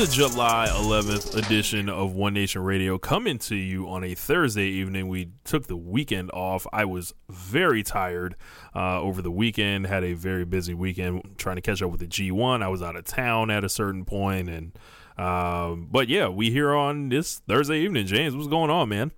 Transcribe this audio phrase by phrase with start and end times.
[0.00, 5.08] the July 11th edition of One Nation Radio coming to you on a Thursday evening.
[5.08, 6.66] We took the weekend off.
[6.72, 8.34] I was very tired
[8.74, 12.06] uh, over the weekend, had a very busy weekend trying to catch up with the
[12.06, 12.62] G1.
[12.62, 14.72] I was out of town at a certain point, and
[15.18, 18.06] um, but yeah, we here on this Thursday evening.
[18.06, 19.12] James, what's going on, man?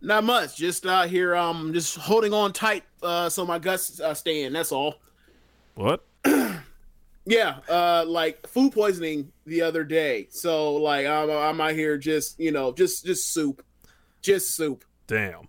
[0.00, 0.56] Not much.
[0.56, 4.54] Just out here, um, just holding on tight, uh, so my guts uh, stay in.
[4.54, 4.96] That's all.
[5.76, 6.04] What?
[7.28, 10.28] Yeah, uh, like food poisoning the other day.
[10.30, 13.64] So like I'm, I'm out here just you know just just soup,
[14.22, 14.84] just soup.
[15.06, 15.48] Damn.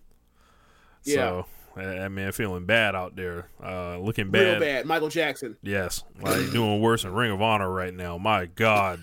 [1.04, 1.14] Yeah.
[1.14, 4.60] So, I mean, feeling bad out there, uh, looking bad.
[4.60, 4.86] Real bad.
[4.86, 5.56] Michael Jackson.
[5.62, 8.18] Yes, like doing worse than Ring of Honor right now.
[8.18, 9.00] My God.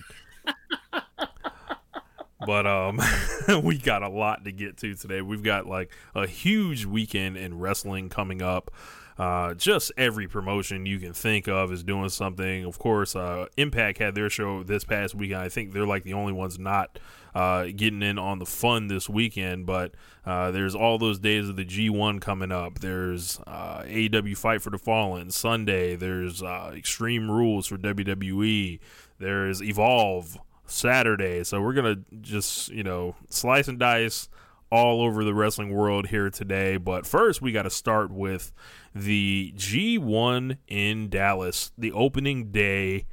[2.46, 3.00] but um,
[3.62, 5.22] we got a lot to get to today.
[5.22, 8.70] We've got like a huge weekend in wrestling coming up.
[9.18, 12.64] Uh, just every promotion you can think of is doing something.
[12.64, 15.40] Of course, uh, Impact had their show this past weekend.
[15.40, 17.00] I think they're like the only ones not
[17.34, 19.66] uh, getting in on the fun this weekend.
[19.66, 22.78] But uh, there's all those days of the G1 coming up.
[22.78, 25.96] There's uh, AEW Fight for the Fallen Sunday.
[25.96, 28.78] There's uh, Extreme Rules for WWE.
[29.18, 31.42] There's Evolve Saturday.
[31.42, 34.28] So we're gonna just you know slice and dice
[34.70, 36.76] all over the wrestling world here today.
[36.76, 38.52] But first, we got to start with
[38.94, 43.06] the G1 in Dallas, the opening day.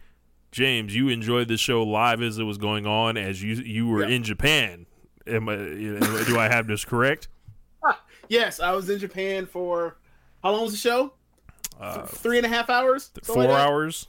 [0.52, 4.04] James, you enjoyed the show live as it was going on, as you you were
[4.08, 4.16] Yeah.
[4.16, 4.86] in Japan.
[5.28, 7.28] Am I, do I have this correct?
[8.28, 9.98] Yes, I was in Japan for
[10.42, 11.14] how long was the show?
[11.80, 13.12] Uh, Three and a half hours.
[13.22, 14.08] Four like hours?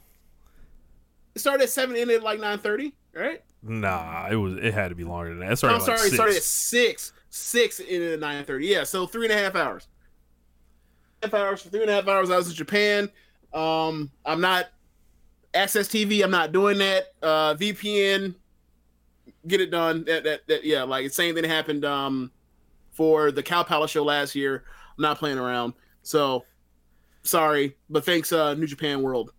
[1.35, 2.95] It started at seven, ended at like nine thirty.
[3.13, 3.43] Right?
[3.61, 4.55] Nah, it was.
[4.57, 5.51] It had to be longer than that.
[5.51, 5.99] It started I'm at sorry.
[5.99, 7.13] like It started at six.
[7.29, 7.79] Six.
[7.79, 8.67] Ended at nine thirty.
[8.67, 9.87] Yeah, so three and a half hours.
[11.21, 12.29] Half hours for three and a half hours.
[12.29, 13.09] I was in Japan.
[13.53, 14.67] Um, I'm not
[15.53, 16.23] AXS TV.
[16.23, 17.13] I'm not doing that.
[17.21, 18.35] Uh, VPN.
[19.47, 20.03] Get it done.
[20.05, 20.83] That, that that yeah.
[20.83, 21.85] Like the same thing happened.
[21.85, 22.31] Um,
[22.97, 24.63] for the Cow Palace show last year.
[24.97, 25.73] I'm not playing around.
[26.01, 26.45] So
[27.21, 29.33] sorry, but thanks, uh, New Japan World.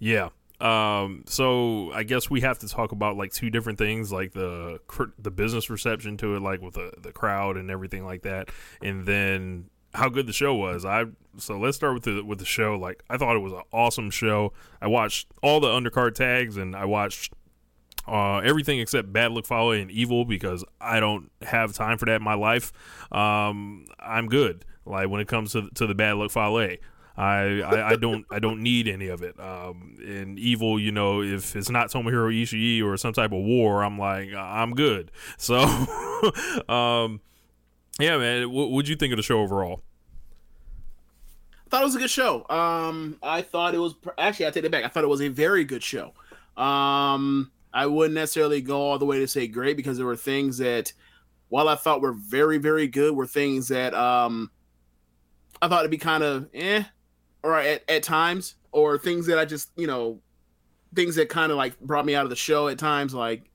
[0.00, 0.30] Yeah.
[0.60, 1.24] Um.
[1.26, 4.80] So I guess we have to talk about like two different things, like the
[5.18, 8.50] the business reception to it, like with the the crowd and everything like that,
[8.80, 10.84] and then how good the show was.
[10.84, 11.04] I
[11.38, 12.76] so let's start with the with the show.
[12.76, 14.52] Like I thought it was an awesome show.
[14.80, 17.32] I watched all the undercard tags and I watched
[18.06, 22.16] uh, everything except Bad Luck Fale and Evil because I don't have time for that
[22.16, 22.72] in my life.
[23.10, 24.64] Um, I'm good.
[24.84, 26.76] Like when it comes to to the Bad Luck Fale.
[27.16, 29.38] I, I, I don't I don't need any of it.
[29.40, 33.82] Um, in evil, you know, if it's not Tomohiro Ishii or some type of war,
[33.82, 35.10] I'm like I'm good.
[35.38, 35.58] So,
[36.68, 37.20] um,
[37.98, 38.50] yeah, man.
[38.50, 39.82] What would you think of the show overall?
[41.66, 42.46] I thought it was a good show.
[42.50, 44.84] Um, I thought it was actually I take it back.
[44.84, 46.12] I thought it was a very good show.
[46.56, 50.58] Um, I wouldn't necessarily go all the way to say great because there were things
[50.58, 50.92] that,
[51.48, 54.50] while I thought were very very good, were things that um,
[55.62, 56.84] I thought it'd be kind of eh,
[57.46, 60.20] or at, at times, or things that I just you know,
[60.94, 63.50] things that kind of like brought me out of the show at times, like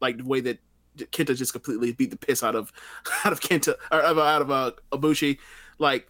[0.00, 0.58] like the way that
[0.96, 2.72] Kenta just completely beat the piss out of
[3.24, 5.38] out of Kenta or out of uh, Ibushi,
[5.78, 6.08] like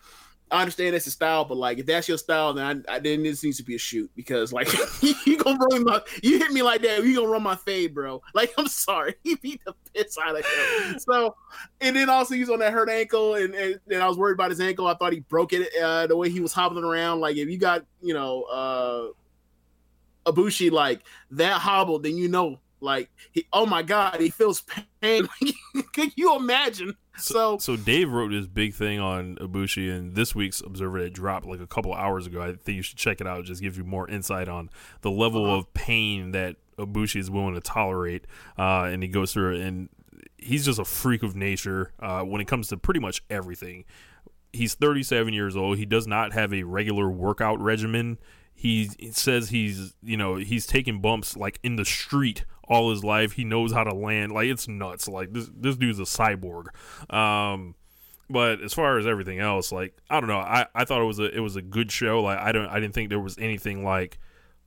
[0.50, 3.24] I understand that's a style, but like if that's your style, then I, I then
[3.24, 4.68] this needs to be a shoot because like
[5.26, 8.22] you gonna run my you hit me like that, you gonna run my fade, bro.
[8.32, 10.98] Like I'm sorry, he beat the piss out of him.
[11.00, 11.34] So
[11.80, 14.50] and then also he's on that hurt ankle, and, and and I was worried about
[14.50, 14.86] his ankle.
[14.86, 17.20] I thought he broke it uh, the way he was hobbling around.
[17.20, 21.02] Like if you got you know uh Ibushi like
[21.32, 24.62] that hobbled, then you know like he oh my god he feels
[25.00, 25.28] pain.
[25.92, 26.96] Can you imagine?
[27.18, 31.46] So, So Dave wrote this big thing on Ibushi, and this week's Observer that dropped
[31.46, 32.42] like a couple hours ago.
[32.42, 33.40] I think you should check it out.
[33.40, 34.68] It just gives you more insight on
[35.00, 35.56] the level Uh-huh.
[35.56, 38.26] of pain that Ibushi is willing to tolerate,
[38.58, 39.62] uh, and he goes through it.
[39.62, 39.88] And
[40.36, 43.84] he's just a freak of nature uh, when it comes to pretty much everything.
[44.52, 45.78] He's 37 years old.
[45.78, 48.18] He does not have a regular workout regimen.
[48.54, 53.32] He says he's you know he's taking bumps like in the street all his life.
[53.32, 54.32] He knows how to land.
[54.32, 55.08] Like it's nuts.
[55.08, 56.66] Like this this dude's a cyborg.
[57.12, 57.74] Um,
[58.28, 60.38] but as far as everything else, like I don't know.
[60.38, 62.22] I, I thought it was a it was a good show.
[62.22, 64.18] Like I don't I didn't think there was anything like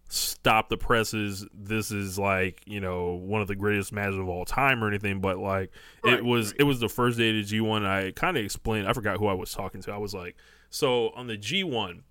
[0.08, 1.46] stop the presses.
[1.54, 5.20] This is like you know one of the greatest matches of all time or anything.
[5.20, 5.72] But like
[6.04, 7.86] Right, it was it was the first day of the G one.
[7.86, 8.88] I kind of explained.
[8.88, 9.92] I forgot who I was talking to.
[9.92, 10.36] I was like,
[10.70, 12.04] so on the G one,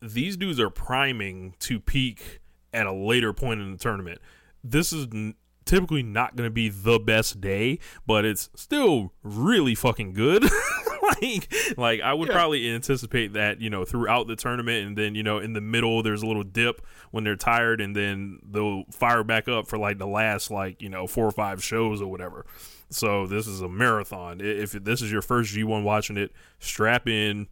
[0.00, 2.40] these dudes are priming to peak
[2.72, 4.20] at a later point in the tournament.
[4.70, 5.34] This is n-
[5.64, 10.44] typically not going to be the best day, but it's still really fucking good.
[11.22, 12.34] like, like I would Yeah.
[12.34, 16.02] probably anticipate that you know throughout the tournament, and then you know in the middle
[16.02, 16.80] there's a little dip
[17.10, 20.88] when they're tired, and then they'll fire back up for like the last like you
[20.88, 22.46] know four or five shows or whatever.
[22.90, 24.40] So this is a marathon.
[24.40, 26.30] If this is your first G1 watching it,
[26.60, 27.48] strap in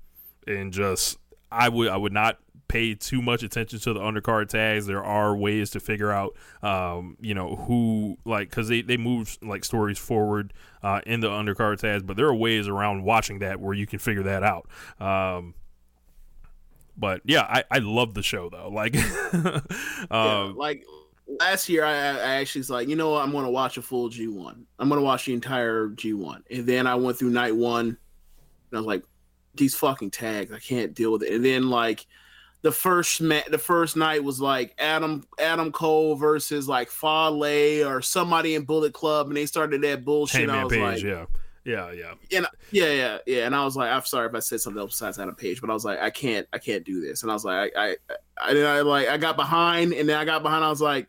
[0.46, 1.18] and just
[1.50, 2.38] I would I would not
[2.68, 4.86] pay too much attention to the undercard tags.
[4.86, 9.36] There are ways to figure out, um, you know, who like because they they move
[9.42, 10.52] like stories forward
[10.82, 13.98] uh, in the undercard tags, but there are ways around watching that where you can
[13.98, 14.68] figure that out.
[15.00, 15.54] Um,
[16.96, 18.68] but yeah, I I love the show though.
[18.68, 18.94] Like,
[19.34, 19.60] Yeah,
[20.10, 20.84] um, like
[21.40, 23.82] last year, I, I actually was like, you know what, I'm going to watch a
[23.82, 24.56] full G1.
[24.78, 27.96] I'm going to watch the entire G1, and then I went through night one, and
[28.72, 29.02] I was like,
[29.54, 31.32] these fucking tags, I can't deal with it.
[31.32, 32.06] And then like
[32.64, 38.00] the first ma- the first night was like Adam Adam Cole versus like Fale or
[38.00, 40.48] somebody in Bullet Club, and they started that bullshit.
[40.48, 41.26] I was Page, like, yeah,
[41.66, 42.38] yeah, yeah.
[42.38, 43.44] and yeah, yeah, yeah.
[43.44, 45.68] And I was like, I'm sorry if I said something else besides Adam Page, but
[45.68, 47.22] I was like, I can't, I can't do this.
[47.22, 47.96] And I was like, I, I,
[48.38, 50.64] I, I like, I got behind, and then I got behind.
[50.64, 51.06] I was like,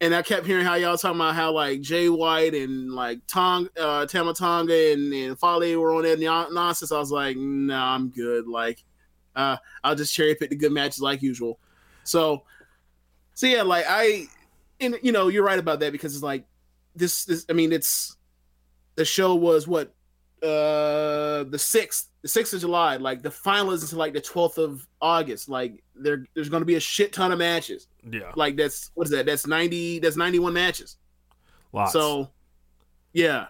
[0.00, 3.68] and I kept hearing how y'all talking about how like Jay White and like Tong,
[3.76, 6.20] uh, Tama Tonga and and Fale were on that
[6.52, 6.92] nonsense.
[6.92, 8.46] I was like, nah, I'm good.
[8.46, 8.84] Like,
[9.36, 11.58] uh, I'll just cherry pick the good matches like usual.
[12.04, 12.42] So,
[13.34, 14.26] so yeah, like I,
[14.80, 16.44] and you know, you're right about that because it's like
[16.96, 17.24] this.
[17.24, 18.16] This, I mean, it's
[18.96, 19.94] the show was what
[20.42, 22.96] uh the sixth the sixth of July.
[22.96, 25.48] Like the final is until like the twelfth of August.
[25.48, 27.86] Like there there's gonna be a shit ton of matches.
[28.10, 29.26] Yeah, Like that's what is that?
[29.26, 30.96] That's ninety that's ninety one matches.
[31.72, 31.92] lots.
[31.92, 32.30] So
[33.12, 33.46] yeah.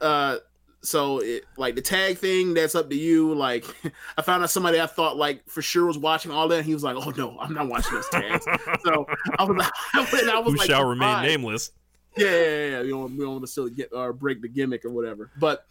[0.00, 0.36] Uh
[0.82, 3.34] so it like the tag thing, that's up to you.
[3.34, 3.64] Like
[4.18, 6.74] I found out somebody I thought like for sure was watching all that, and he
[6.74, 8.44] was like, "Oh no, I'm not watching those tags."
[8.84, 9.06] so
[9.38, 10.00] I was, I
[10.40, 11.72] was who like, shall remain nameless?
[12.16, 12.82] Yeah, yeah, yeah, yeah.
[12.82, 15.30] You don't, we don't want to still get or break the gimmick or whatever.
[15.38, 15.66] But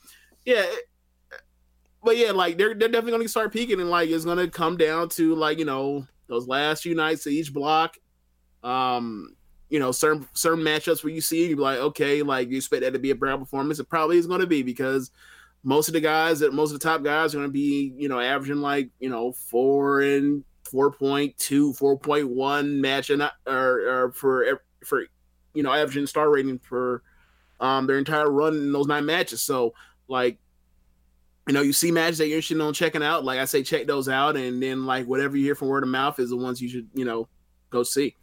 [0.45, 0.65] yeah,
[2.03, 5.09] but yeah, like they're they're definitely gonna start peaking, and like it's gonna come down
[5.09, 7.97] to like you know those last few nights of each block.
[8.63, 9.35] Um,
[9.69, 12.81] you know, certain certain matchups where you see you be like, okay, like you expect
[12.81, 13.79] that to be a brown performance.
[13.79, 15.11] It probably is going to be because
[15.63, 18.09] most of the guys that most of the top guys are going to be you
[18.09, 25.05] know averaging like you know four and 4.2 4.1 match and or, or for for
[25.53, 27.03] you know averaging star rating for
[27.59, 29.41] um their entire run in those nine matches.
[29.41, 29.73] So
[30.07, 30.39] like
[31.47, 33.23] you know you see matches that you're interested in checking out.
[33.23, 35.89] Like i say check those out and then like whatever you hear from word of
[35.89, 37.27] mouth is the ones you should you know
[37.69, 38.15] go see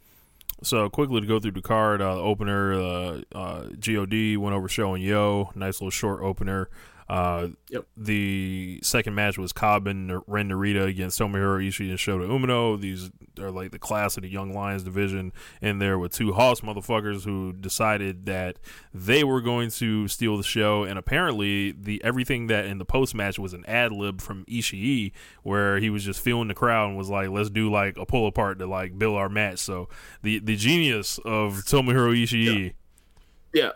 [0.63, 5.03] So quickly to go through the card, uh, opener, uh, uh, God went over showing
[5.03, 6.69] Yo, nice little short opener.
[7.09, 7.85] Uh, Yep.
[7.97, 12.79] The second match was Cobb and Ren Narita against Tomohiro Ishii and Shota Umino.
[12.79, 13.09] These
[13.39, 17.25] are like the class of the Young Lions division, and there were two Hoss motherfuckers
[17.25, 18.57] who decided that
[18.93, 20.83] they were going to steal the show.
[20.83, 25.11] And apparently, the everything that in the post match was an ad lib from Ishii,
[25.43, 28.27] where he was just feeling the crowd and was like, "Let's do like a pull
[28.27, 29.89] apart to like build our match." So
[30.23, 32.63] the the genius of Tomohiro Ishii.
[32.65, 32.69] yeah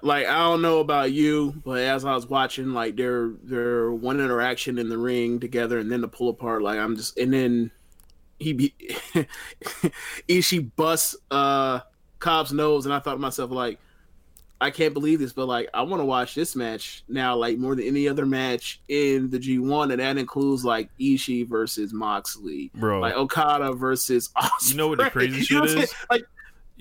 [0.01, 4.19] like i don't know about you but as i was watching like their their one
[4.19, 7.71] interaction in the ring together and then the pull apart like i'm just and then
[8.39, 8.73] he be
[10.27, 11.79] Ishii busts uh
[12.19, 13.79] cobb's nose and i thought to myself like
[14.61, 17.75] I can't believe this, but like I want to watch this match now, like more
[17.75, 22.99] than any other match in the G1, and that includes like Ishii versus Moxley, Bro.
[22.99, 24.29] like Okada versus.
[24.37, 24.69] Ospreay.
[24.69, 25.95] You know what the crazy You shit know is?
[26.11, 26.25] Like,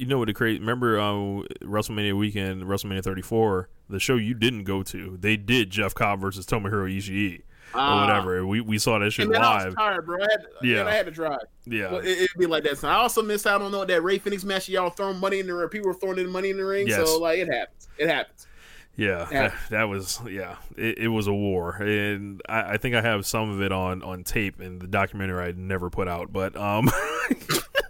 [0.00, 0.58] You know what the crazy?
[0.58, 5.18] Remember um, WrestleMania weekend, WrestleMania 34, the show you didn't go to.
[5.20, 7.42] They did Jeff Cobb versus Tomohiro Ishii
[7.74, 8.00] or ah.
[8.00, 8.46] whatever.
[8.46, 9.76] We we saw that shit And then I was live.
[9.76, 10.18] tired, bro.
[10.18, 10.76] I had, Yeah.
[10.76, 11.40] yeah, I had to drive.
[11.66, 12.78] Yeah, Well, it, it'd be like that.
[12.78, 14.68] So I also missed out on that Rey Fenix match.
[14.68, 15.68] Y'all throwing money in the ring.
[15.68, 16.88] People were throwing in money in the ring.
[16.88, 17.08] Yes.
[17.08, 17.88] So like it happens.
[17.98, 18.46] It happens.
[18.96, 19.28] yeah.
[19.30, 19.48] Yeah.
[19.48, 20.56] That, that was yeah.
[20.76, 24.02] It, it was a war, and I, I think I have some of it on
[24.02, 26.32] on tape in the documentary I never put out.
[26.32, 26.90] But um,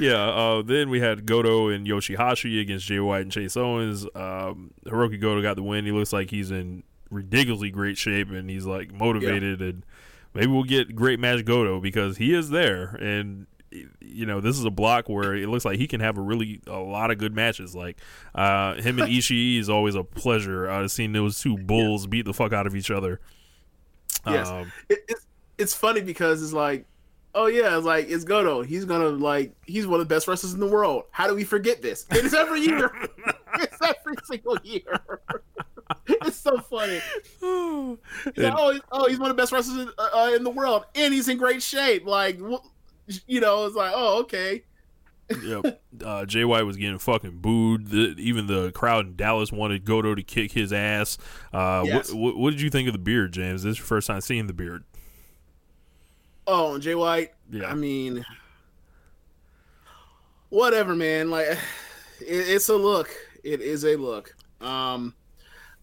[0.00, 0.28] yeah.
[0.28, 4.04] Uh, then we had Goto and Yoshihashi against Jay White and Chase Owens.
[4.14, 5.84] Um, Hiroki Goto got the win.
[5.84, 9.84] He looks like he's in ridiculously great shape, and he's like motivated and.
[10.32, 13.48] Maybe we'll get great match Goto because he is there, and
[14.00, 16.60] you know this is a block where it looks like he can have a really
[16.66, 17.74] a lot of good matches.
[17.74, 17.98] Like
[18.34, 20.68] uh, him and Ishii is always a pleasure.
[20.68, 23.20] I've seen those two bulls beat the fuck out of each other.
[24.26, 24.48] Yes.
[24.48, 25.26] Um, It, it's
[25.58, 26.86] it's funny because it's like,
[27.34, 28.62] oh yeah, it's like it's Goto.
[28.62, 31.04] He's gonna like he's one of the best wrestlers in the world.
[31.10, 32.06] How do we forget this?
[32.10, 32.90] It's every year.
[33.54, 35.00] it's every single year.
[36.06, 37.00] it's so funny.
[38.34, 40.44] He's like, oh, he's- oh, he's one of the best wrestlers in, uh, uh, in
[40.44, 42.06] the world, and he's in great shape.
[42.06, 42.64] Like, wh-
[43.26, 44.62] you know, it's like, oh, okay.
[45.44, 45.82] yep.
[46.04, 47.88] Uh, Jay White was getting fucking booed.
[47.88, 51.18] The, even the crowd in Dallas wanted Goto to kick his ass.
[51.52, 52.10] Uh, Yes.
[52.12, 53.64] what, what, what did you think of the beard, James?
[53.64, 54.84] This is your first time seeing the beard.
[56.52, 57.30] Oh, and Jay White.
[57.50, 57.70] Yeah.
[57.70, 58.24] I mean,
[60.48, 61.30] whatever, man.
[61.30, 61.46] Like,
[62.20, 63.08] it, it's a look.
[63.44, 64.34] It is a look.
[64.60, 65.14] Um,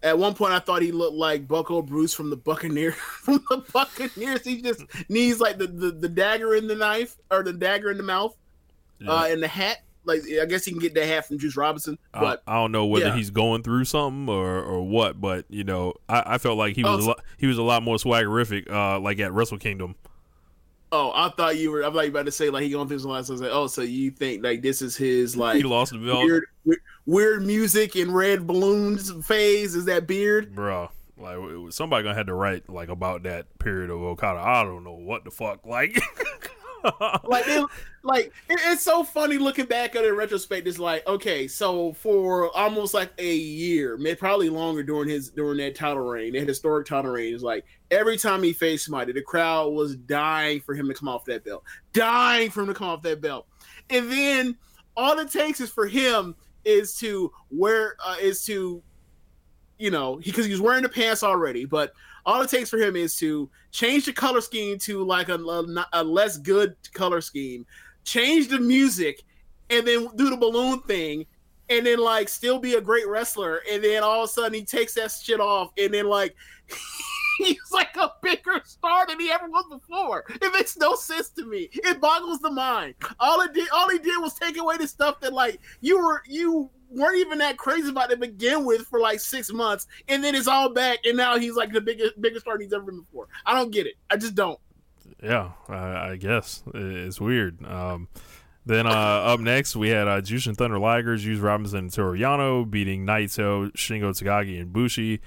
[0.03, 2.91] at one point, I thought he looked like Bucko Bruce from the Buccaneer.
[3.23, 7.43] from the Buccaneers, he just needs like the, the the dagger in the knife or
[7.43, 8.35] the dagger in the mouth,
[9.07, 9.79] uh, and the hat.
[10.03, 12.85] Like, I guess he can get that hat from Juice Robinson, but I, don't know
[12.85, 13.15] whether yeah.
[13.15, 16.83] he's going through something or, or what, but you know, I, I felt like he
[16.85, 19.57] Oh, was a so- lot, he was a lot more swaggerific, uh, like at Wrestle
[19.57, 19.95] Kingdom.
[20.91, 21.83] Oh, I thought you were.
[21.83, 23.11] I thought you were about to say like he going through some.
[23.11, 25.91] So I was like, oh, so you think like this is his like he lost
[25.91, 29.75] the belt, weird, weird, weird music and red balloons phase.
[29.75, 30.55] Is that beard?
[30.55, 30.89] bro.
[31.19, 31.37] Like
[31.71, 34.39] somebody gonna have to write like about that period of Okada.
[34.39, 35.99] I don't know what the fuck, like.
[37.23, 37.65] Like, it,
[38.03, 40.67] like it, it's so funny looking back at it in retrospect.
[40.67, 45.57] It's like, okay, so for almost like a year, maybe probably longer during his during
[45.57, 49.21] that title reign, that historic title reign, is like every time he faced somebody, the
[49.21, 52.87] crowd was dying for him to come off that belt, dying for him to come
[52.87, 53.47] off that belt,
[53.89, 54.55] and then
[54.95, 58.83] all it takes is for him is to wear uh, is to
[59.77, 61.93] you know because he was wearing the pants already but
[62.27, 65.39] all it takes for him is to change the color scheme to like a,
[65.93, 67.65] a, less good color scheme
[68.03, 69.23] change the music
[69.69, 71.25] and then do the balloon thing
[71.69, 74.63] and then like still be a great wrestler and then all of a sudden he
[74.63, 76.35] takes that shit off and then like
[77.37, 80.25] he's like a bigger star than he ever was before.
[80.29, 81.69] It makes no sense to me.
[81.71, 82.95] It boggles the mind.
[83.19, 86.21] All it did all he did was take away the stuff that like you were
[86.27, 90.35] you weren't even that crazy about to begin with for like six months and then
[90.35, 93.27] it's all back and now he's like the biggest biggest star he's ever been before
[93.45, 94.59] i don't get it i just don't
[95.21, 97.65] yeah, I, I guess it's weird.
[97.65, 98.07] Um,
[98.65, 102.69] then uh, up next we had uh, Jushin Thunder Ligers, Juice Robinson, and Toru Yano
[102.69, 105.21] beating Naito, Shingo Takagi, and Bushi.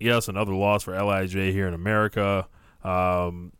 [0.00, 2.48] Yes, another loss for Lij here in America.
[2.82, 3.52] Um,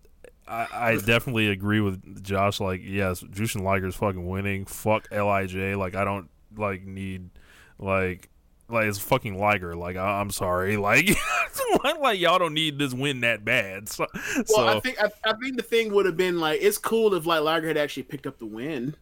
[0.46, 2.60] I, I definitely agree with Josh.
[2.60, 4.66] Like, yes, Jushin Liger's fucking winning.
[4.66, 5.54] Fuck Lij.
[5.76, 7.30] Like, I don't like need
[7.78, 8.30] like
[8.68, 9.74] like it's fucking Liger.
[9.74, 10.76] Like, I, I'm sorry.
[10.84, 11.10] Like,
[12.00, 13.88] like y'all don't need this win that bad.
[13.88, 16.78] So, well so i think I, I think the thing would have been like it's
[16.78, 18.94] cool if like Liger had actually picked up the win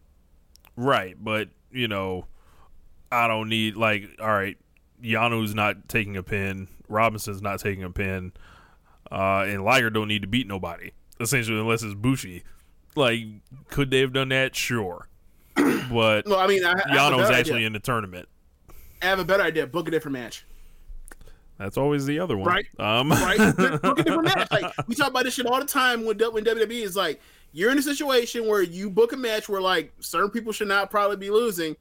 [0.75, 2.25] Right, but you know,
[3.11, 4.57] I don't need like all right,
[5.03, 8.33] Yano's not taking a pin, Robinson's not taking a pin,
[9.11, 12.43] uh, and Liger don't need to beat nobody essentially unless it's Bushi.
[12.95, 13.21] Like,
[13.69, 14.55] could they have done that?
[14.55, 15.07] Sure,
[15.91, 17.67] but no i mean i, a Yano's actually idea.
[17.67, 18.27] in the tournament.
[19.01, 20.45] I have a better idea book a different match
[21.57, 22.65] That's always the other one, Right.
[22.79, 23.37] Um, right?
[23.37, 24.51] Look at different match.
[24.51, 27.71] Like we talk about this shit all the time when, when WWE is like, you're
[27.71, 31.17] in a situation where you book a match where like certain people should not probably
[31.17, 31.75] be losing.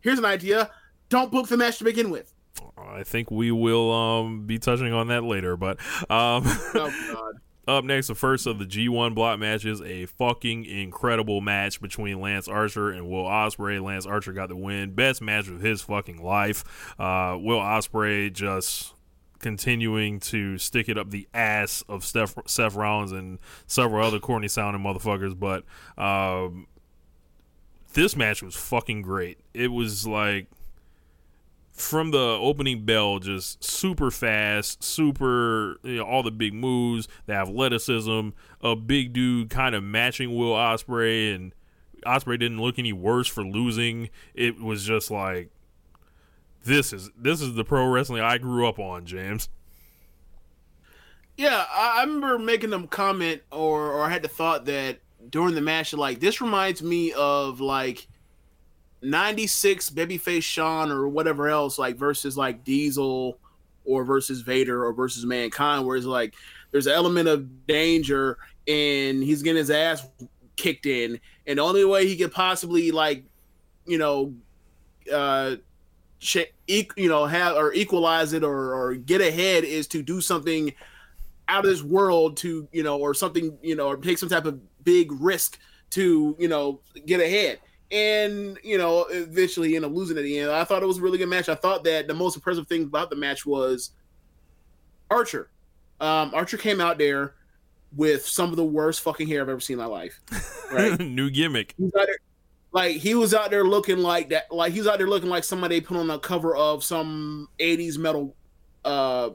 [0.00, 0.70] Here's an idea:
[1.10, 2.32] don't book the match to begin with.
[2.78, 5.78] I think we will um, be touching on that later, but
[6.10, 7.34] um, Oh God!
[7.66, 12.46] Up next, the first of the G1 block matches, a fucking incredible match between Lance
[12.46, 13.82] Archer and Will Ospreay.
[13.82, 16.92] Lance Archer got the win, best match of his fucking life.
[16.98, 18.92] Uh, Will Ospreay just
[19.38, 24.48] continuing to stick it up the ass of Steph, Seth Rollins and several other corny
[24.48, 25.38] sounding motherfuckers.
[25.38, 25.64] But
[25.96, 26.66] um,
[27.94, 29.38] this match was fucking great.
[29.54, 30.48] It was like
[31.74, 37.34] from the opening bell, just super fast, super you know, all the big moves, the
[37.34, 38.28] athleticism,
[38.62, 41.52] a big dude kind of matching Will Ospreay, and
[42.06, 44.08] Ospreay didn't look any worse for losing.
[44.34, 45.50] It was just like
[46.64, 49.48] this is this is the pro wrestling I grew up on, James.
[51.36, 55.60] Yeah, I, remember making them comment or or I had the thought that during the
[55.60, 58.06] match, like this reminds me of like
[59.04, 63.38] '96 babyface Shawn or whatever else, like versus like Diesel
[63.84, 66.34] or versus Vader or versus Mankind, where it's like
[66.70, 70.06] there's an element of danger and he's getting his ass
[70.56, 73.24] kicked in, and the only way he could possibly like,
[73.86, 74.34] you know,
[75.12, 75.56] uh,
[76.96, 80.72] you know, have or equalize it or or get ahead is to do something
[81.48, 84.46] out of this world to you know or something you know or take some type
[84.46, 85.58] of big risk
[85.90, 87.58] to you know get ahead
[87.94, 90.50] and you know eventually end up losing at the end.
[90.50, 91.48] I thought it was a really good match.
[91.48, 93.90] I thought that the most impressive thing about the match was
[95.10, 95.50] archer.
[96.00, 97.34] Um archer came out there
[97.96, 100.20] with some of the worst fucking hair i've ever seen in my life
[100.72, 100.98] right?
[101.00, 101.74] New gimmick.
[101.80, 102.18] Out there-
[102.72, 105.44] like he was out there looking like that like he was out there looking like
[105.44, 108.34] somebody put on a cover of some 80s metal
[108.84, 109.30] uh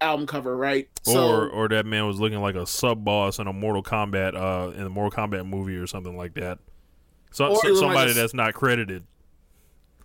[0.00, 0.88] album cover right?
[1.06, 4.70] Or or that man was looking like a sub boss in a Mortal Kombat uh
[4.70, 6.58] in a Mortal Kombat movie or something like that.
[7.30, 9.04] So, so- looked like somebody that's not credited.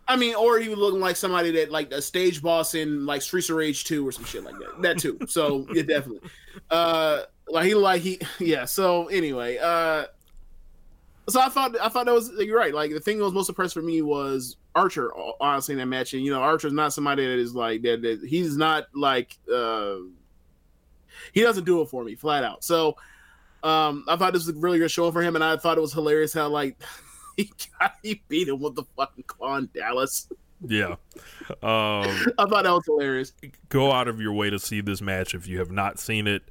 [0.07, 3.21] I mean, or he was looking like somebody that like a stage boss in like
[3.21, 4.81] Streets of Rage 2 or some shit like that.
[4.81, 5.17] That too.
[5.27, 6.29] So yeah, definitely.
[6.69, 10.05] Uh like he like he yeah, so anyway, uh
[11.29, 12.73] so I thought I thought that was you're right.
[12.73, 16.13] Like the thing that was most impressed for me was Archer, honestly, in that match.
[16.13, 19.95] And you know, Archer's not somebody that is like that, that he's not like uh
[21.31, 22.63] he doesn't do it for me, flat out.
[22.63, 22.97] So
[23.63, 25.81] um I thought this was a really good show for him, and I thought it
[25.81, 26.77] was hilarious how like
[27.37, 30.27] he got he beat him with the fucking claw in Dallas.
[30.65, 30.95] Yeah.
[31.49, 33.33] Um, I thought that was hilarious.
[33.69, 36.43] go out of your way to see this match if you have not seen it.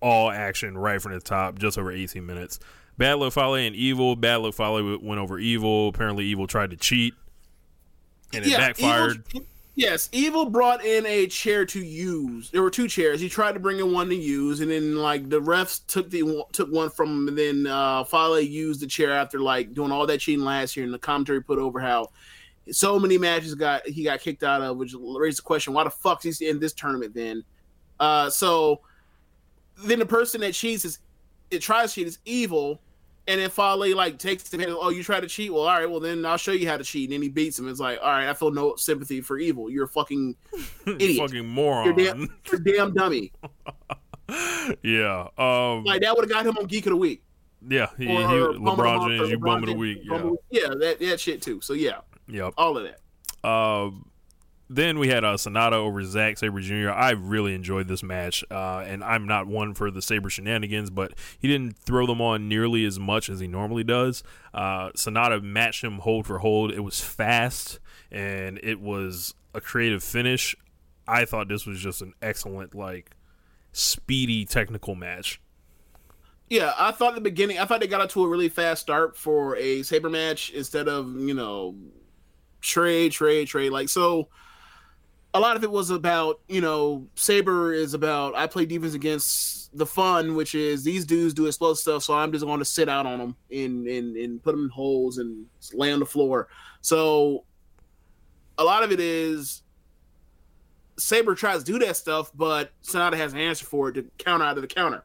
[0.00, 2.60] All action right from the top, just over 18 minutes.
[2.98, 4.14] Bad Luck Fale and Evil.
[4.16, 5.88] Bad Luck Fale went over Evil.
[5.88, 7.14] Apparently, Evil tried to cheat,
[8.32, 9.24] and it backfired.
[9.34, 12.50] Evil, yes, Evil brought in a chair to use.
[12.50, 13.20] There were two chairs.
[13.20, 16.44] He tried to bring in one to use, and then like the refs took the
[16.52, 20.06] took one from him, and then uh Fale used the chair after like doing all
[20.06, 20.84] that cheating last year.
[20.84, 22.08] And the commentary put over how
[22.72, 25.90] so many matches got he got kicked out of, which raised the question: Why the
[25.90, 27.44] fuck is he in this tournament then?
[28.00, 28.80] Uh, so
[29.84, 30.98] then the person that cheats is
[31.50, 32.80] it tries to cheat is evil.
[33.28, 35.52] And then Fale like takes to him, oh, you try to cheat?
[35.52, 37.08] Well, all right, well then I'll show you how to cheat.
[37.08, 37.68] And then he beats him.
[37.68, 39.68] It's like, all right, I feel no sympathy for evil.
[39.68, 40.36] You're a fucking
[40.86, 41.18] idiot.
[41.28, 41.86] Fucking moron.
[41.86, 43.32] You're damn, you're damn dummy.
[44.82, 45.28] yeah.
[45.38, 47.22] Um, Like that would have got him on Geek of the Week.
[47.68, 47.88] yeah.
[47.98, 49.98] He, he, Or, the LeBron James, you bum of the week.
[50.04, 50.30] Yeah.
[50.50, 51.60] Yeah, that that shit too.
[51.60, 52.54] So yeah, Yep.
[52.56, 53.00] all of that.
[53.48, 53.90] Uh,
[54.68, 56.90] then we had uh, Sanada over Zack Sabre Jr.
[56.90, 61.12] I really enjoyed this match, uh, and I'm not one for the Sabre shenanigans, but
[61.38, 64.22] he didn't throw them on nearly as much as he normally does.
[64.52, 66.72] Uh, Sanada matched him hold for hold.
[66.72, 67.78] It was fast,
[68.10, 70.56] and it was a creative finish.
[71.06, 73.12] I thought this was just an excellent, like,
[73.72, 75.40] speedy technical match.
[76.48, 79.16] Yeah, I thought the beginning, I thought they got out to a really fast start
[79.16, 81.74] for a sabre match instead of you know
[82.60, 83.70] trade, trade, trade.
[83.70, 84.28] Like so,
[85.36, 89.76] a lot of it was about you know sabre is about I play defense against
[89.76, 92.88] the fun, which is these dudes do explosive stuff, so I'm just going to sit
[92.88, 95.44] out on them and and and put them in holes and
[95.74, 96.48] lay on the floor.
[96.80, 97.44] So
[98.56, 99.62] a lot of it is
[100.96, 104.46] Sabre tries to do that stuff, but Sanada has an answer for it to counter
[104.46, 105.04] out of the counter.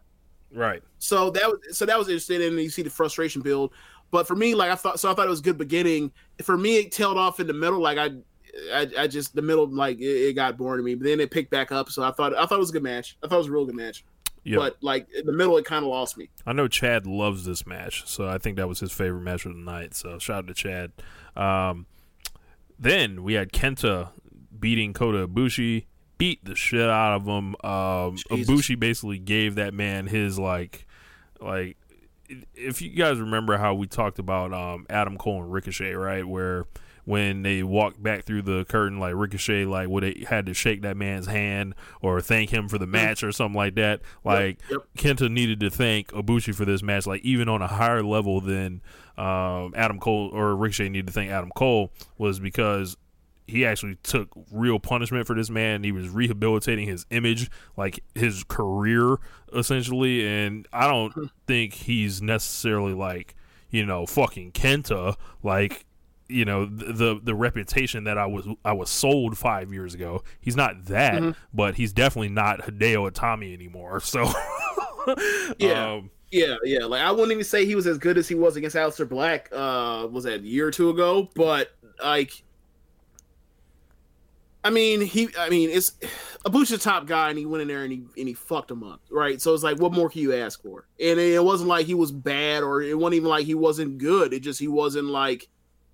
[0.53, 0.81] Right.
[0.99, 3.71] So that was so that was interesting, and you see the frustration build.
[4.11, 6.11] But for me, like I thought, so I thought it was a good beginning.
[6.41, 7.79] For me, it tailed off in the middle.
[7.79, 8.11] Like I,
[8.73, 10.95] I, I just the middle, like it, it got boring to me.
[10.95, 11.89] But then it picked back up.
[11.89, 13.17] So I thought, I thought it was a good match.
[13.23, 14.03] I thought it was a real good match.
[14.43, 14.57] Yeah.
[14.57, 16.29] But like in the middle, it kind of lost me.
[16.45, 19.53] I know Chad loves this match, so I think that was his favorite match of
[19.53, 19.93] the night.
[19.93, 20.91] So shout out to Chad.
[21.35, 21.85] Um,
[22.79, 24.09] then we had Kenta
[24.59, 25.85] beating Kota Ibushi,
[26.17, 27.55] beat the shit out of him.
[27.63, 28.49] Um, Jesus.
[28.49, 30.87] Ibushi basically gave that man his like,
[31.39, 31.77] like.
[32.55, 36.65] If you guys remember how we talked about um, Adam Cole and Ricochet, right, where
[37.05, 40.81] when they walked back through the curtain, like Ricochet, like would they had to shake
[40.81, 44.01] that man's hand or thank him for the match or something like that.
[44.23, 44.81] Like yep.
[44.97, 48.81] Kenta needed to thank Ibushi for this match, like even on a higher level than
[49.17, 52.97] um, Adam Cole or Ricochet needed to thank Adam Cole was because
[53.47, 55.83] he actually took real punishment for this man.
[55.83, 59.17] He was rehabilitating his image, like his career,
[59.53, 60.25] essentially.
[60.25, 63.35] And I don't think he's necessarily like
[63.69, 65.15] you know fucking Kenta.
[65.43, 65.85] Like
[66.31, 70.23] you know th- the the reputation that I was I was sold five years ago.
[70.39, 71.31] He's not that, Mm-hmm.
[71.53, 73.99] but he's definitely not Hideo Itami anymore.
[74.05, 74.31] So
[75.57, 75.93] Yeah.
[75.93, 76.85] um, Yeah, yeah.
[76.85, 79.49] Like I wouldn't even say he was as good as he was against Aleister Black.
[79.51, 81.29] Uh, was that a year or two ago?
[81.35, 81.71] But
[82.03, 82.43] like,
[84.63, 85.29] I mean, he.
[85.39, 85.91] I mean, it's
[86.45, 88.83] Ibushi's a top guy, and he went in there and he and he fucked him
[88.83, 89.41] up, right?
[89.41, 90.87] So it's like, what more can you ask for?
[90.99, 94.33] And it wasn't like he was bad, or it wasn't even like he wasn't good.
[94.33, 95.47] It just he wasn't like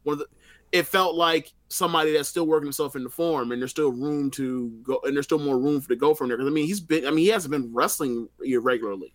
[0.08, 0.26] one of the.
[0.72, 4.70] It felt like somebody that's still working himself into form, and there's still room to
[4.84, 6.38] go, and there's still more room for to go from there.
[6.38, 7.06] Because I mean, he's been.
[7.06, 8.28] I mean, he hasn't been wrestling
[8.62, 9.14] regularly.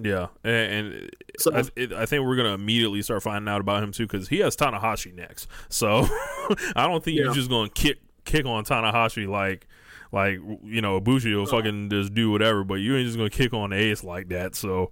[0.00, 3.82] yeah, and, and So- I, it, I think we're gonna immediately start finding out about
[3.82, 5.48] him too because he has Tanahashi next.
[5.70, 6.06] So
[6.76, 7.24] I don't think Yeah.
[7.24, 9.66] you're just gonna kick kick on Tanahashi like.
[10.14, 13.54] Like you know, Ibushi will fucking just do whatever, but you ain't just gonna kick
[13.54, 14.54] on ace like that.
[14.54, 14.90] So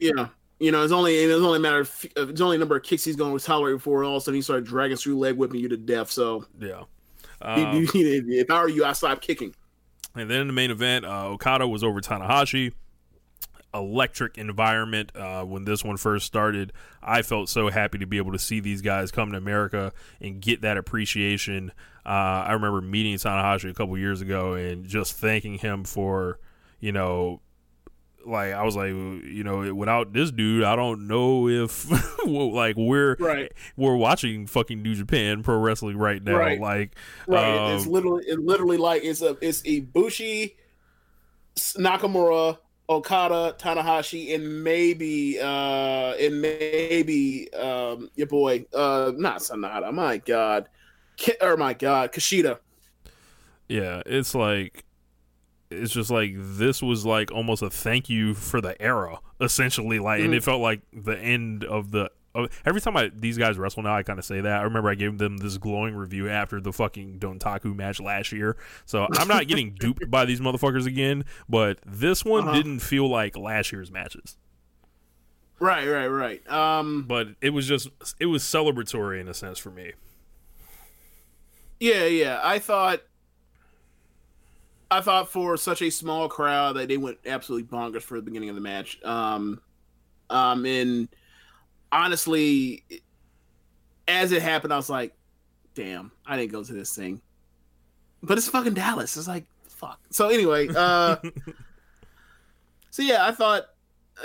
[0.00, 2.82] Yeah, you know, it's only it's only a matter of it's only a number of
[2.82, 5.36] kicks he's going to tolerate before all of a sudden he started dragging through leg
[5.36, 6.10] whipping you to death.
[6.10, 6.84] So yeah,
[7.42, 9.54] Um, you- if I were you, I stop kicking.
[10.14, 12.72] And then in the main event, uh, Okada was over Tanahashi.
[13.74, 16.72] Electric environment uh, when this one first started.
[17.02, 20.40] I felt so happy to be able to see these guys come to America and
[20.40, 21.72] get that appreciation.
[22.06, 22.08] Uh,
[22.46, 26.38] I remember meeting Tanahashi a couple years ago and just thanking him for,
[26.80, 27.42] you know,
[28.26, 31.86] like I was like, you know, without this dude, I don't know if
[32.26, 33.52] like we're Right.
[33.76, 36.36] we're watching fucking New Japan Pro Wrestling right now.
[36.36, 36.60] Right.
[36.60, 40.54] Like, Right, it's um, literally it's literally like it's a it's Ibushi,
[41.76, 42.58] Nakamura,
[42.88, 49.92] Okada, Tanahashi, and maybe uh and maybe um your boy uh not Sanada.
[49.92, 50.68] My God,
[51.16, 52.58] Ki- or my God, Kushida.
[53.68, 54.84] Yeah, it's like
[55.70, 59.98] it's just like this was like almost a thank you for the era, essentially.
[59.98, 62.10] Like, and it felt like the end of the.
[62.34, 64.60] Of, every time I these guys wrestle now, I kind of say that.
[64.60, 68.56] I remember I gave them this glowing review after the fucking Dontaku match last year.
[68.84, 71.24] So I'm not getting duped by these motherfuckers again.
[71.48, 72.52] But this one Uh-huh.
[72.56, 74.36] didn't feel like last year's matches.
[75.58, 76.50] Right, right, right.
[76.52, 77.88] Um, But it was just
[78.20, 79.92] it was celebratory in a sense for me.
[81.80, 82.40] Yeah, yeah.
[82.42, 83.00] I thought
[84.90, 88.48] I thought for such a small crowd that they went absolutely bonkers for the beginning
[88.48, 89.02] of the match.
[89.04, 89.60] Um
[90.30, 91.08] um and
[91.90, 92.84] honestly
[94.08, 95.14] as it happened I was like,
[95.74, 97.20] damn, I didn't go to this thing.
[98.22, 99.16] But it's fucking Dallas.
[99.16, 100.00] It's like fuck.
[100.10, 101.16] So anyway, uh
[102.90, 103.66] So yeah, I thought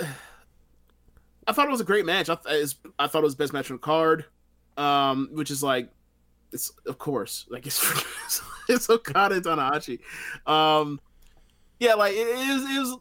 [1.46, 2.30] I thought it was a great match.
[2.30, 4.26] I, th- I thought it was the best match on the card.
[4.76, 5.90] Um, which is like
[6.52, 7.78] it's of course like it's
[8.76, 10.00] it's Okada and Tanahashi.
[10.46, 11.00] Um,
[11.78, 12.98] yeah, like it is it was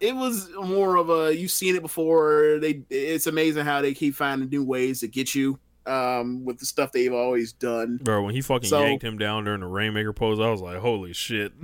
[0.00, 2.58] it was more of a you've seen it before.
[2.60, 6.66] They it's amazing how they keep finding new ways to get you um with the
[6.66, 7.98] stuff they've always done.
[8.02, 10.78] Bro, when he fucking So- yanked him down during the Rainmaker pose, I was like,
[10.78, 11.52] holy shit.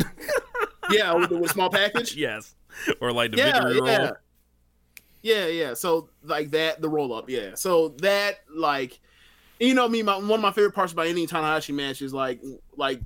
[0.90, 2.16] Yeah, with the with small package.
[2.16, 2.54] yes.
[3.00, 3.98] Or like the yeah, victory yeah.
[3.98, 4.12] roll.
[5.22, 5.74] Yeah, yeah.
[5.74, 7.54] So like that, the roll up, yeah.
[7.54, 8.98] So that like,
[9.58, 12.40] you know, me, my one of my favorite parts about any Tanahashi match is like,
[12.76, 13.00] like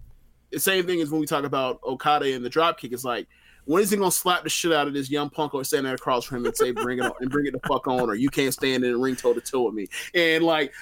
[0.54, 2.92] the same thing as when we talk about Okada and the drop kick.
[2.92, 3.26] It's like,
[3.66, 6.24] when is he gonna slap the shit out of this young punk or standing across
[6.24, 8.28] from him and say, "Bring it on and bring it the fuck on," or "You
[8.30, 10.72] can't stand in the ring toe to toe with me." And like,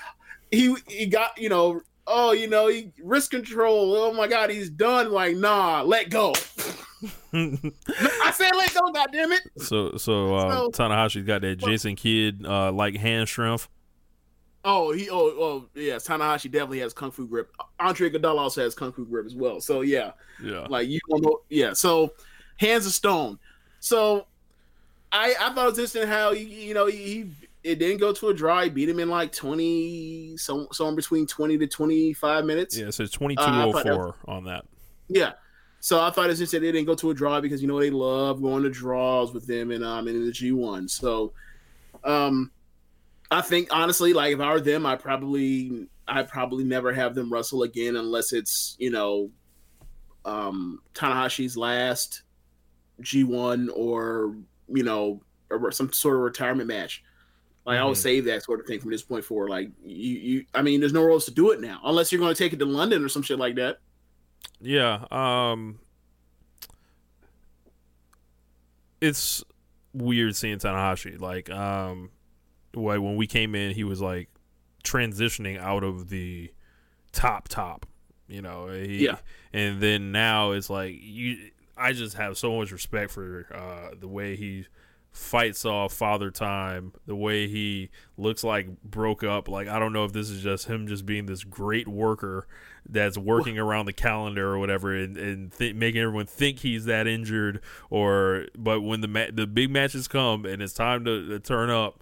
[0.51, 3.95] he he got you know, oh, you know, he wrist control.
[3.97, 5.11] Oh my god, he's done.
[5.13, 6.33] Like, nah, let go.
[7.35, 8.91] I said, let go.
[8.93, 9.43] God damn it.
[9.59, 13.69] So so uh, So- Tanahashi's got that Jason Kidd uh, like hand strength.
[14.64, 17.53] Oh, he oh oh yes, Tanahashi definitely has kung fu grip.
[17.81, 19.61] Andre Godal also has kung fu grip as well.
[19.61, 20.66] So yeah, Yeah.
[20.68, 21.72] like you don't know, yeah.
[21.72, 22.12] So
[22.59, 23.38] hands of stone.
[23.81, 24.27] So
[25.11, 27.31] I I thought it was interesting how he, you know he
[27.64, 28.62] it didn't go to a draw.
[28.62, 32.79] He beat him in like twenty, so somewhere between twenty to twenty five minutes.
[32.79, 34.64] Yeah, so twenty two Uh, oh four on that.
[35.09, 35.33] Yeah.
[35.81, 37.81] So I thought it's just that it didn't go to a draw because you know
[37.81, 40.87] they love going to draws with them and um and in the G one.
[40.88, 41.33] So
[42.05, 42.53] um
[43.33, 47.33] I think honestly, like if I were them, I probably I probably never have them
[47.33, 49.31] wrestle again unless it's, you know,
[50.25, 52.23] um Tanahashi's last
[53.01, 54.37] G one or,
[54.68, 57.03] you know, or some sort of retirement match.
[57.64, 58.01] Like I would Mhm.
[58.03, 59.49] save that sort of thing from this point forward.
[59.51, 62.35] Like you, you I mean, there's nowhere else to do it now, unless you're going
[62.35, 63.79] to take it to London or some shit like that.
[64.61, 65.07] Yeah.
[65.11, 65.79] Um
[69.01, 69.42] it's
[69.92, 71.18] weird seeing Tanahashi.
[71.21, 72.11] Like, um
[72.75, 74.29] like when we came in he was like
[74.85, 76.53] transitioning out of the
[77.13, 77.87] top top.
[78.29, 79.17] You know, he, Yeah.
[79.53, 84.09] and then now it's like you I just have so much respect for uh the
[84.09, 84.67] way he
[85.11, 89.49] fights off Father Time, the way he looks like broke up.
[89.49, 92.47] Like I don't know if this is just him just being this great worker
[92.89, 97.07] that's working around the calendar or whatever, and, and th- making everyone think he's that
[97.07, 97.61] injured.
[97.91, 101.69] Or but when the ma- the big matches come and it's time to, to turn
[101.69, 102.02] up,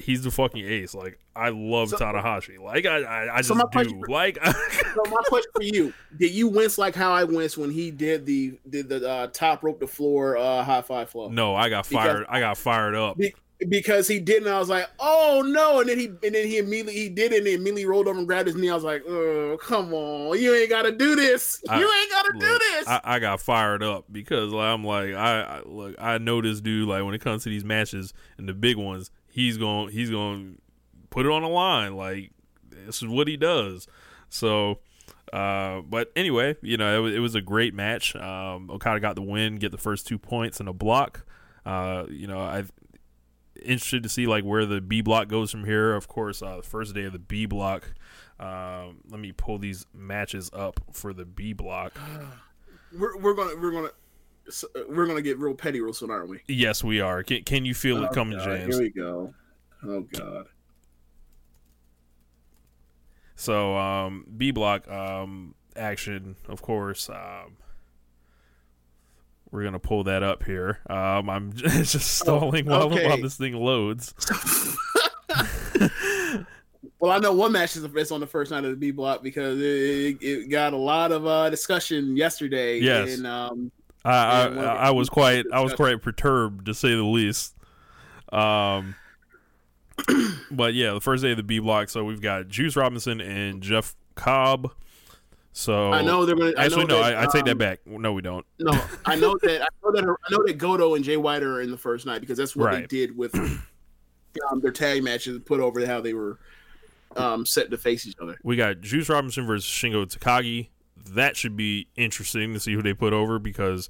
[0.00, 0.94] he's the fucking ace.
[0.94, 2.58] Like I love So- Tanahashi.
[2.58, 3.66] Like I I, I just my do.
[3.68, 7.70] question- Like So my question for you: Did you wince like how I winced when
[7.70, 11.28] he did the did the uh, top rope to floor uh, high five flow?
[11.28, 12.26] no, I got Because- fired.
[12.28, 13.16] I got fired up.
[13.16, 13.34] Be-
[13.68, 14.48] because he didn't.
[14.48, 15.80] I was like, oh no!
[15.80, 18.18] And then he and then he immediately he did it and he immediately rolled over
[18.18, 18.70] and grabbed his knee.
[18.70, 21.60] I was like, oh come on, you ain't got to do this.
[21.68, 22.88] I- you ain't got to do this.
[22.88, 26.62] I, I got fired up because like, I'm like I, I look I know this
[26.62, 30.10] dude like when it comes to these matches and the big ones he's going he's
[30.10, 30.60] going to
[31.10, 32.30] put it on the line like
[32.86, 33.86] this is what he does.
[34.28, 34.80] So
[35.32, 38.14] uh but anyway you know it was, it was a great match.
[38.16, 41.24] Um Okada got the win get the first two points in a block.
[41.64, 42.64] Uh you know I
[43.62, 45.94] interested to see like where the B block goes from here.
[45.94, 47.94] Of course uh the first day of the B block
[48.40, 51.92] um, let me pull these matches up for the B block.
[52.98, 53.90] we're, we're gonna we're gonna
[54.50, 56.40] so, uh, we're gonna get real petty real soon, aren't we?
[56.46, 57.22] Yes, we are.
[57.22, 58.76] Can, can you feel it coming, Oh, God, James?
[58.76, 59.34] Here we go.
[59.82, 60.46] Oh god.
[63.36, 67.08] So, um, B block um, action, of course.
[67.08, 67.56] Um,
[69.50, 70.80] we're gonna pull that up here.
[70.88, 73.08] Um, I'm just stalling while, okay.
[73.08, 74.14] while this thing loads.
[77.00, 79.22] Well, I know one match is it's on the first night of the B block
[79.22, 82.78] because it, it got a lot of uh, discussion yesterday.
[82.78, 83.16] Yes.
[83.16, 83.72] And um,
[84.04, 87.02] I, I, Yeah, we'll get I was quite I was quite perturbed to say the
[87.02, 87.54] least.
[88.32, 88.94] Um,
[90.50, 91.88] but yeah, the first day of the B block.
[91.88, 94.72] So we've got Juice Robinson and Jeff Cobb.
[95.52, 96.52] So I know they're gonna.
[96.56, 97.80] I Actually, know no, that, I, I take um, that back.
[97.84, 98.46] No, we don't.
[98.58, 98.72] No,
[99.04, 99.62] I know that.
[99.62, 100.04] I know that.
[100.04, 102.72] I know that Goto and Jay White are in the first night because that's what
[102.72, 103.34] they did with
[104.50, 105.38] um, their tag matches.
[105.44, 106.38] Put over how they were
[107.16, 108.38] um, set to face each other.
[108.44, 110.68] We got Juice Robinson versus Shingo Takagi.
[111.06, 113.88] That should be interesting to see who they put over because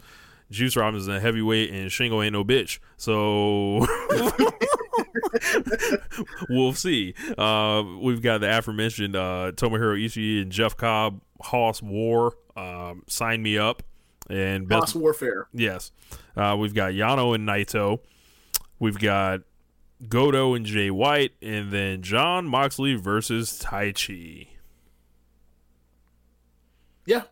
[0.50, 2.78] Juice Robinson is a heavyweight and Shingo ain't no bitch.
[2.96, 3.86] So
[6.48, 7.14] we'll see.
[7.38, 12.36] Uh, we've got the aforementioned uh, Tomohiro Ishii and Jeff Cobb Hoss War.
[12.56, 13.82] Um, sign me up.
[14.28, 15.48] And best, Boss Warfare.
[15.52, 15.92] Yes.
[16.36, 18.00] Uh, we've got Yano and Naito.
[18.78, 19.40] We've got
[20.08, 21.32] Goto and Jay White.
[21.42, 24.48] And then John Moxley versus Taichi.
[27.10, 27.22] Yeah.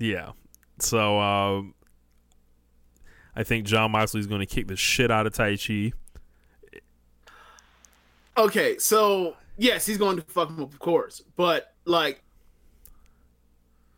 [0.00, 0.32] Yeah.
[0.80, 1.74] So um,
[3.36, 5.92] I think John Moxley's going to kick the shit out of Taichi.
[8.36, 12.22] Okay, so yes, he's going to fuck him up, of course, but like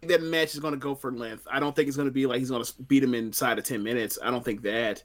[0.02, 1.46] that match is going to go for length.
[1.50, 3.64] I don't think it's going to be like he's going to beat him inside of
[3.64, 4.18] ten minutes.
[4.22, 5.02] I don't think that.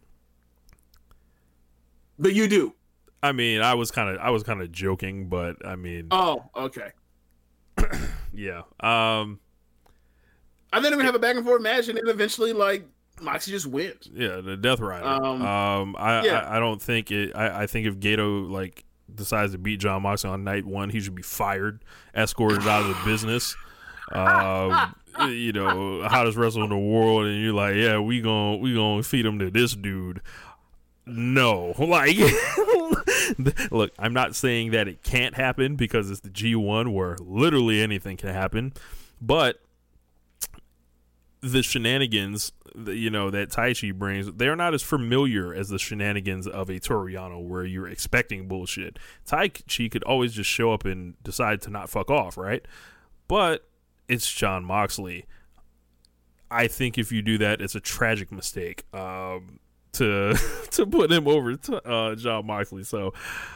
[2.20, 2.76] But you do.
[3.24, 6.44] I mean, I was kind of I was kind of joking, but I mean, Oh,
[6.56, 6.92] okay.
[8.34, 8.64] yeah.
[8.82, 9.40] Um,
[10.74, 12.86] I they're gonna have a back and forth match, and then eventually, like
[13.22, 14.10] Moxie just wins.
[14.14, 15.06] yeah, the Death Rider.
[15.06, 16.40] Um, Um, I, yeah.
[16.40, 17.32] I I don't think it.
[17.36, 18.84] I, I think if Gedo like
[19.14, 21.84] decides to beat John Moxley on night one, he should be fired,
[22.16, 23.56] escorted out of the business.
[24.12, 24.96] Um,
[25.30, 29.04] you know, hottest wrestler in the world, and you're like, yeah, we gon' we gonna
[29.04, 30.22] feed him to this dude.
[31.06, 32.16] No, like,
[33.72, 38.18] look, I'm not saying that it can't happen because it's the G1 where literally anything
[38.18, 38.74] can happen,
[39.22, 39.62] but
[41.44, 42.54] the shenanigans
[42.88, 47.14] you know that Taichi brings, they're not as familiar as the shenanigans of a Toru
[47.14, 48.98] Yano where you're expecting bullshit.
[49.28, 52.66] Taichi could always just show up and decide to not fuck off, right?
[53.28, 53.68] But
[54.08, 55.26] it's John Moxley.
[56.50, 58.86] I think if you do that, it's a tragic mistake.
[58.94, 59.60] Um,
[59.94, 60.36] to
[60.72, 63.14] to put him over to, uh, John Moxley, so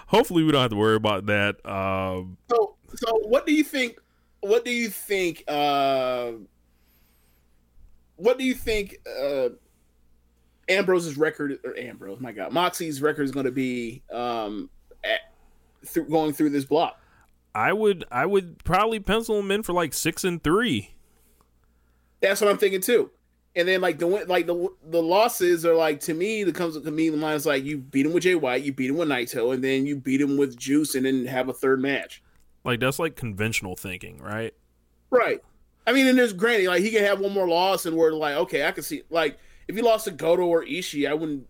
[0.08, 1.66] hopefully we don't have to worry about that.
[1.66, 4.00] Um, So, so what do you think?
[4.42, 5.44] What do you think?
[5.48, 6.34] Uh,
[8.18, 8.98] what do you think?
[9.08, 9.50] Uh,
[10.70, 14.70] Ambrose's record, or Ambrose, my God, Moxie's record is going to be um,
[15.04, 15.22] at,
[15.86, 17.00] through, going through this block.
[17.56, 20.94] I would I would probably pencil him in for like six and three.
[22.22, 23.10] That's what I'm thinking too.
[23.56, 26.92] And then like the like the the losses are like to me the comes to
[26.92, 29.08] me the line is like you beat him with Jay White, you beat him with
[29.08, 32.22] Naito, and then you beat him with Juice, and then have a third match.
[32.64, 34.54] Like that's like conventional thinking, right?
[35.10, 35.42] Right.
[35.88, 38.36] I mean, and there's granted like he can have one more loss, and we're like,
[38.36, 41.48] okay, I can see like if he lost to Goto or Ishii, I wouldn't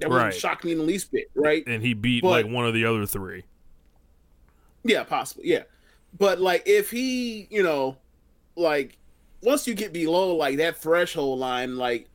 [0.00, 0.34] that wouldn't Right.
[0.34, 1.62] shock me in the least bit, right?
[1.66, 3.44] And he beat But- like one of the other three.
[4.84, 5.48] Yeah, possibly.
[5.48, 5.62] Yeah.
[6.18, 7.96] But like if he, you know,
[8.56, 8.98] like
[9.42, 12.08] once you get below like that threshold line, like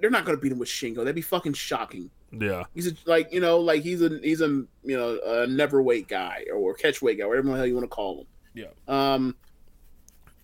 [0.00, 0.96] they're not gonna beat him with Shingo.
[0.96, 2.10] That'd be fucking shocking.
[2.32, 2.64] Yeah.
[2.74, 6.08] He's a, like you know like he's a he's a you know a never weight
[6.08, 8.26] guy or catch weight guy whatever the hell you want to call him.
[8.54, 8.66] Yeah.
[9.14, 9.36] Um,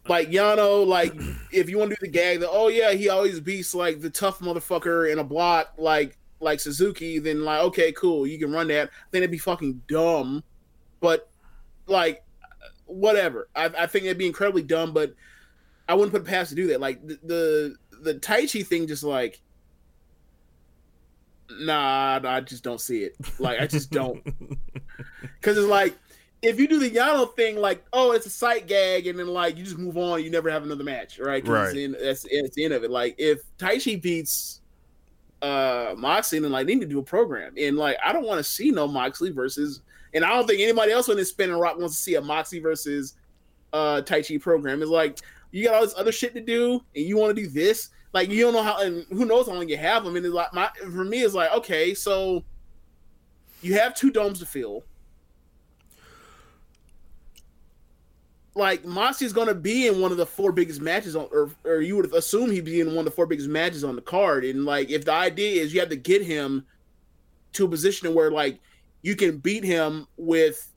[0.09, 1.15] like Yano, like
[1.53, 4.11] if you want to do the gag that oh yeah he always beats like the
[4.11, 8.69] tough motherfucker in a block like like Suzuki, then like okay cool you can run
[8.69, 8.89] that.
[8.89, 10.45] I think it'd be fucking dumb,
[11.01, 11.31] but
[11.87, 12.23] like
[12.87, 13.49] whatever.
[13.55, 15.15] I, I think it'd be incredibly dumb, but
[15.89, 16.81] I wouldn't put it past to do that.
[16.81, 19.41] Like the the, the Taichi thing, just like
[21.51, 23.17] nah, I just don't see it.
[23.39, 24.23] Like I just don't,
[25.23, 25.97] because it's like
[26.45, 29.57] if you do the Yano thing, like oh, it's a sight gag, and then like
[29.57, 31.47] you just move on, you never have another match, right?
[31.47, 31.69] Right.
[31.69, 32.91] It's, in, that's, it's the end of it.
[32.91, 34.61] Like if Taichi beats
[35.43, 38.39] uh Moxley, then like they need to do a program, and like I don't want
[38.39, 39.81] to see no Moxley versus,
[40.13, 42.61] and I don't think anybody else on this spinning rock wants to see a Moxley
[42.61, 43.15] versus
[43.73, 44.83] uh Taichi program.
[44.83, 45.19] It's like
[45.51, 47.91] you got all this other shit to do, and you want to do this.
[48.13, 50.17] Like you don't know how, and who knows how long you have them.
[50.17, 52.45] And it's like my for me, it's like okay, so
[53.63, 54.85] you have two domes to fill.
[58.57, 61.81] Like Moxley's going to be in one of the four biggest matches on, or or
[61.81, 64.45] you would assume he'd be in one of the four biggest matches on the card.
[64.45, 66.65] And like, if the idea is you have to get him
[67.55, 68.61] to a position where like
[69.03, 70.73] you can beat him with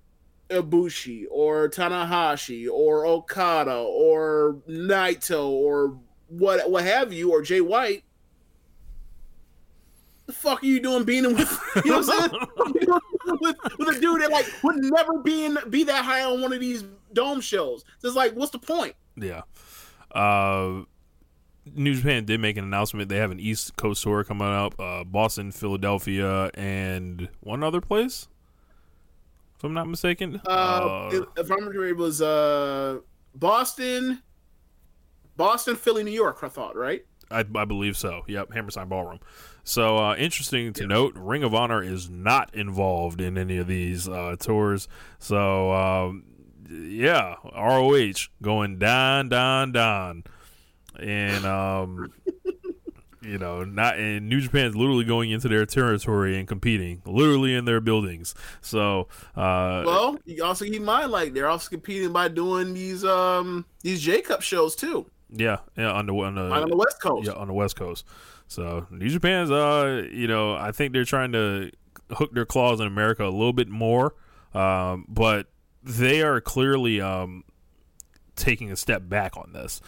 [0.50, 8.04] Ibushi or Tanahashi or Okada or Naito or what what have you or Jay White.
[10.26, 13.00] The fuck are you doing being in with you know what I'm saying?
[13.42, 16.54] with, with a dude that like would never be in be that high on one
[16.54, 16.84] of these
[17.17, 17.84] dome shows.
[17.99, 18.95] So it's like, what's the point?
[19.15, 19.41] Yeah.
[20.12, 20.84] Uh,
[21.75, 23.10] New Japan did make an announcement.
[23.10, 24.80] They have an East Coast tour coming up.
[24.80, 28.27] Uh, Boston, Philadelphia, and one other place.
[29.58, 30.39] If I'm not mistaken.
[30.45, 32.99] Uh, if- if I remember, it was uh
[33.36, 34.21] Boston,
[35.36, 36.39] Boston, Philly, New York.
[36.43, 37.03] I thought right.
[37.30, 38.21] I, I believe so.
[38.27, 39.19] Yep, Hammerstein Ballroom.
[39.63, 44.08] So uh, interesting to note, Ring of Honor is not involved in any of these
[44.08, 44.88] uh, tours.
[45.19, 46.23] So um,
[46.69, 50.23] yeah, ROH going down, down, down,
[50.99, 52.12] and um,
[53.21, 57.65] you know, not and New Japan's literally going into their territory and competing, literally in
[57.65, 58.36] their buildings.
[58.62, 63.03] So uh, Well, you also keep in mind like they're also competing by doing these
[63.03, 67.01] um these J Cup shows too yeah, yeah, on the on the on the West
[67.01, 67.27] Coast.
[67.27, 68.06] Yeah, on the West Coast.
[68.47, 71.71] So New Japan's, uh, you know, I think they're trying to
[72.12, 74.15] hook their claws in America a little bit more,
[74.53, 75.47] um, but
[75.84, 77.44] they are clearly um,
[78.36, 79.82] taking a step back on this.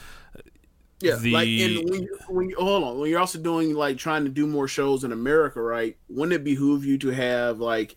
[1.02, 3.97] Yeah, The- like and when you, when you hold on, when you're also doing like
[3.97, 5.95] trying to do more shows in America, right?
[6.10, 7.95] Wouldn't it behoove you to have like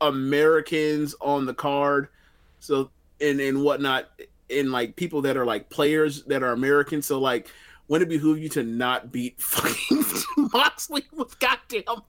[0.00, 2.08] Americans on the card,
[2.60, 4.10] so and and whatnot,
[4.50, 7.00] and like people that are like players that are American.
[7.00, 7.48] So like,
[7.88, 10.04] wouldn't it behoove you to not beat fucking
[10.52, 12.02] Moxley with goddamn?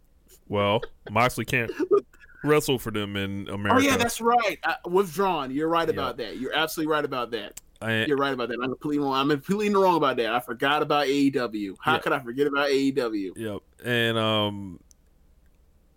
[0.50, 1.72] Well, Moxley can't
[2.46, 3.82] wrestle for them in America.
[3.86, 4.58] Oh yeah, that's right.
[4.64, 5.52] I, withdrawn.
[5.52, 6.38] You're right about that.
[6.38, 7.60] You're absolutely right about that.
[7.82, 8.58] I- You're right about that.
[8.64, 9.14] I'm completely wrong.
[9.16, 10.34] I'm completely wrong about that.
[10.34, 11.76] I forgot about AEW.
[11.80, 12.00] How Yeah.
[12.00, 13.34] could I forget about AEW?
[13.36, 13.62] Yep.
[13.84, 14.80] And um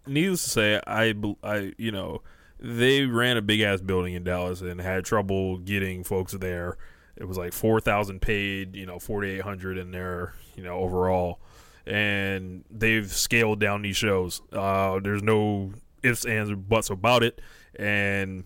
[0.07, 2.23] needless to say, I I you know,
[2.59, 6.77] they ran a big ass building in Dallas and had trouble getting folks there.
[7.17, 11.41] It was like 4,000 paid, you know, 4800 in there, you know, overall.
[11.87, 14.43] And they've scaled down these shows.
[14.53, 17.41] Uh there's no ifs ands or buts about it
[17.79, 18.45] and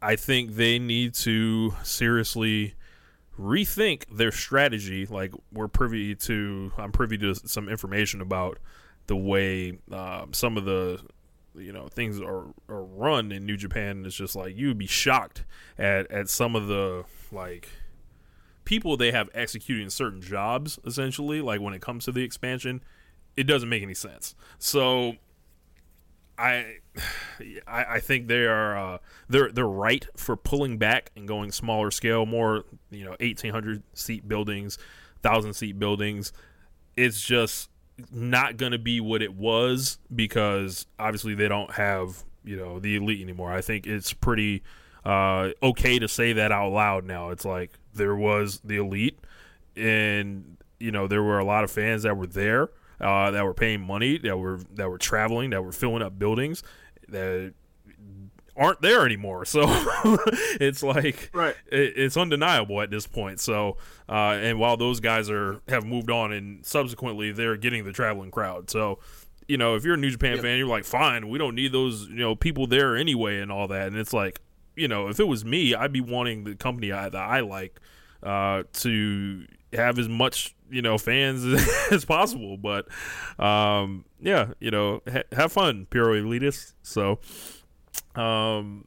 [0.00, 2.74] I think they need to seriously
[3.38, 5.06] rethink their strategy.
[5.06, 8.58] Like we're privy to, I'm privy to some information about
[9.06, 11.00] the way um, some of the
[11.54, 14.04] you know things are, are run in New Japan.
[14.06, 15.44] It's just like you would be shocked
[15.76, 17.68] at at some of the like
[18.64, 20.78] people they have executing certain jobs.
[20.84, 22.82] Essentially, like when it comes to the expansion,
[23.36, 24.36] it doesn't make any sense.
[24.58, 25.16] So
[26.38, 26.76] I,
[27.66, 28.98] I, think they are uh,
[29.28, 33.82] they're they're right for pulling back and going smaller scale, more you know, eighteen hundred
[33.94, 34.78] seat buildings,
[35.20, 36.32] thousand seat buildings.
[36.96, 37.70] It's just
[38.12, 42.94] not going to be what it was because obviously they don't have you know the
[42.94, 43.52] elite anymore.
[43.52, 44.62] I think it's pretty
[45.04, 47.30] uh, okay to say that out loud now.
[47.30, 49.18] It's like there was the elite,
[49.74, 53.54] and you know there were a lot of fans that were there uh, that were
[53.54, 56.62] paying money, that were that were traveling, that were filling up buildings
[57.08, 57.52] that
[58.56, 59.44] aren't there anymore.
[59.46, 59.62] So
[60.60, 61.54] it's like Right.
[61.70, 63.40] it, it's undeniable at this point.
[63.40, 63.76] So
[64.08, 68.30] uh, and while those guys are have moved on and subsequently they're getting the traveling
[68.30, 68.68] crowd.
[68.70, 68.98] So
[69.46, 72.08] you know if you're a New Japan fan, you're like, fine, we don't need those
[72.08, 73.86] you know people there anyway and all that.
[73.88, 74.40] And it's like
[74.76, 77.80] you know if it was me, I'd be wanting the company I, that I like
[78.22, 81.44] uh, to have as much you know fans
[81.90, 82.56] as possible.
[82.56, 82.88] But
[83.42, 86.74] um, yeah, you know, ha- have fun, Puro Elitist.
[86.82, 87.20] So,
[88.14, 88.86] um,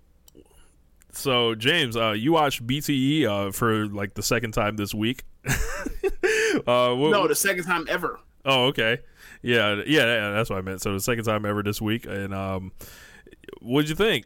[1.11, 5.23] so James, uh, you watched BTE uh, for like the second time this week.
[5.47, 8.19] uh, what, No, the second time ever.
[8.45, 8.99] Oh, okay.
[9.43, 10.81] Yeah, yeah, yeah, that's what I meant.
[10.81, 12.71] So the second time ever this week, and um,
[13.59, 14.25] what'd you think?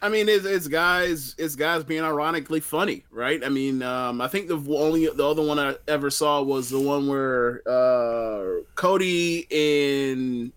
[0.00, 3.42] I mean, it's, it's guys, it's guys being ironically funny, right?
[3.44, 6.80] I mean, um, I think the only the other one I ever saw was the
[6.80, 10.52] one where uh, Cody and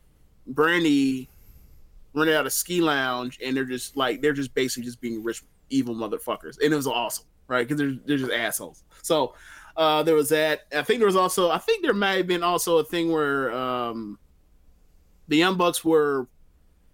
[0.54, 1.28] Brandi
[2.14, 5.42] running out of ski lounge, and they're just like they're just basically just being rich,
[5.70, 7.68] evil motherfuckers, and it was awesome, right?
[7.68, 8.84] Because they're they're just assholes.
[9.02, 9.34] So
[9.76, 10.62] uh, there was that.
[10.76, 13.52] I think there was also, I think there might have been also a thing where
[13.54, 14.20] um,
[15.28, 16.28] the Young Bucks were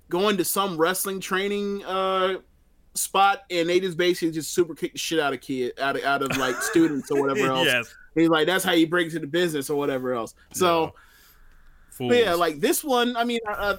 [0.09, 2.35] going to some wrestling training uh
[2.95, 6.03] spot and they just basically just super kick the shit out of kid out of
[6.03, 7.65] out of like students or whatever else.
[7.65, 10.33] yes, He's like that's how you break into the business or whatever else.
[10.53, 10.93] So
[12.07, 13.77] but yeah, like this one, I mean, I, I-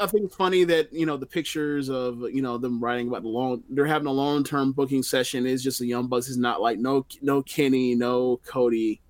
[0.00, 3.22] I think it's funny that you know the pictures of you know them writing about
[3.22, 3.62] the long.
[3.68, 5.44] They're having a long term booking session.
[5.44, 6.28] Is just the Young Bucks.
[6.30, 9.02] is not like no no Kenny, no Cody,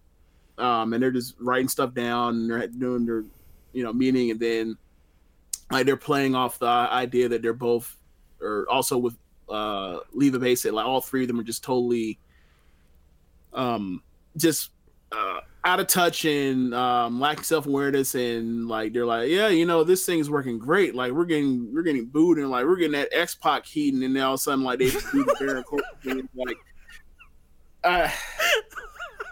[0.59, 2.35] um, and they're just writing stuff down.
[2.35, 3.25] And they're doing their
[3.73, 4.77] you know meeting, and then
[5.73, 7.97] like they're playing off the idea that they're both,
[8.41, 9.17] or also with
[9.49, 12.19] uh Leva Bates, like all three of them are just totally,
[13.53, 14.03] um,
[14.37, 14.71] just
[15.11, 19.67] uh, out of touch and um, lacking self awareness, and like they're like, yeah, you
[19.67, 20.95] know, this thing's working great.
[20.95, 24.03] Like we're getting we're getting booed, and like we're getting that X Pac heat, and
[24.03, 26.57] then all of a sudden like they just do the like,
[27.85, 28.11] uh,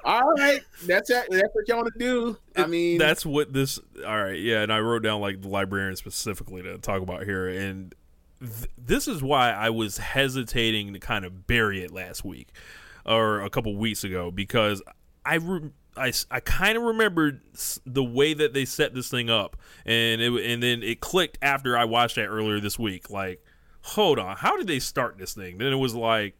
[0.04, 1.08] all right, that's.
[1.08, 2.36] That's what y'all want to do.
[2.56, 3.78] I mean, that's what this.
[4.06, 7.48] All right, yeah, and I wrote down like the librarian specifically to talk about here,
[7.48, 7.94] and
[8.40, 12.48] th- this is why I was hesitating to kind of bury it last week
[13.04, 14.82] or a couple weeks ago because
[15.24, 15.36] I.
[15.36, 17.40] Re- I, I kind of remembered
[17.84, 21.76] the way that they set this thing up, and it and then it clicked after
[21.76, 23.10] I watched that earlier this week.
[23.10, 23.44] Like,
[23.82, 25.58] hold on, how did they start this thing?
[25.58, 26.38] Then it was like,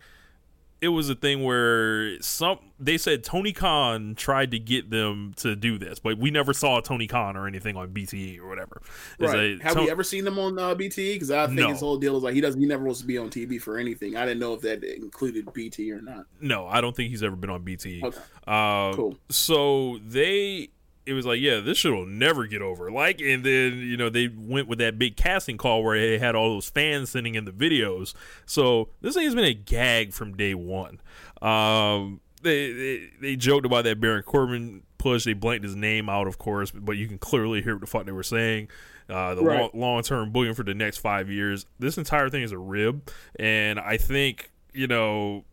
[0.81, 5.55] it was a thing where some they said Tony Khan tried to get them to
[5.55, 8.81] do this, but we never saw Tony Khan or anything on BTE or whatever.
[9.19, 9.61] It's right.
[9.61, 11.15] a- Have Ton- we ever seen them on uh, BT?
[11.15, 11.69] Because I think No.
[11.69, 12.61] his whole deal is like he doesn't.
[12.61, 14.17] He never wants to be on TV for anything.
[14.17, 16.27] I didn't know if that included BT or not.
[16.41, 18.03] No, I don't think he's ever been on BTE.
[18.05, 18.19] Okay.
[18.47, 19.17] Uh, Cool.
[19.29, 20.71] So they,
[21.11, 22.91] it was like, yeah, this shit will never get over.
[22.91, 26.35] Like, and then you know they went with that big casting call where they had
[26.35, 28.15] all those fans sending in the videos.
[28.47, 31.01] So this thing has been a gag from day one.
[31.43, 35.25] Um, they they, they joked about that Baron Corbin push.
[35.25, 38.07] They blanked his name out, of course, but you can clearly hear what the fuck
[38.07, 38.69] they were saying.
[39.09, 39.75] Uh, the Right.
[39.75, 41.67] long term booking for the next five years.
[41.79, 45.45] This entire thing is a rib, and I think you know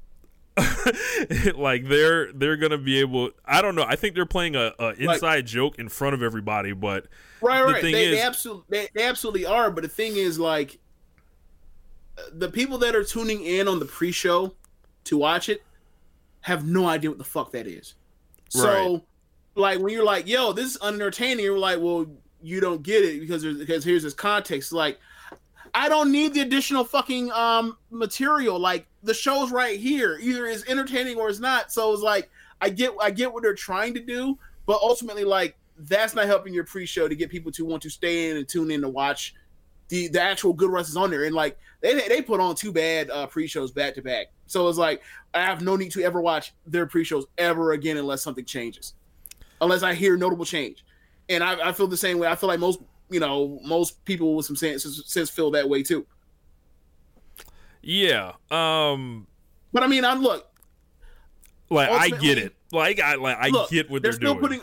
[1.55, 4.89] like they're they're gonna be able i don't know i think they're playing a, a
[4.93, 7.05] inside joke in front of everybody but
[7.41, 7.81] Right, The right.
[7.83, 9.69] thing They, is- they absolutely, they, they absolutely are.
[9.69, 10.79] But the thing is, like,
[12.33, 14.55] the people that are tuning in on the pre-show
[15.03, 15.61] to watch it
[16.41, 17.93] have no idea what the fuck that is.
[18.49, 19.01] So, Right.
[19.55, 22.07] like, when you're like, "Yo, this is unentertaining," you're like, "Well,
[22.41, 24.99] you don't get it because there's because here's this context." Like,
[25.75, 28.57] I don't need the additional fucking um material.
[28.57, 30.19] Like, the show's right here.
[30.21, 31.71] Either it's entertaining or it's not.
[31.71, 32.29] So it's like,
[32.61, 36.53] I get I get what they're trying to do, but ultimately, like, that's not helping
[36.53, 39.33] your pre-show to get people to want to stay in and tune in to watch
[39.89, 41.23] the the actual good wrestlers on there.
[41.23, 44.77] And like they they put on two bad uh, pre-shows back to back, so it's
[44.77, 45.01] like
[45.33, 48.93] I have no need to ever watch their pre-shows ever again unless something changes,
[49.61, 50.83] unless I hear notable change.
[51.29, 52.27] And I, I feel the same way.
[52.27, 52.79] I feel like most
[53.09, 56.05] you know most people with some sense sense feel that way too.
[57.87, 59.27] Yeah um
[59.71, 60.45] But I mean, I'm look,
[61.69, 62.53] like i get it.
[62.71, 64.41] Like i like i look, get what they're, still doing.
[64.41, 64.61] putting.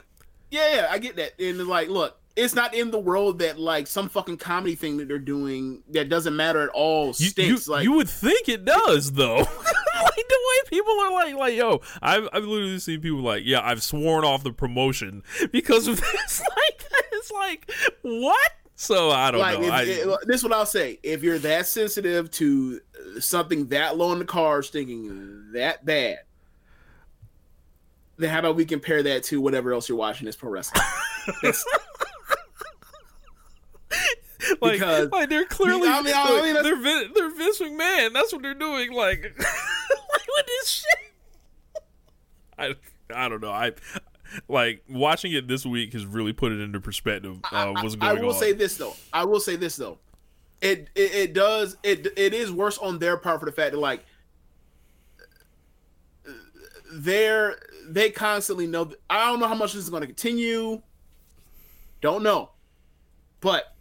[0.50, 1.32] Yeah, yeah, I get that.
[1.40, 5.08] And like, look, it's not in the world that like some fucking comedy thing that
[5.08, 9.12] they're doing that doesn't matter at all you, you, like you would think it does
[9.12, 9.46] though.
[9.94, 13.60] Like the way people are like like yo I've, I've literally seen people like yeah
[13.64, 15.22] i've sworn off the promotion
[15.52, 16.42] because of this.
[16.56, 17.70] Like it's like
[18.02, 20.98] what so i don't like know if, I, it- this is what I'll say.
[21.02, 22.80] If you're that sensitive to
[23.20, 26.18] something that low in the cards, thinking that bad,
[28.16, 30.82] then how about we compare that to whatever else you're watching as pro wrestling?
[34.60, 38.12] Like, because- like they're clearly I mean, I mean, they're Vin, they're Vince McMahon.
[38.12, 38.92] That's what they're doing.
[38.92, 41.82] Like, like with this shit.
[42.58, 42.74] I
[43.14, 43.50] I don't know.
[43.50, 43.72] I
[44.48, 47.38] like watching it this week has really put it into perspective.
[47.50, 48.18] Uh, what's going on?
[48.18, 48.38] I will on?
[48.38, 48.94] say this though.
[49.12, 49.98] I will say this though.
[50.60, 53.78] It, it it does it it is worse on their part for the fact that
[53.78, 54.04] like
[56.92, 58.90] they're they constantly know.
[59.10, 60.80] I don't know how much this is going to continue.
[62.00, 62.50] Don't know,
[63.40, 63.74] but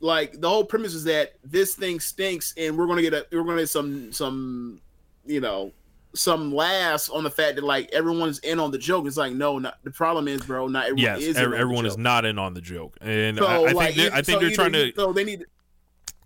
[0.00, 3.26] like the whole premise is that this thing stinks, and we're going to get a
[3.32, 4.80] we're going to get some some
[5.26, 5.72] you know
[6.14, 9.06] some laughs on the fact that like everyone's in on the joke.
[9.06, 10.66] It's like no, not the problem is, bro.
[10.68, 11.36] Not everyone yes, is.
[11.36, 13.72] ev- in on the everyone is not in on the joke, and So, I, I
[13.72, 14.92] like, think they're, I think so they're either trying to.
[14.96, 15.46] So they need.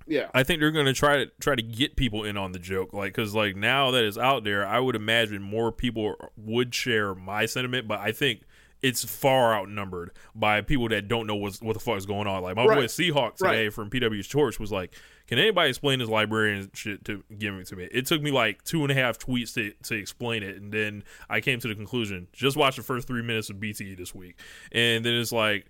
[0.06, 0.28] Yeah.
[0.34, 2.92] I think they're going to try to try to get people in on the joke,
[2.92, 7.14] like because like now that it's out there, I would imagine more people would share
[7.14, 8.42] my sentiment, but I think
[8.82, 12.42] it's far outnumbered by people that don't know what's, what the fuck is going on.
[12.42, 13.72] Like my boy Seahawk today Right.
[13.72, 14.94] from PW's Torch was like,
[15.26, 18.62] "Can anybody explain this librarian shit to give it to me?" It took me like
[18.64, 21.74] two and a half tweets to to explain it, and then I came to the
[21.74, 24.38] conclusion: just watch the first three minutes of BTE this week,
[24.72, 25.66] and then it's like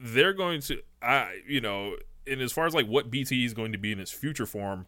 [0.00, 1.96] they're going to I you know
[2.26, 4.86] and as far as like what BTE is going to be in its future form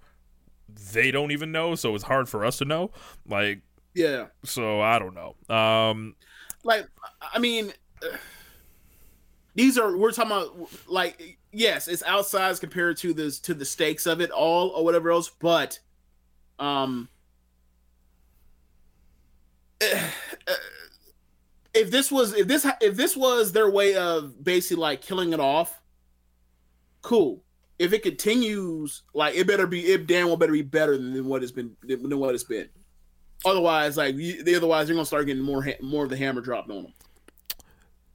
[0.93, 2.93] they don't even know so it's hard for us to know
[3.27, 3.61] like
[3.93, 4.27] Yeah.
[4.45, 6.15] so I don't know um
[6.63, 6.87] like
[7.35, 7.73] I mean,
[9.55, 14.07] these are we're talking about like yes, it's outsized compared to this to the stakes
[14.07, 15.81] of it all or whatever else, but
[16.59, 17.09] um,
[21.75, 25.41] if this was if this if this was their way of basically like killing it
[25.41, 25.81] off,
[27.03, 27.43] cool.
[27.79, 31.43] If it continues, like it better be it damn well better be better than what
[31.43, 32.69] it's been than what it's been.
[33.45, 36.71] Otherwise, like you, otherwise, you're gonna start getting more ha- more of the hammer dropped
[36.71, 36.93] on them.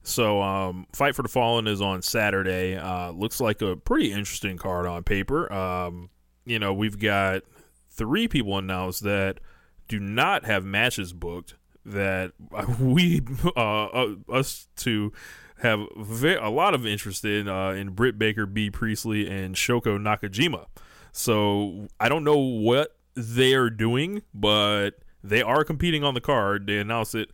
[0.06, 2.76] So, um, Fight for the Fallen is on Saturday.
[2.76, 5.52] Uh, looks like a pretty interesting card on paper.
[5.52, 6.10] Um,
[6.44, 7.42] you know, we've got
[7.90, 9.40] three people announced that
[9.88, 11.54] do not have matches booked.
[11.84, 12.32] That
[12.80, 13.20] we,
[13.56, 15.12] uh, uh, us two,
[15.58, 20.66] have a lot of interest in uh, in Britt Baker, Bea Priestley, and Shoko Nakajima.
[21.10, 26.68] So I don't know what they are doing, but they are competing on the card.
[26.68, 27.30] They announced it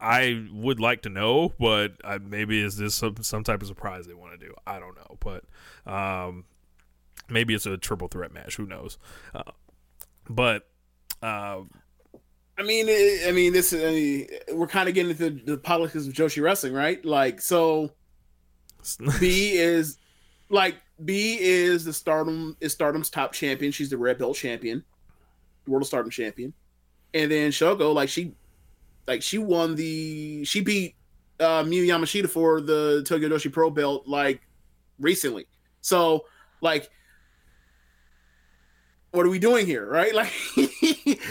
[0.00, 4.06] I would like to know, but uh, maybe is this some some type of surprise
[4.06, 4.54] they want to do?
[4.66, 5.44] I don't know, but
[5.90, 6.44] um,
[7.28, 8.56] maybe it's a triple threat match.
[8.56, 8.98] Who knows?
[9.34, 9.42] Uh,
[10.28, 10.68] but
[11.22, 11.60] uh,
[12.60, 13.72] I mean, it, I mean, this.
[13.72, 17.02] I mean, we're kind of getting into the politics of Joshi wrestling, right?
[17.04, 17.90] Like, so
[19.18, 19.98] Bea is
[20.50, 23.72] like Bea is the Stardom is Stardom's top champion.
[23.72, 24.84] She's the red belt champion,
[25.66, 26.52] World of Stardom champion,
[27.14, 28.34] and then Shoko, like she,
[29.06, 30.96] like she won the she beat
[31.40, 34.42] uh, Miyu Yamashita for the Tokyo Joshi Pro belt like
[34.98, 35.46] recently.
[35.80, 36.24] So
[36.60, 36.90] like,
[39.12, 40.14] what are we doing here, right?
[40.14, 40.32] Like,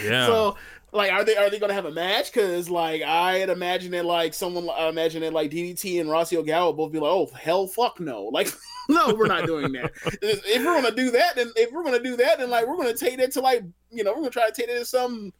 [0.04, 0.26] Yeah.
[0.26, 0.56] So
[0.92, 2.32] like, are they are they gonna have a match?
[2.32, 6.36] Because like I had imagined it like someone I imagine it like DDT and Rossy
[6.36, 8.52] Ogawa both be like, oh hell, fuck no, like
[8.88, 9.92] no, we're not doing that.
[10.20, 12.76] if if we're gonna do that, then if we're gonna do that, then like we're
[12.76, 15.32] gonna take that to like you know we're gonna try to take it to some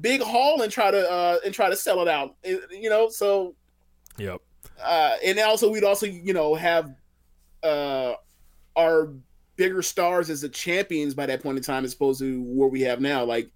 [0.00, 3.08] big hall and try to uh and try to sell it out, It- you know.
[3.08, 3.54] So
[4.18, 4.40] yep.
[4.82, 6.94] uh and also we'd also you know have
[7.62, 8.14] uh
[8.76, 9.12] our
[9.56, 12.80] bigger stars as the champions by that point in time as opposed to what we
[12.80, 13.48] have now like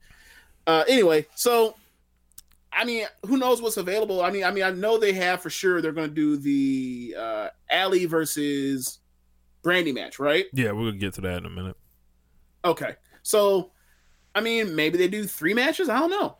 [0.68, 1.74] uh anyway so
[2.72, 5.50] i mean who knows what's available i mean i mean i know they have for
[5.50, 9.00] sure they're going to do the uh allie versus
[9.64, 11.76] brandi match right Yeah, we'll get to that in a minute.
[12.64, 13.72] okay so
[14.38, 16.36] i mean maybe they do three matches i don't know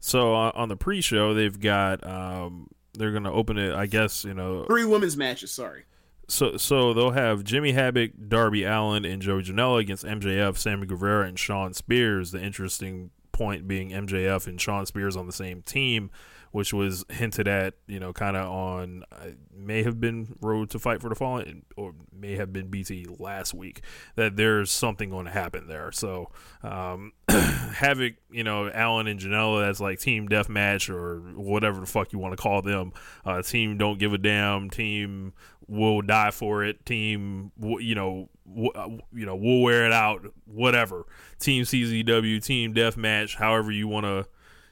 [0.00, 3.74] So uh, on the pre-show, they've got um, they're gonna open it.
[3.74, 4.64] I guess you know.
[4.66, 5.84] three women's matches sorry
[6.28, 11.26] So so they'll have Jimmy Havoc, Darby Allin, and Joey Janela against MJF, Sammy Guevara,
[11.26, 12.30] and Shawn Spears.
[12.30, 16.10] The interesting point being MJF and Shawn Spears on the same team,
[16.52, 20.78] which was hinted at, you know, kind of on uh, may have been Road to
[20.78, 23.82] Fight for the Fallen or may have been BT last week.
[24.16, 25.92] That there's something going to happen there.
[25.92, 26.30] So
[26.62, 32.12] um, Havoc, you know, Allin and Janela, that's like team deathmatch or whatever the fuck
[32.12, 32.92] you want to call them.
[33.24, 34.70] Uh, team don't give a damn.
[34.70, 35.32] Team
[35.66, 36.84] will die for it.
[36.86, 38.28] Team, you know,
[38.74, 40.26] uh, you know, we'll wear it out.
[40.46, 41.04] Whatever.
[41.38, 44.26] Team CZW, team deathmatch, however you want to,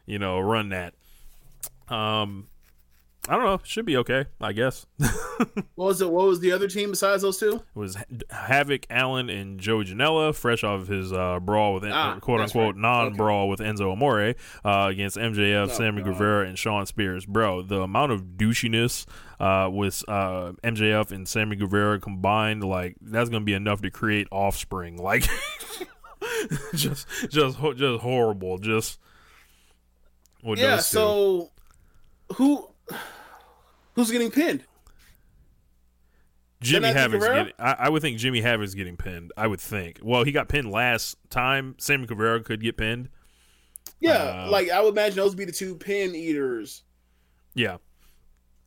[0.07, 0.95] you know, run that.
[1.89, 2.49] Um,
[3.29, 3.61] I don't know.
[3.65, 4.87] Should be okay, I guess.
[4.99, 7.97] what was it what was the other team besides those two It was
[8.31, 12.77] Havoc, Allin, and Joe Janela, fresh off of his uh, brawl with Ah, quote unquote
[12.77, 12.83] right.
[12.83, 14.35] non brawl with Enzo Amore
[14.65, 16.13] uh, against MJF, Sammy God.
[16.13, 17.27] Guevara, and Shawn Spears.
[17.27, 19.07] Bro, the amount of douchiness
[19.41, 24.29] uh, with uh, MJF and Sammy Guevara combined, like that's gonna be enough to create
[24.31, 24.97] offspring.
[25.07, 25.25] Like,
[26.75, 28.59] just, just, just horrible.
[28.59, 28.99] Just.
[30.45, 31.51] Yeah so
[32.35, 32.69] who
[33.95, 34.65] who's getting pinned
[36.61, 37.53] Jimmy Then I getting.
[37.59, 39.33] I, I would think Jimmy Havoc's getting pinned.
[39.37, 40.01] I would think.
[40.03, 41.75] Well, he got pinned last time.
[41.79, 43.09] Sammy Guevara could get pinned.
[44.01, 46.83] Yeah, Uh, like I would imagine those would be the two pin eaters.
[47.55, 47.77] yeah.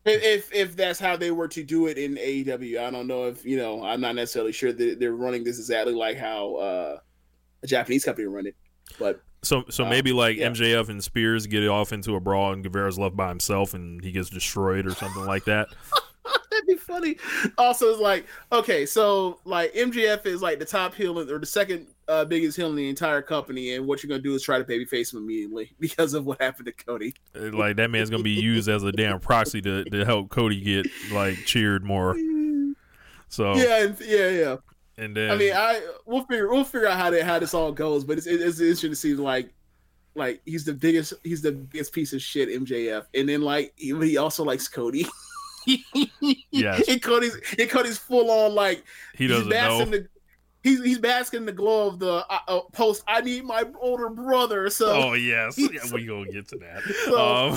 [0.05, 3.25] If, if if that's how they were to do it in AEW, I don't know
[3.25, 3.83] if you know.
[3.83, 6.97] I'm not necessarily sure that they're running this exactly like how uh,
[7.61, 8.55] a Japanese company run it,
[8.97, 10.49] but So so Uh, maybe like yeah.
[10.49, 14.11] MJF and Spears get off into a brawl and Guevara's left by himself and he
[14.11, 15.69] gets destroyed or something like that.
[16.51, 17.17] that'd be funny.
[17.57, 21.87] Also, it's like okay, so like MJF is like the top heel or the second
[22.07, 24.63] uh, biggest heel in the entire company, and what you're gonna do is try to
[24.63, 27.13] babyface him immediately because of what happened to Cody.
[27.35, 30.61] Uh, like that man's gonna be used as a damn proxy to, to help Cody
[30.61, 32.15] get like cheered more.
[33.31, 34.55] So Yeah, yeah, yeah.
[34.99, 37.71] And then I mean, I we'll figure we'll figure out how that how this all
[37.71, 39.51] goes, but it's it's interesting to see like
[40.15, 43.95] like he's the biggest he's the biggest piece of shit MJF, and then like he,
[44.05, 45.05] he also likes Cody.
[46.51, 46.87] Yes.
[46.87, 48.83] and Cody's and Cody's full on like
[49.15, 49.55] he he's doesn't know.
[49.55, 50.07] basking the
[50.63, 53.03] he's he's basking in the glow of the uh, uh, post.
[53.07, 54.69] I need my older brother.
[54.69, 56.81] So Oh yes, yeah, we gonna get to that.
[57.05, 57.49] So-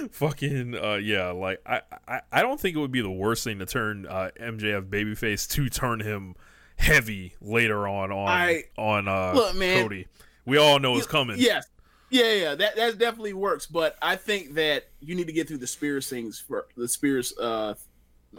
[0.00, 3.44] um, fucking uh, yeah, like I, I I don't think it would be the worst
[3.44, 6.34] thing to turn uh, MJF babyface to turn him
[6.80, 9.82] heavy later on on I- on uh, Look, man.
[9.82, 10.06] Cody.
[10.46, 11.36] We all know it's coming.
[11.38, 11.66] Yes.
[12.08, 13.66] Yeah, yeah, that that definitely works.
[13.66, 17.36] But I think that you need to get through the Spears things for the Spears
[17.38, 17.74] uh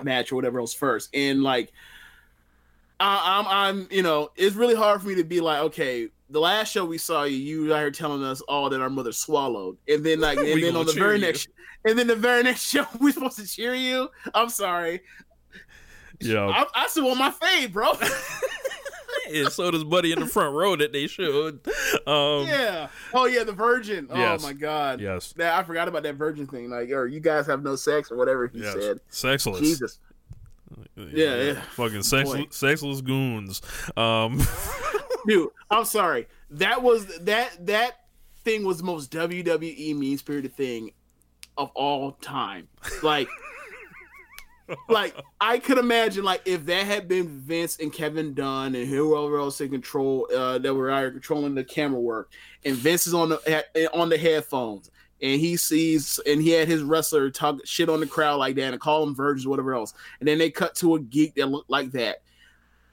[0.03, 1.09] match or whatever else first.
[1.13, 1.71] And like
[2.99, 6.39] I, I'm I'm you know, it's really hard for me to be like, okay, the
[6.39, 9.77] last show we saw you, you out here telling us all that our mother swallowed.
[9.87, 11.25] And then like and then on the very you.
[11.25, 11.47] next
[11.85, 14.09] and then the very next show we're supposed to cheer you.
[14.33, 15.01] I'm sorry.
[16.21, 16.45] Yeah.
[16.47, 17.93] I, I still want my fade, bro.
[19.33, 21.59] and so does Buddy in the front row that they should.
[22.07, 22.87] Um, yeah.
[23.13, 24.07] Oh yeah, the virgin.
[24.13, 24.43] Yes.
[24.43, 24.99] Oh my god.
[25.01, 25.33] Yes.
[25.33, 26.69] That I forgot about that virgin thing.
[26.69, 28.73] Like, or you guys have no sex or whatever he Yes.
[28.73, 28.99] said.
[29.09, 29.59] Sexless.
[29.59, 29.99] Jesus.
[30.95, 31.61] Yeah, yeah.
[31.71, 33.61] Fucking sex, sexless goons.
[33.97, 34.41] Um,
[35.27, 36.27] Dude, I'm sorry.
[36.51, 37.97] That was that that
[38.43, 40.91] thing was the most WWE mean spirited thing
[41.57, 42.67] of all time.
[43.03, 43.27] Like
[44.89, 49.39] like I could imagine like if that had been Vince and Kevin Dunn and whoever
[49.39, 52.31] else in control uh that were out controlling the camera work
[52.65, 54.91] and Vince is on the on the headphones
[55.21, 58.73] and he sees and he had his wrestler talk shit on the crowd like that
[58.73, 61.47] and call them virgins or whatever else and then they cut to a geek that
[61.47, 62.21] looked like that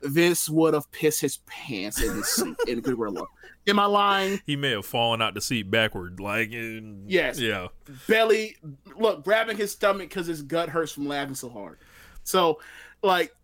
[0.03, 3.26] Vince would have pissed his pants in his seat in Gorilla.
[3.68, 4.40] Am I lying?
[4.46, 6.20] he may have fallen out the seat backward.
[6.20, 7.38] Like, in, Yes.
[7.38, 7.68] Yeah.
[8.08, 8.56] Belly,
[8.96, 11.78] look, grabbing his stomach because his gut hurts from laughing so hard.
[12.24, 12.60] So,
[13.02, 13.34] like,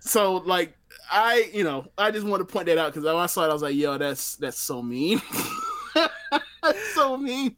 [0.00, 0.76] so like,
[1.10, 3.50] I, you know, I just want to point that out because when I saw it,
[3.50, 5.20] I was like, yo, that's that's so mean.
[6.62, 7.56] that's so mean.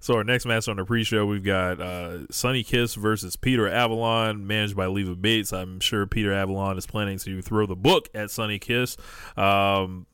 [0.00, 4.46] So our next match on the pre-show, we've got uh, Sunny Kiss versus Peter Avalon,
[4.46, 5.50] managed by Leva Bates.
[5.50, 8.98] I'm sure Peter Avalon is planning to throw the book at Sunny Kiss.
[9.34, 10.06] Um,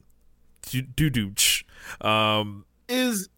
[0.71, 1.33] do do.
[2.07, 3.29] Um, Is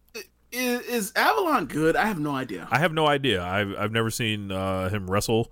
[0.51, 1.95] is, is Avalon good?
[1.95, 2.67] I have no idea.
[2.71, 3.43] I have no idea.
[3.43, 5.51] I've I've never seen uh, him wrestle.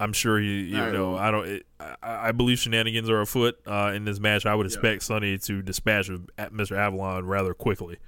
[0.00, 1.46] I'm sure he, you right, know, I don't.
[1.46, 4.46] It, I, I believe shenanigans are afoot uh, in this match.
[4.46, 6.76] I would expect Sunny to dispatch Mr.
[6.76, 7.98] Avalon rather quickly.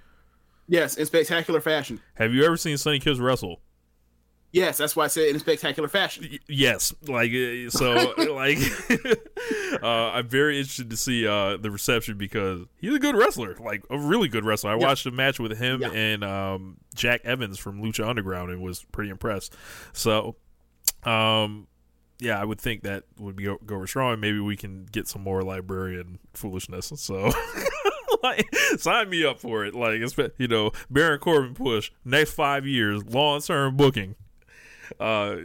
[0.69, 2.01] Yes, in spectacular fashion.
[2.15, 3.61] Have you ever seen Sunny Kiss wrestle?
[4.53, 6.29] Yes, that's why I said in spectacular fashion.
[6.31, 8.59] Y- yes like uh, so like
[9.83, 13.83] uh i'm very interested to see uh the reception because he's a good wrestler like
[13.91, 14.87] a really good wrestler i Yeah.
[14.87, 15.91] watched a match with him Yeah.
[15.93, 19.55] and um jack evans from lucha underground and was pretty impressed
[19.93, 20.37] so
[21.05, 21.67] um
[22.21, 25.23] yeah i would think that would be go over strong maybe we can get some
[25.23, 27.31] more librarian foolishness so
[28.23, 32.67] like sign me up for it like it's, you know baron corbin push next five
[32.67, 34.15] years long-term booking
[35.01, 35.37] uh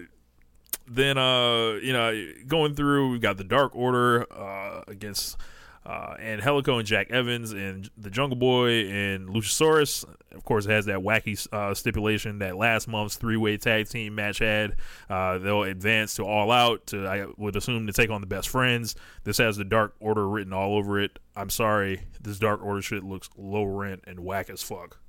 [0.90, 5.38] then uh you know going through we've got the dark order uh against
[5.86, 10.04] uh Angelico and Jack Evans and the Jungle Boy and Luchasaurus.
[10.34, 14.40] Of course it has that wacky uh stipulation that last month's three-way tag team match
[14.40, 14.76] had
[15.10, 18.50] uh they'll advance to all out to I would assume to take on the best
[18.50, 18.96] friends.
[19.24, 21.20] This has the dark order written all over it.
[21.36, 25.00] I'm sorry this dark order shit looks low rent and whack as fuck.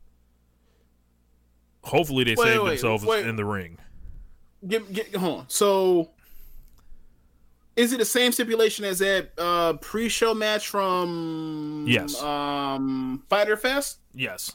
[1.84, 3.26] Hopefully they Wait, save wait, themselves wait.
[3.26, 3.78] in the ring
[4.66, 5.44] Get, get, hold on.
[5.48, 6.10] So,
[7.76, 12.20] is it the same stipulation as that uh, pre-show match from Yes.
[12.22, 14.54] um, Fyter Fest, yes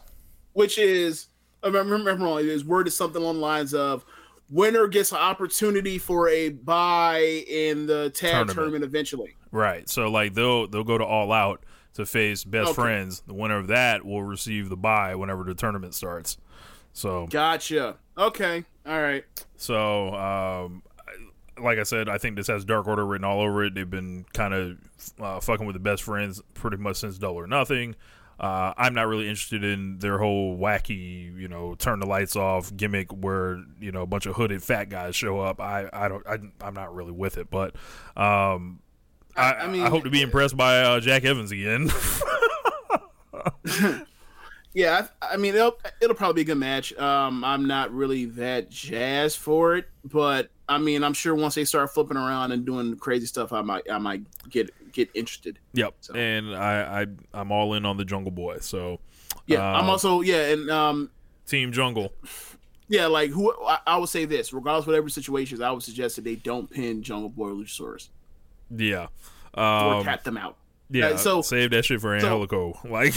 [0.54, 1.28] which is
[1.64, 4.06] I remember, remember wrong, it is worded something along the lines of
[4.52, 8.56] winner gets an opportunity for a bye in the tag Tournament.
[8.56, 9.36] tournament, eventually.
[9.52, 9.90] Right.
[9.90, 11.64] So like they'll they'll go to all out
[11.96, 12.82] to face best Okay.
[12.82, 13.24] friends.
[13.26, 16.38] The winner of that will receive the bye whenever the tournament starts.
[16.92, 17.96] So Gotcha.
[18.16, 18.66] Okay.
[18.86, 19.26] All right.
[19.58, 20.84] so um
[21.62, 23.76] like I said, I think this has Dark Order written all over it.
[23.76, 24.78] They've been kind of
[25.20, 27.96] uh, fucking with the best friends pretty much since Double or Nothing.
[28.40, 32.76] Uh, I'm not really interested in their whole wacky, you know, turn the lights off
[32.76, 35.62] gimmick where you know a bunch of hooded fat guys show up.
[35.62, 37.50] I, I don't, I, I'm not really with it.
[37.52, 37.76] But
[38.18, 38.80] um,
[39.36, 41.90] I, I, mean- hope to be impressed by uh, Jack Evans again.
[44.74, 46.94] Yeah, I, I mean it'll it'll probably be a good match.
[46.98, 51.66] Um, I'm not really that jazzed for it, but I mean I'm sure once they
[51.66, 55.60] start flipping around and doing crazy stuff, I might I might get get interested.
[55.74, 58.58] yep, So- and I, I, I'm all in on the Jungle Boy.
[58.60, 59.00] So
[59.48, 61.10] Yeah, I'm Uh, also yeah, and um,
[61.48, 62.14] Team Jungle.
[62.88, 66.16] yeah, like who I, I would say this, regardless of whatever situations, I would suggest
[66.18, 68.10] that they don't pin Jungle Boy or Luchasaurus
[68.76, 69.08] Yeah.
[69.56, 69.64] or
[69.96, 70.58] Um, cat them out.
[70.90, 71.10] yeah.
[71.10, 72.80] Uh, so- save that shit for so- Angelico.
[72.90, 73.14] Like,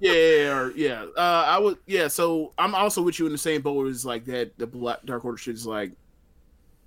[0.00, 1.06] yeah, yeah, yeah.
[1.16, 2.08] Uh, I would, yeah.
[2.08, 3.88] So I'm also with you in the same boat.
[3.88, 4.58] It's like that.
[4.58, 5.92] The Black Dark Order shit is like,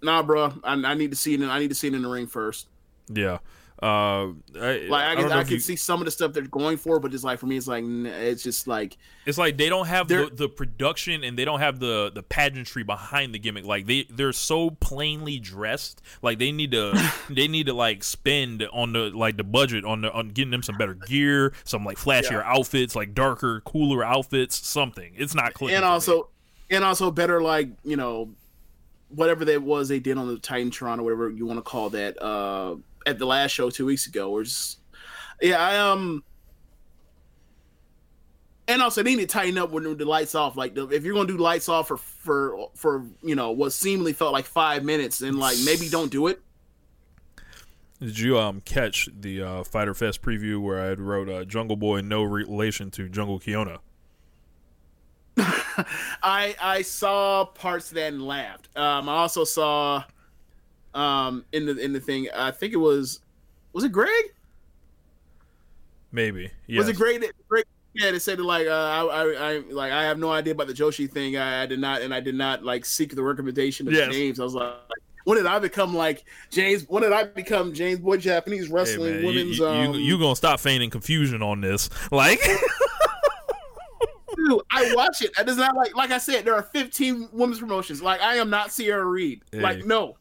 [0.02, 0.54] nah, bro.
[0.64, 1.41] I, I need to see it.
[1.41, 2.68] In, I need to see it in the ring first.
[3.14, 3.39] yeah.
[3.82, 6.44] Uh, I, Like I, don't can, I can you- see some of the stuff they're
[6.44, 9.70] going for, but it's like for me, it's like it's just like It's like they
[9.70, 13.66] don't have the, the production and they don't have the the pageantry behind the gimmick.
[13.66, 16.02] Like they they're so plainly dressed.
[16.22, 16.94] Like they need to
[17.30, 20.62] they need to like spend on the like the budget on the on getting them
[20.62, 25.14] some better gear, some like flashier outfits, like darker, cooler outfits, something.
[25.18, 25.76] It's not clear.
[25.76, 25.92] and for me.
[25.92, 26.30] also
[26.70, 28.30] and also better like you know
[29.10, 32.22] whatever that was they did on the Titantron or whatever you want to call that
[32.22, 32.76] uh
[33.06, 34.80] at the last show two weeks ago or just
[35.41, 36.24] yeah I um
[38.68, 41.14] and also they need to tighten up when the lights off like the, if you're
[41.14, 45.20] gonna do lights off for for for you know what seemingly felt like five minutes
[45.20, 46.41] then like maybe don't do it
[47.99, 51.76] Did you um catch the uh, Fyter Fest preview where I had wrote uh, Jungle
[51.76, 53.80] Boy no relation to Jungle Kyona?
[56.24, 58.76] I I saw parts of that and laughed.
[58.78, 60.04] Um, I also saw,
[60.94, 62.28] um, in the in the thing.
[62.36, 63.22] I think it was,
[63.74, 64.34] was it Greg?
[66.12, 66.52] Maybe.
[66.68, 66.80] Yes.
[66.80, 67.22] Was it Greg?
[67.22, 70.32] That, Greg yeah, they said that, like uh, I, I I like I have no
[70.32, 71.36] idea about the Joshi thing.
[71.38, 74.14] I, I did not, and I did not like seek the recommendation of Yes.
[74.14, 74.39] James.
[74.39, 74.74] I was like.
[75.24, 76.84] When did I become like James?
[76.89, 79.60] When did I become James Boy Japanese Hey, wrestling man, you, women's?
[79.60, 81.92] you, um, you, you gonna stop feigning confusion on this?
[82.12, 82.39] Like,
[84.36, 85.30] Dude, I watch it.
[85.38, 86.44] It is not like like I said.
[86.46, 88.02] There are 15 women's promotions.
[88.02, 89.44] Like I am not Sierra Reed.
[89.52, 89.60] Hey.
[89.60, 90.18] Like no,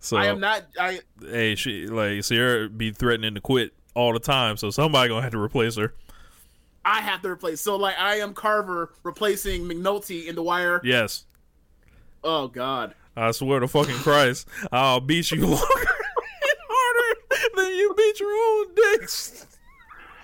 [0.00, 0.64] so I am not.
[0.78, 5.22] I hey, she like Sierra be threatening to quit all the time, so somebody gonna
[5.22, 5.94] have to replace her.
[6.84, 7.60] I have to replace.
[7.60, 10.80] So like I am Carver replacing McNulty in the wire.
[10.84, 11.24] Yes,
[12.26, 12.92] Oh God.
[13.16, 18.32] I swear to fucking Christ, I'll beat you longer and harder than you beat your
[18.32, 19.46] own dicks.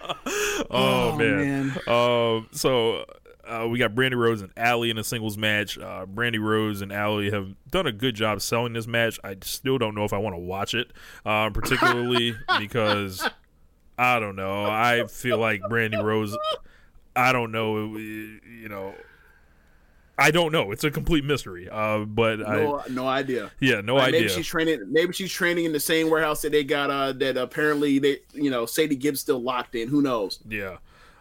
[0.70, 1.78] oh, man.
[1.86, 3.04] Um, so
[3.52, 5.78] uh, we got Brandi Rhodes and Allie in a singles match.
[5.78, 9.18] Uh, Brandi Rhodes and Allie have done a good job selling this match.
[9.22, 10.92] I still don't know if I want to watch it,
[11.26, 13.28] uh, particularly because
[13.98, 14.64] I don't know.
[14.64, 16.36] I feel like Brandi Rhodes.
[17.14, 17.96] I don't know.
[17.96, 18.94] You know.
[20.18, 20.70] I don't know.
[20.72, 21.68] It's a complete mystery.
[21.70, 23.50] Uh, but No, I no idea.
[23.60, 24.20] yeah, no Like, idea.
[24.20, 24.84] Maybe she's training.
[24.90, 26.90] Maybe she's training in the same warehouse that they got.
[26.90, 29.88] Uh, that apparently they, you know, Sadie Gibbs still locked in.
[29.88, 30.38] Who knows?
[30.48, 30.76] Yeah.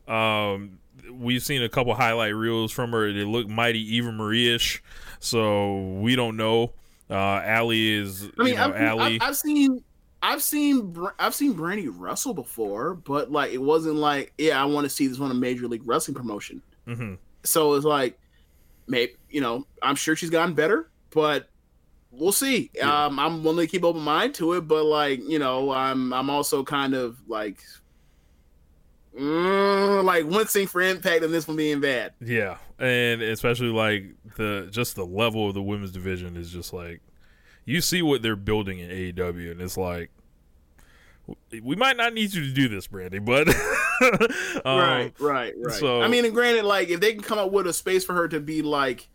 [0.07, 0.77] Um,
[1.11, 3.11] we've seen a couple highlight reels from her.
[3.11, 4.81] They look mighty Eva Marie-ish,
[5.19, 6.73] so we don't know.
[7.09, 9.15] Uh, Allie is, I mean, you know, I've, Allie.
[9.21, 9.83] I've, I've seen,
[10.23, 14.85] I've seen, I've seen Brandi wrestle before, but like it wasn't like, yeah, I want
[14.85, 16.61] to see this on a major league wrestling promotion.
[16.87, 17.17] Mhm.
[17.43, 18.17] So it's like,
[18.87, 21.49] maybe you know, I'm sure she's gotten better, but
[22.11, 22.69] we'll see.
[22.81, 26.29] Um, I'm willing to keep open mind to it, but like you know, I'm I'm
[26.29, 27.61] also kind of like.
[29.19, 32.13] Mm, like wincing for impact and this one being bad.
[32.21, 34.05] yeah, and especially like
[34.37, 37.01] the just the level of the women's division is just like
[37.65, 40.11] you see what they're building in AEW, and it's like
[41.61, 43.47] we might not need you to do this, Brandi, but
[44.65, 45.73] um, right, right, right.
[45.75, 48.13] so- I mean, and granted, like if they can come up with a space for
[48.13, 49.09] her to be like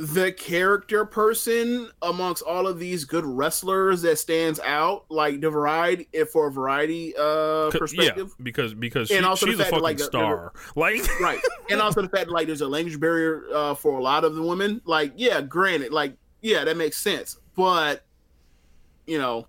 [0.00, 6.08] the character person amongst all of these good wrestlers that stands out, like the variety
[6.12, 8.28] if for a variety uh perspective.
[8.28, 10.52] yeah, because because she, And also the she's a fact that, fucking like, the- star,
[10.76, 11.40] like right.
[11.70, 14.34] And also the fact that like there's a language barrier uh, for a lot of
[14.34, 14.80] the women.
[14.84, 17.38] Like, yeah, granted, like, yeah, that makes sense.
[17.54, 18.02] But
[19.06, 19.46] you know,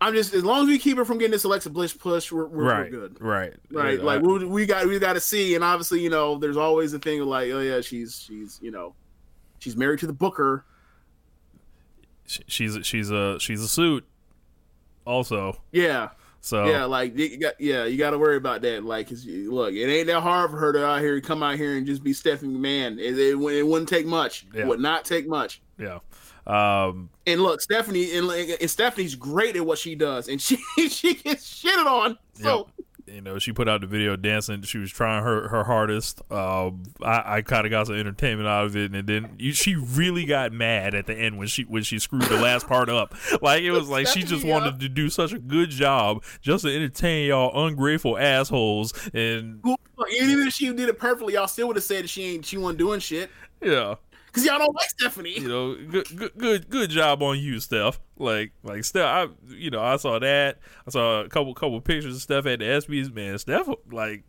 [0.00, 2.46] I'm just as long as we keep her from getting this Alexa Bliss push, we're,
[2.46, 3.20] we're, right, we're good.
[3.20, 6.10] right, Right, Yeah, like I- we, we got we got to see, and obviously, you
[6.10, 8.94] know, there's always a thing of like, oh yeah, she's she's you know,
[9.62, 10.64] she's married to the Booker.
[12.26, 14.04] she- she's she's a she's a suit
[15.04, 16.10] also Yeah,
[16.40, 18.84] so yeah, like you got yeah, you got to worry about that.
[18.84, 21.86] Like, look, it ain't that hard for her to out here come out here and
[21.86, 22.98] just be Stephanie McMahon.
[22.98, 24.46] It, it, it wouldn't take much.
[24.54, 24.62] Yeah.
[24.62, 25.60] It would not take much.
[25.78, 25.98] yeah
[26.46, 30.56] um And look, Stephanie and, and Stephanie's great at what she does, and she
[30.88, 32.18] she gets shitted on.
[32.34, 32.68] So
[33.12, 34.62] you know, she put out the video dancing.
[34.62, 36.22] She was trying her her hardest.
[36.30, 39.74] Um, I, I kind of got some entertainment out of it, and then you, she
[39.74, 43.14] really got mad at the end when she when she screwed the last part up.
[43.40, 46.74] Like it was like she just wanted to do such a good job just to
[46.74, 48.92] entertain y'all ungrateful assholes.
[49.12, 52.34] And Who- And even if she did it perfectly, y'all still would have said she
[52.34, 53.30] ain't she wasn't doing shit
[53.62, 53.94] yeah,
[54.32, 55.38] because y'all don't like Stephanie.
[55.38, 58.00] you know, good good good good job on you, Steph.
[58.16, 60.58] Like like Steph, I you know I saw that.
[60.86, 63.12] I saw a couple couple pictures of Steph at the ESPYS.
[63.14, 64.24] Man, Steph like.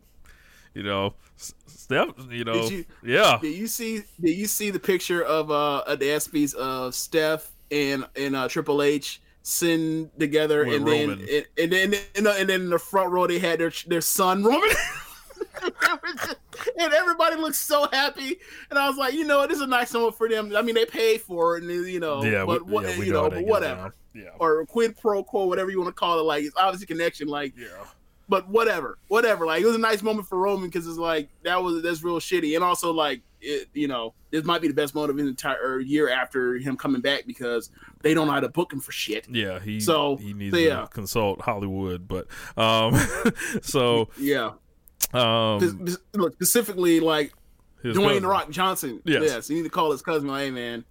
[0.76, 2.08] You know, Steph.
[2.30, 3.38] You know, Did you- yeah.
[3.40, 4.02] Did you see?
[4.20, 8.48] Did you see the picture of uh at the ESPYS of Steph and and uh,
[8.48, 12.78] Triple H Sin together, With and then and, and then and, and then in the
[12.80, 14.68] front row they had their their son Roman.
[16.78, 18.36] and everybody looks so happy,
[18.70, 20.54] and I was like, you know, what, this is a nice moment for them.
[20.56, 23.28] I mean, they paid for it, and you know, yeah, but what, yeah, you know
[23.30, 23.94] but whatever.
[24.14, 26.22] Yeah, or quid pro quo, whatever you want to call it.
[26.22, 27.28] Like, it's obviously connection.
[27.28, 27.66] Like, yeah,
[28.28, 29.44] but whatever, whatever.
[29.46, 32.20] Like it was a nice moment for Roman because it's like that was that's real
[32.20, 35.28] shitty, and also like it, you know, this might be the best moment of his
[35.28, 37.70] entire year after him coming back because
[38.02, 39.26] they don't know how to book him for shit.
[39.28, 39.58] yeah.
[39.60, 40.80] He So- he needs so, yeah.
[40.82, 42.26] to consult Hollywood, but
[42.56, 42.94] um,
[43.62, 44.52] so Yeah,
[45.12, 47.32] um, look specifically like
[47.82, 48.22] Dwayne cousin.
[48.22, 49.02] the Rock Johnson.
[49.04, 49.22] Yes.
[49.22, 50.28] Yes, you need to call his cousin.
[50.28, 50.84] Like, hey man.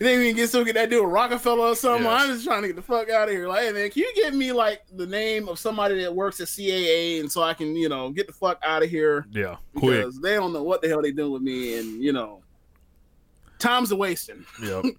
[0.00, 2.04] You think we can get still get that dude Rockefeller or something?
[2.04, 2.22] Yes.
[2.22, 3.46] I'm just trying to get the fuck out of here.
[3.46, 6.48] Like, hey man, can you give me like the name of somebody that works at
[6.48, 9.26] CAA and so I can, you know, get the fuck out of here?
[9.30, 9.98] Yeah, quick.
[10.00, 12.42] because they don't know what the hell they doing with me, and you know,
[13.60, 14.44] time's a wasting.
[14.62, 14.84] Yep.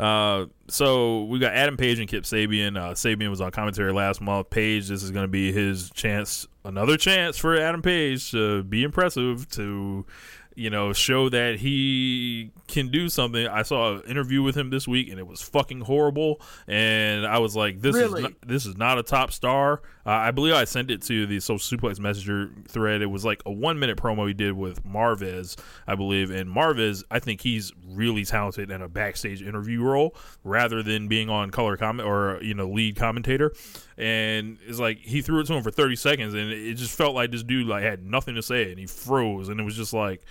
[0.00, 2.76] Uh, so we got Adam Page and Kip Sabian.
[2.76, 4.50] Uh, Sabian was on commentary last month.
[4.50, 8.82] Page, this is going to be his chance, another chance for Adam Page to be
[8.84, 10.06] impressive, to
[10.54, 13.46] you know show that he can do something.
[13.46, 16.40] I saw an interview with him this week, and it was fucking horrible.
[16.68, 18.18] And I was like, this Really?
[18.18, 19.80] is not, this is not a top star.
[20.04, 23.02] Uh, I believe I sent it to the Social Suplex Messenger thread.
[23.02, 26.30] It was like a one minute promo he did with Marvez, I believe.
[26.30, 31.30] And Marvez, I think he's really talented in a backstage interview role rather than being
[31.30, 33.52] on color comment or you know lead commentator.
[33.96, 37.14] And it's like he threw it to him for thirty seconds, and it just felt
[37.14, 39.92] like this dude like had nothing to say, and he froze, and it was just
[39.92, 40.22] like.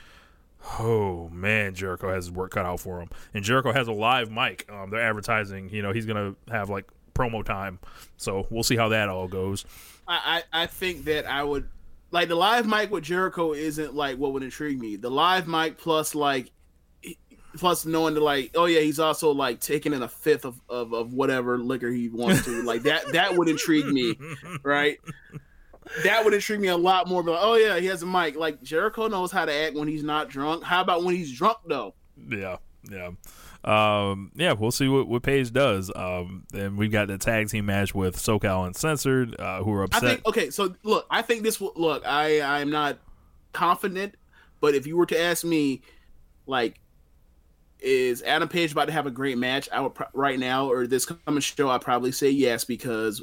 [0.79, 4.29] Oh man, Jericho has his work cut out for him, and Jericho has a live
[4.29, 4.69] mic.
[4.71, 5.71] Um, they're advertising.
[5.71, 7.79] You know, he's gonna have like promo time,
[8.17, 9.65] so we'll see how that all goes.
[10.07, 11.67] I, I I think that I would
[12.11, 14.97] like the live mic with Jericho isn't like what would intrigue me.
[14.97, 16.51] The live mic plus like
[17.57, 20.93] plus knowing that like oh yeah he's also like taking in a fifth of, of,
[20.93, 22.63] of whatever liquor he wants to.
[22.63, 24.17] Like that that would intrigue me
[24.63, 24.97] right?
[26.03, 27.23] That would intrigue me a lot more.
[27.23, 28.35] But like, oh yeah he has a mic.
[28.35, 30.63] Like jericho knows how to act when he's not drunk.
[30.63, 31.93] How about when he's drunk though?
[32.29, 32.57] Yeah,
[32.89, 33.11] yeah,
[33.63, 34.53] um, yeah.
[34.53, 35.91] We'll see what what Page does.
[35.95, 39.85] Um, and we've got the tag team match with SoCal Uncensored, uh, who are I
[39.85, 40.01] upset.
[40.01, 42.03] think okay, so look, I think this will look.
[42.05, 42.97] I I'm not
[43.53, 44.15] confident,
[44.59, 45.81] but if you were to ask me,
[46.47, 46.79] like,
[47.79, 49.69] is Adam Page about to have a great match?
[49.71, 53.21] I would pro- right now or this coming show, I'd probably say yes because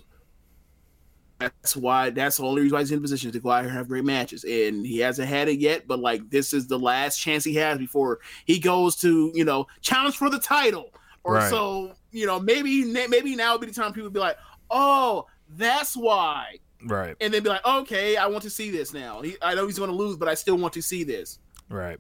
[1.39, 3.77] that's why that's the only reason why he's in position to go out here and
[3.79, 5.87] have great matches, and he hasn't had it yet.
[5.87, 9.67] But like, this is the last chance he has before he goes to you know
[9.81, 10.93] challenge for the title,
[11.25, 11.51] or Right.
[11.51, 14.37] so you know maybe maybe now would be the time people would be like,
[14.71, 15.27] oh,
[15.57, 19.21] that's why right, and then be like, okay, I want to see this now.
[19.23, 21.39] He, I know he's going to lose, but I still want to see this.
[21.69, 21.99] right.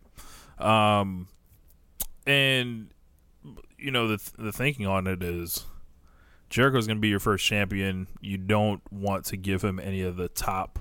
[0.58, 1.28] Um,
[2.26, 2.90] and
[3.78, 5.64] you know the the thinking on it is
[6.50, 8.06] Jericho's going to be your first champion.
[8.20, 10.78] You don't want to give him any of the top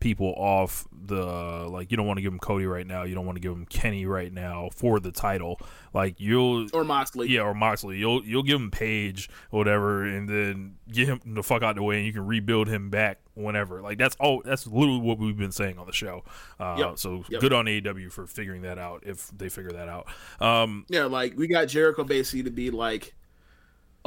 [0.00, 1.24] people off the
[1.68, 1.90] like.
[1.90, 3.02] You don't want to give him Cody right now.
[3.02, 5.60] You don't want to give him Kenny right now for the title.
[5.92, 7.28] Like you'll Or Moxley.
[7.28, 7.96] yeah, or Moxley.
[7.96, 11.76] You'll you'll give him Page or whatever, and then get him the fuck out of
[11.76, 13.80] the way, and you can rebuild him back whenever.
[13.82, 14.42] Like that's all.
[14.44, 16.22] That's literally what we've been saying on the show.
[16.60, 16.98] Uh, Yep.
[16.98, 17.40] So Yep.
[17.40, 20.06] good on AEW for figuring that out if they figure that out.
[20.40, 23.14] Um, Yeah, like we got Jericho basically to be like,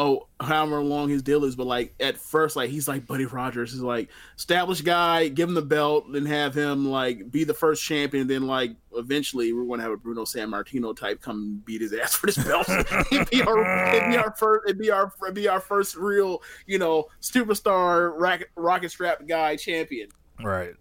[0.02, 3.72] oh, however long his deal is, but like at first, like he's like Buddy Rogers
[3.74, 7.84] is like established guy, give him the belt, then have him like be the first
[7.84, 8.28] champion.
[8.28, 12.26] Then like eventually we're gonna have a Bruno Sammartino type come beat his ass for
[12.26, 12.68] this belt.
[13.12, 16.42] it'd, be our, it'd be our first, it'd be our, it'd be our first real,
[16.66, 20.10] you know, superstar rocket, rocket strap guy champion.
[20.42, 20.74] right.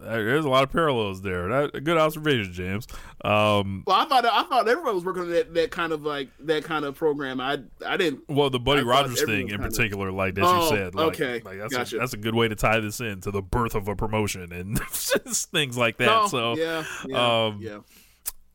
[0.00, 1.48] There's a lot of parallels there.
[1.48, 2.86] That, a good observation, James.
[3.24, 6.28] Um, Well, I thought I thought everybody was working on that, that kind of like
[6.40, 7.40] that kind of program.
[7.40, 8.22] I I didn't.
[8.28, 11.42] well, the Buddy I Rogers thing in particular, like that Oh, you said, like, okay.
[11.44, 11.96] like that's Gotcha.
[11.96, 14.52] a, that's a good way to tie this in to the birth of a promotion
[14.52, 16.06] and things like that.
[16.06, 17.78] No, so yeah, yeah, um, yeah.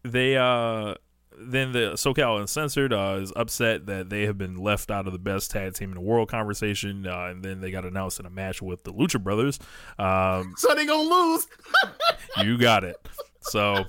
[0.03, 0.95] they uh
[1.39, 5.19] then the SoCal Uncensored uh, is upset that they have been left out of the
[5.19, 8.29] best tag team in the world conversation, uh, and then they got announced in a
[8.29, 9.59] match with the Lucha Brothers.
[9.99, 11.47] Um, So they gonna lose.
[12.43, 12.95] you got it.
[13.41, 13.85] So,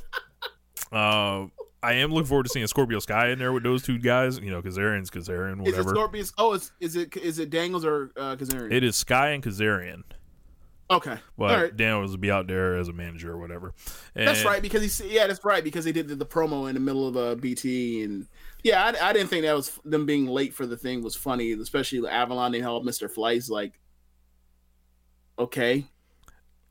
[0.93, 1.47] uh,
[1.83, 4.39] I am looking forward to seeing Scorpio Sky in there with those two guys.
[4.39, 5.91] You know, Kazarian's Kazarian, Is it whatever.
[5.91, 6.33] Scorpius?
[6.37, 8.73] Oh, is, is it is it Daniels or uh, Kazarian?
[8.73, 10.03] It is Sky and Kazarian,
[10.91, 11.77] okay, but all right.
[11.77, 13.75] Daniels will be out there as a manager or whatever.
[14.15, 16.75] And, That's right because he's yeah, that's right because they did the, the promo in
[16.75, 18.27] the middle of a BT and
[18.63, 21.53] yeah, I, I didn't think that was them being late for the thing was funny,
[21.53, 23.79] especially Avalon they held Mister Flights like,
[25.39, 25.87] okay,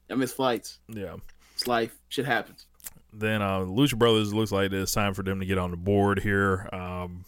[0.10, 0.80] I miss flights.
[0.88, 1.16] Yeah.
[1.54, 1.98] It's life.
[2.10, 2.66] Shit happens.
[3.14, 6.20] Then uh, Lucha Brothers looks like it's time for them to get on the board
[6.20, 6.68] here.
[6.74, 7.24] Um,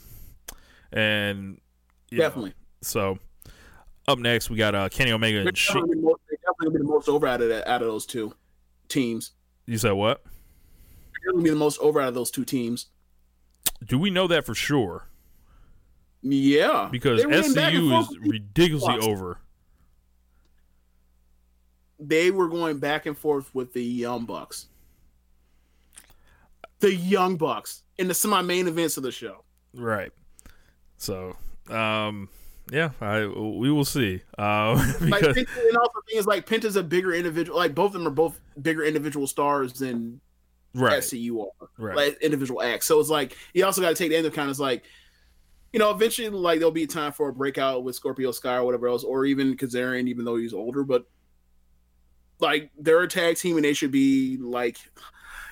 [0.91, 1.59] and
[2.11, 2.53] know, Definitely.
[2.81, 3.19] so
[4.07, 5.73] up next we got uh, Kenny Omega and She-
[6.59, 7.87] definitely, the most, they're definitely gonna be the most over out of that, out of
[7.87, 8.33] those two
[8.87, 9.31] teams.
[9.65, 10.23] You said what?
[11.23, 12.87] They're gonna be the most over out of those two teams.
[13.85, 15.07] Do we know that for sure?
[16.23, 19.05] Yeah, Because They ran back and SCU is ridiculously Bucks.
[19.05, 19.39] over.
[21.99, 24.67] they were going back and forth with the Young Bucks.
[26.79, 29.43] The Young Bucks in the semi main events of the show.
[29.73, 30.11] Right.
[30.97, 31.35] So,
[31.69, 32.29] um,
[32.71, 34.21] yeah, I we will see.
[34.37, 37.57] Uh, Like Penta, and also things like Penta's a bigger individual.
[37.57, 40.19] Like both of them are both bigger individual stars than
[40.73, 41.69] right, SCU are.
[41.77, 42.85] right, Like individual acts.
[42.85, 44.83] So it's like you also got to take the end of kind of like,
[45.71, 48.87] you know, eventually like there'll be time for a breakout with Scorpio Sky or whatever
[48.87, 50.83] else, or even Kazarian, even though he's older.
[50.83, 51.05] But
[52.39, 54.77] like they're a tag team and they should be like.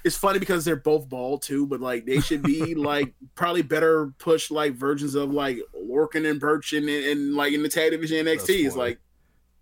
[0.03, 4.13] It's funny because they're both bald too, but like they should be like probably better
[4.19, 5.57] push like versions of like
[5.89, 8.65] Lorcan and Burch and, and like in the tag division NXT.
[8.65, 8.99] It's like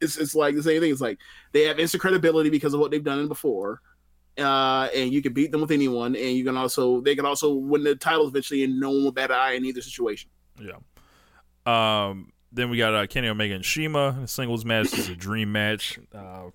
[0.01, 0.91] it's it's like the same thing.
[0.91, 1.19] It's like
[1.51, 3.81] they have instant credibility because of what they've done in before
[4.37, 7.53] uh, and you can beat them with anyone, and you can also they can also
[7.53, 10.29] win the titles eventually, and no one will bat an eye in either situation.
[10.59, 10.77] yeah.
[11.65, 14.19] Um, then we got uh, Kenny Omega and CIMA.
[14.21, 15.97] The singles match is a dream match.
[16.13, 16.49] Uh,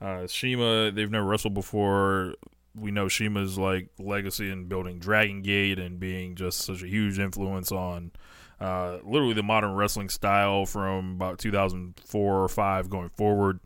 [0.00, 2.34] uh, CIMA, they've never wrestled before.
[2.74, 7.18] We know CIMA's like legacy in building Dragon Gate and being just such a huge
[7.18, 8.12] influence on
[8.60, 13.60] uh, literally the modern wrestling style from about 2004 or five going forward.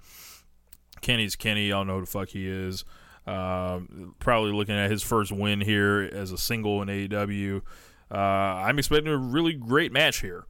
[1.00, 2.84] Kenny's Kenny, y'all know who the fuck he is.
[3.26, 7.62] Um, probably looking at his first win here as a single in AEW.
[8.10, 10.46] Uh, I'm expecting a really great match here.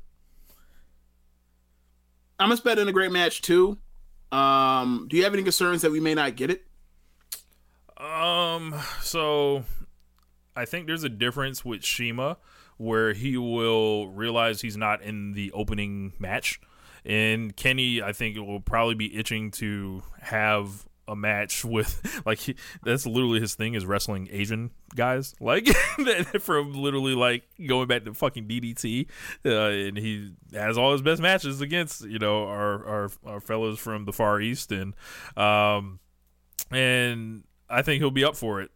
[2.38, 3.76] I'm expecting a great match too.
[4.32, 6.64] Um, do you have any concerns that we may not get it?
[7.98, 9.64] Um, so
[10.56, 12.38] I think there's a difference with CIMA
[12.80, 16.58] where he will realize he's not in the opening match.
[17.04, 22.54] And Kenny, I think, will probably be itching to have a match with like he,
[22.82, 25.34] that's literally his thing is wrestling Asian guys.
[25.42, 25.66] Like
[26.40, 29.08] from literally like going back to fucking DDT
[29.44, 33.78] uh, and he has all his best matches against you know our our, our fellows
[33.78, 34.72] from the far east.
[34.72, 34.94] And
[35.36, 35.98] um
[36.70, 38.70] and I think he'll be up for it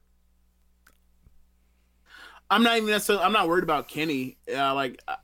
[2.50, 3.24] I'm not even necessarily.
[3.24, 4.36] I'm not worried about Kenny.
[4.54, 5.16] Uh, like, uh,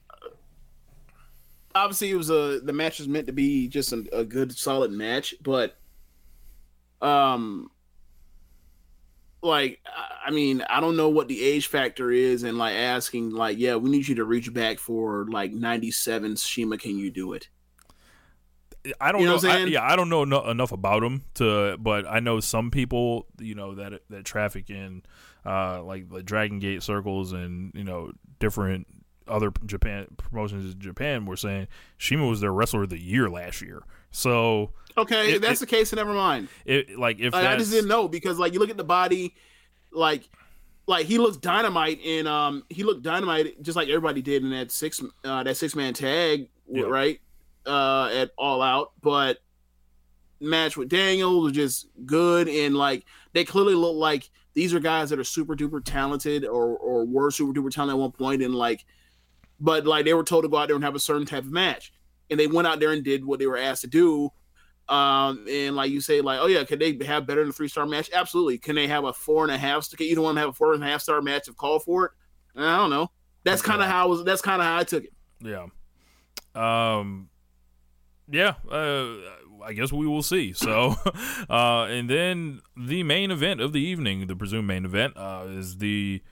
[1.74, 4.90] obviously, it was a the match was meant to be just a, a good, solid
[4.90, 5.76] match, but,
[7.00, 7.70] um,
[9.42, 9.80] like,
[10.26, 13.76] I- mean, I don't know what the age factor is, and like asking, like, yeah,
[13.76, 16.78] we need you to reach back for like '97 CIMA.
[16.78, 17.48] Can you do it?
[19.00, 19.50] I don't You know know.
[19.50, 23.26] I, yeah, I don't know no, enough about him to, but I know some people,
[23.38, 25.02] you know, that that traffic in
[25.46, 28.86] uh, like the Dragon Gate circles and you know different
[29.28, 31.68] other Japan promotions in Japan were saying
[31.98, 33.82] CIMA was their wrestler of the year last year.
[34.10, 36.48] So Okay, if that's it- the case, never mind.
[36.64, 39.34] it like if Like, I just didn't know because like you look at the body,
[39.92, 40.28] like
[40.86, 44.72] like he looks dynamite and um he looked dynamite just like everybody did in that
[44.72, 46.84] six uh that six man tag Yeah.
[46.84, 47.20] right
[47.66, 49.38] uh at all out but
[50.40, 55.10] match with Daniel was just good and like they clearly look like these are guys
[55.10, 58.54] that are super duper talented or or were super duper talented at one point and
[58.54, 58.84] like
[59.60, 61.52] but like they were told to go out there and have a certain type of
[61.52, 61.92] match
[62.30, 64.30] and they went out there and did what they were asked to do
[64.90, 67.68] um, and like you say, like, oh yeah, could they have better than a three
[67.68, 68.10] star match?
[68.12, 68.58] Absolutely.
[68.58, 69.88] Can they have a four and a half?
[69.88, 72.12] Can either one have a four and a half star match if called for it?
[72.56, 73.12] I don't know.
[73.44, 74.24] That's kind of how I was.
[74.24, 75.12] That's kind of how I took it.
[75.40, 75.66] Yeah.
[76.56, 77.30] Um.
[78.28, 78.54] Yeah.
[78.68, 79.14] Uh.
[79.64, 80.52] I guess we will see.
[80.52, 80.96] So,
[81.50, 85.78] uh, and then the main event of the evening, the presumed main event, uh, is
[85.78, 86.22] the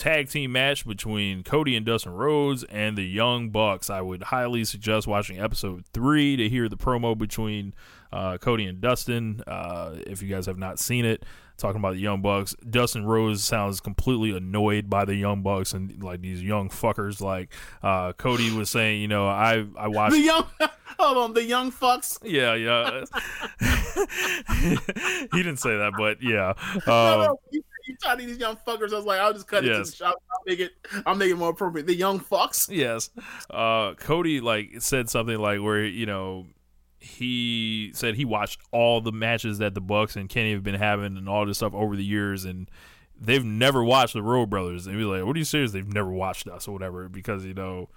[0.00, 3.90] tag team match between Cody and Dustin Rhodes and the Young Bucks.
[3.90, 7.74] I would highly suggest watching episode three to hear the promo between
[8.10, 9.42] uh, Cody and Dustin.
[9.46, 11.24] Uh, if you guys have not seen it,
[11.60, 12.54] talking about the Young Bucks.
[12.68, 17.20] Dustin Rhodes sounds completely annoyed by the Young Bucks and like these young fuckers.
[17.20, 17.52] Like
[17.82, 20.14] uh, Cody was saying, you know, I I watched.
[20.14, 20.46] The young,
[20.98, 22.18] hold on, the young fucks.
[22.24, 23.04] yeah, yeah.
[25.32, 26.50] he didn't say that, but yeah.
[26.86, 27.62] Um, no, you,
[28.18, 28.92] these young fuckers.
[28.92, 29.90] I was like, I'll just cut it to Yes.
[29.90, 30.22] the shop.
[30.30, 30.72] I'll make it.
[31.06, 31.86] I'll make it more appropriate.
[31.86, 32.68] The young fucks.
[32.70, 33.10] yes
[33.50, 36.46] uh cody like said something like where you know
[37.00, 41.16] he said he watched all the matches that the bucks and kenny have been having
[41.16, 42.70] and all this stuff over the years and
[43.18, 45.92] they've never watched the Rhodes brothers and he was like what are you serious they've
[45.92, 47.88] never watched us or whatever because you know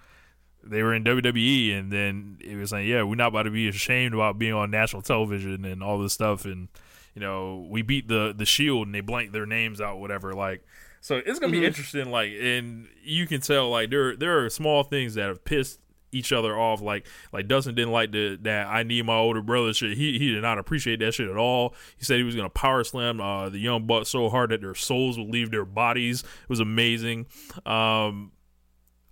[0.66, 3.68] they were in WWE, and then it was like, yeah, we're not about to be
[3.68, 6.70] ashamed about being on national television and all this stuff, and
[7.14, 10.34] you know, we beat the the Shield, and they blanked their names out, whatever.
[10.34, 10.66] Like,
[11.02, 11.68] so it's gonna be mm-hmm.
[11.68, 12.12] interesting.
[12.12, 15.80] Like, and you can tell, like, there there are small things that have pissed
[16.14, 16.82] each other off.
[16.82, 19.98] Like, like Dustin didn't like the that I need my older brother shit.
[19.98, 21.76] He he did not appreciate that shit at all.
[21.98, 24.76] He said he was gonna power slam uh, the young bucks so hard that their
[24.76, 26.22] souls would leave their bodies.
[26.22, 27.28] It was amazing.
[27.66, 28.32] Um,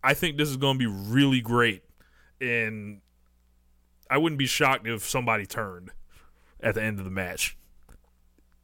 [0.04, 1.84] I think this is to be really great,
[2.40, 3.02] and
[4.10, 5.92] I wouldn't be shocked if somebody turned
[6.62, 7.58] at the end of the match.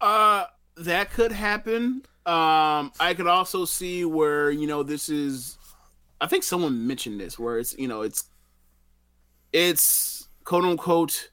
[0.02, 0.46] Uh,
[0.78, 2.04] that could happen.
[2.26, 5.58] Um, I could also see where you know this is.
[6.20, 8.26] I think someone mentioned this where it's you know it's
[9.54, 11.32] it's quote unquote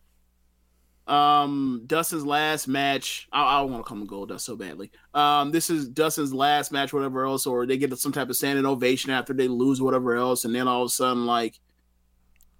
[1.07, 3.29] um Dustin's last match.
[3.33, 4.91] I, I don't want to come to Goldust so badly.
[5.13, 8.67] Um, this is Dustin's last match, whatever else, or they get some type of standing
[8.67, 11.61] ovation after they lose, whatever else, and then all of a sudden, like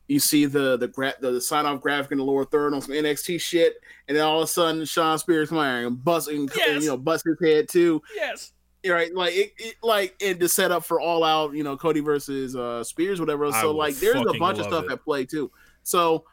[0.09, 2.83] you see the the gra- the, the sign off graphic in the lower third on
[2.83, 3.75] some NXT shit,
[4.09, 7.25] and then all of a sudden Shawn Spears and bust and, and, you know bust
[7.25, 8.03] his head too.
[8.15, 8.53] Yes.
[8.87, 12.01] Right, like it, it like and to set up for all out, you know, Cody
[12.01, 13.51] versus uh Spears, whatever.
[13.53, 14.93] So like, there's a bunch of stuff it.
[14.93, 15.51] at play too.
[15.85, 16.25] So,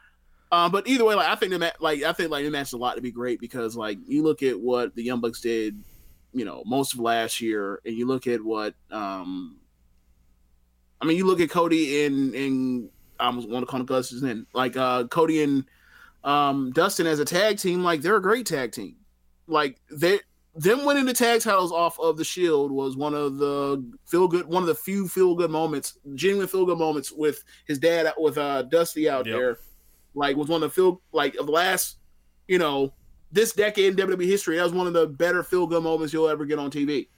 [0.50, 2.68] um, but either way, like I think the ma- like I think like the match
[2.68, 5.40] is a lot to be great because like you look at what the Young Bucks
[5.40, 5.82] did,
[6.34, 9.56] you know, most of last year, and you look at what um,
[11.00, 14.28] I mean, you look at Cody and and I almost want to call him Dustin,
[14.28, 15.64] in like uh Cody and
[16.22, 18.96] um Dustin as a tag team, like they're a great tag team.
[19.46, 20.20] Like they
[20.54, 24.46] them winning the tag titles off of the Shield was one of the feel good,
[24.46, 28.36] one of the few feel good moments, genuine feel good moments with his dad with
[28.36, 29.34] uh Dusty out Yep.
[29.36, 29.58] there.
[30.14, 31.96] Like was one of the feel like of the last,
[32.48, 32.92] you know,
[33.30, 34.56] this decade in WWE history.
[34.56, 37.08] That was one of the better feel good moments you'll ever get on TV.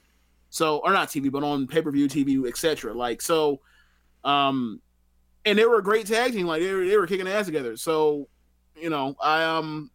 [0.50, 2.94] So or not TV, but on pay per view, TV, etc.
[2.94, 3.60] Like so,
[4.22, 4.80] um,
[5.44, 6.46] and they were a great tag team.
[6.46, 7.76] Like they were, they were kicking ass together.
[7.76, 8.28] So,
[8.80, 9.90] you know, I um,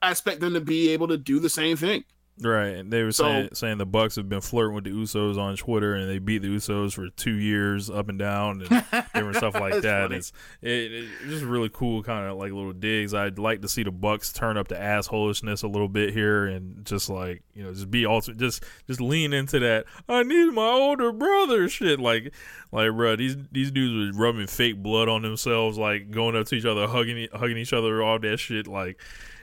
[0.00, 2.04] I expect them to be able to do the same thing.
[2.42, 2.76] Right.
[2.76, 5.56] And they were So- saying saying the Bucks have been flirting with the Usos on
[5.56, 8.68] Twitter and they beat the Usos for two years up and down and
[9.14, 10.02] different stuff like that.
[10.08, 10.16] funny.
[10.16, 10.32] It's
[10.62, 13.14] it, just really cool kind of like little digs.
[13.14, 16.84] I'd like to see the Bucks turn up the assholishness a little bit here and
[16.84, 20.66] just like, you know, just be also just just lean into that I need my
[20.66, 22.32] older brother shit like
[22.72, 26.54] like bro, these these dudes were rubbing fake blood on themselves like going up to
[26.54, 29.00] each other hugging hugging each other all that shit like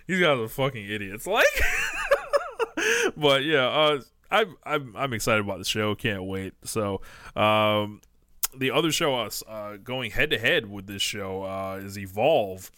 [0.07, 1.45] these guys are fucking idiots like
[3.17, 4.01] but yeah, uh,
[4.31, 5.95] I'm I'm I'm excited about the show.
[5.95, 6.53] Can't wait.
[6.63, 7.01] So,
[7.35, 8.01] um,
[8.55, 12.71] the other show us uh, going head to head with this show uh, is Evolve.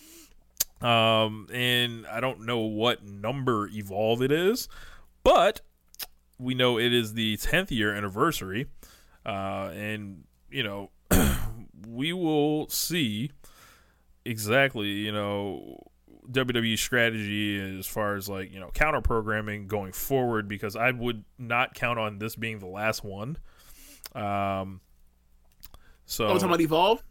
[0.82, 4.68] Um, and I don't know what number Evolve it is,
[5.24, 5.62] but
[6.40, 8.66] we know it is the 10th year anniversary.
[9.24, 10.90] Uh, and you know,
[11.88, 13.32] we will see
[14.26, 15.91] exactly, you know,
[16.32, 21.24] WWE strategy as far as like, you know, counter programming going forward because I would
[21.38, 23.38] not count on this being the last one.
[24.16, 24.82] Um
[26.06, 27.04] so Oh, talking about Evolve.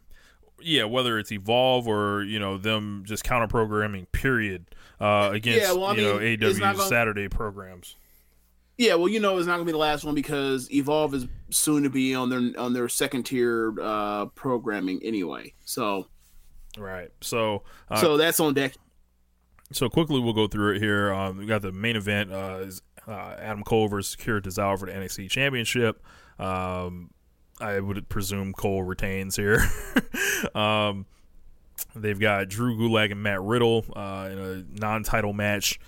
[0.61, 4.65] yeah, whether it's Evolve or, you know, them just counter programming period
[4.99, 7.95] uh against Yeah, well, I you know mean, not gonna- Saturday programs.
[8.77, 11.83] Yeah, well, you know, it's not gonna be the last one because Evolve is soon
[11.83, 15.53] to be on their on their second tier uh, programming anyway.
[15.65, 16.07] So,
[16.77, 17.09] Right.
[17.21, 18.73] So uh, so that's on deck.
[19.73, 21.13] So quickly, we'll go through it here.
[21.13, 24.85] Um, we got the main event uh, is uh, Adam Cole versus Kira Tozawa for
[24.85, 26.03] the NXT Championship.
[26.39, 27.11] Um,
[27.59, 29.63] I would presume Cole retains here.
[30.55, 31.05] um,
[31.95, 35.79] they've got Drew Gulak and Matt Riddle uh, in a non-title match.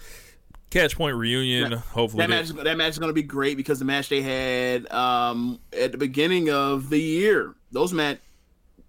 [0.69, 1.71] Catch point reunion.
[1.71, 4.09] That- hopefully, That match, is- that match is going to be great because the match
[4.09, 8.19] they had um, at the beginning of the year, those match,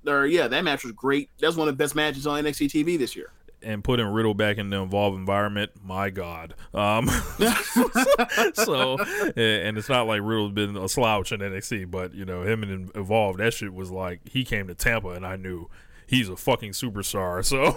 [0.07, 1.31] or yeah, that match was great.
[1.41, 3.31] That's one of the best matches on NXT TV this year.
[3.65, 6.55] And putting Riddle back in the Evolve environment, my God.
[6.73, 7.09] Um,
[8.55, 12.63] so, and it's not like Riddle's been a slouch in NXT, but you know him
[12.63, 15.69] and Evolve, that shit was like he came to Tampa, and I knew
[16.07, 17.45] he's a fucking superstar.
[17.45, 17.77] So,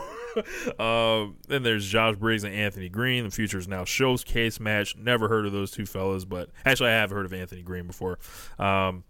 [0.83, 3.23] um, then there's Josh Briggs and Anthony Green.
[3.23, 4.95] The future is now showcase match.
[4.95, 8.19] Never heard of those two fellas, but actually, I have heard of Anthony Green before.
[8.59, 9.03] Um,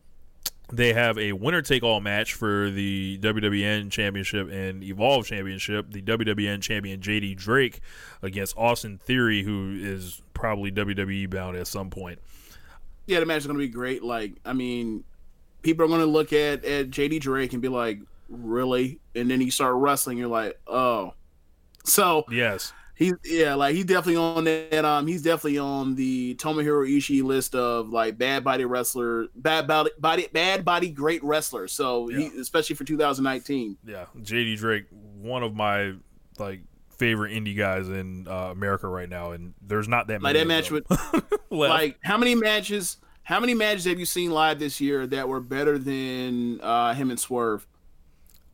[0.71, 5.91] they have a winner take all match for the WWN Championship and Evolve Championship.
[5.91, 7.79] The WWN champion JD Drake
[8.21, 12.19] against Austin Theory, who is probably WWE bound at some point.
[13.05, 14.03] Yeah, the match is gonna be great.
[14.03, 15.05] Like, I mean,
[15.61, 19.51] people are gonna look at at JD Drake and be like, "Really?" And then you
[19.51, 21.13] start wrestling, you're like, "Oh."
[21.85, 22.73] So Yes.
[22.97, 24.83] He's yeah, like he's definitely on that.
[24.83, 29.91] Um, he's definitely on the Tomohiro Ishii list of like bad body wrestler, bad body,
[29.99, 31.67] body bad body great wrestler.
[31.67, 33.77] So he, especially for 2019.
[33.85, 34.05] Yeah.
[34.17, 34.85] JD Drake,
[35.21, 35.93] one of my
[36.39, 40.39] like favorite indie guys in uh, America right now, and there's not that Like many
[40.39, 40.85] that match with
[41.51, 42.97] like how many matches?
[43.21, 47.11] How many matches have you seen live this year that were better than uh, him
[47.11, 47.67] and Swerve?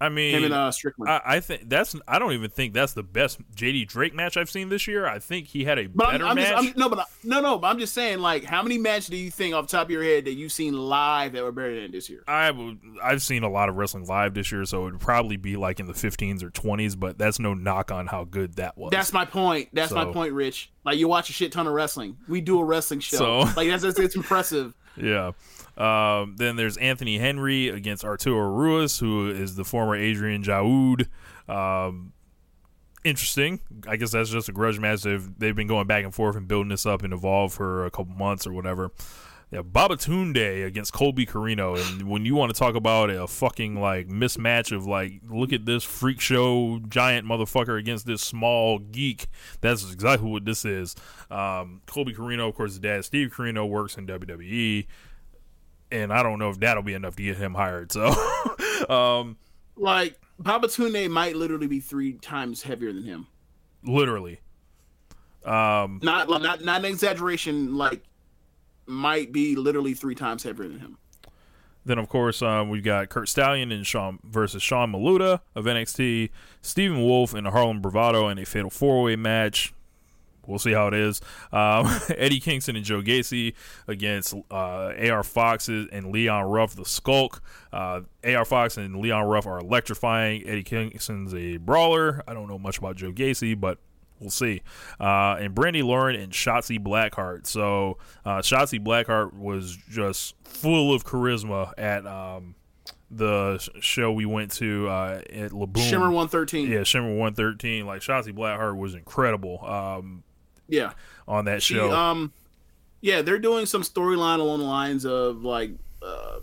[0.03, 1.09] I mean, Him and uh, Strickland.
[1.09, 1.95] I, I think that's.
[2.07, 5.05] I don't even think that's the best JD Drake match I've seen this year.
[5.07, 6.49] I think he had a But I'm, better I'm match.
[6.49, 7.57] just, I'm, no, but I, no, no.
[7.57, 9.91] But I'm just saying, like, how many matches do you think off the top of
[9.91, 12.23] your head that you've seen live that were better than this year?
[12.27, 15.37] I would- I've seen a lot of wrestling live this year, so it would probably
[15.37, 16.99] be like in the 15s or 20s.
[16.99, 18.91] But that's no knock on how good that was.
[18.91, 19.69] That's my point.
[19.73, 20.71] That's my point, Rich.
[20.83, 22.17] Like you watch a shit ton of wrestling.
[22.27, 23.17] We do a wrestling show.
[23.17, 24.73] So- like that's, that's it's impressive.
[24.95, 25.31] Yeah.
[25.77, 31.07] Um, then there's Anthony Henry against Arturo Ruiz, who is the former Adrian Jaoud.
[31.47, 32.13] Um,
[33.03, 33.59] interesting.
[33.87, 35.01] I guess that's just a grudge match.
[35.01, 37.91] They've, they've been going back and forth and building this up and evolve for a
[37.91, 38.91] couple months or whatever.
[39.51, 44.07] Yeah, Babatunde against Colby Corino, and when you want to talk about a fucking like
[44.07, 49.27] mismatch of like, look at this freak show giant motherfucker against this small geek,
[49.61, 50.95] that's exactly what this is.
[51.29, 54.87] Um, Colby Corino, of course, his dad Steve Corino works in WWE
[55.93, 57.91] and I don't know if that'll be enough to get him hired.
[57.91, 58.07] So,
[58.89, 59.37] um,
[59.77, 63.27] Like Babatunde might literally be three times heavier than him.
[63.83, 64.39] literally,
[65.45, 67.75] um, Not not not an exaggeration.
[67.75, 68.03] Like
[68.85, 70.97] might be literally three times heavier than him.
[71.85, 76.29] then of course um, we've got Curt Stallion and Sean versus Sean Maluta of NXT,
[76.61, 79.73] Stephen Wolf and the Harlem Bravado in a fatal four way match.
[80.47, 81.21] We'll see how it is.
[81.51, 83.53] Um, Eddie Kingston and Joe Gacy
[83.87, 87.41] against uh, AR Fox and Leon Ruff, the Skulk.
[87.71, 90.47] Uh, AR Fox and Leon Ruff are electrifying.
[90.47, 92.23] Eddie Kingston's a brawler.
[92.27, 93.79] I don't know much about Joe Gacy, but
[94.19, 94.61] we'll see.
[94.99, 97.45] Uh, and Brandi Lauren and Shotzi Blackheart.
[97.45, 102.55] So uh, Shotzi Blackheart was just full of charisma at um,
[103.11, 105.83] the show we went to uh, at La Boom.
[105.83, 106.69] Shimmer one thirteen.
[106.69, 107.85] Yeah, Shimmer 113.
[107.85, 110.23] Like Shotzi Blackheart was incredible um,
[110.67, 110.93] Yeah.
[111.27, 111.91] on that She, show.
[111.91, 112.31] um,
[113.01, 115.71] yeah, they're doing some storyline along the lines of like,
[116.01, 116.39] uh,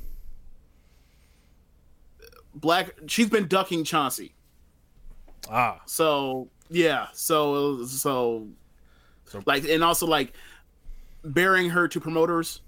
[2.54, 2.90] Black.
[3.06, 4.34] She's been ducking Chauncey.
[5.48, 8.48] ah, So yeah, so so,
[9.26, 10.32] So- like, and also like
[11.24, 12.60] bearing her to promoters.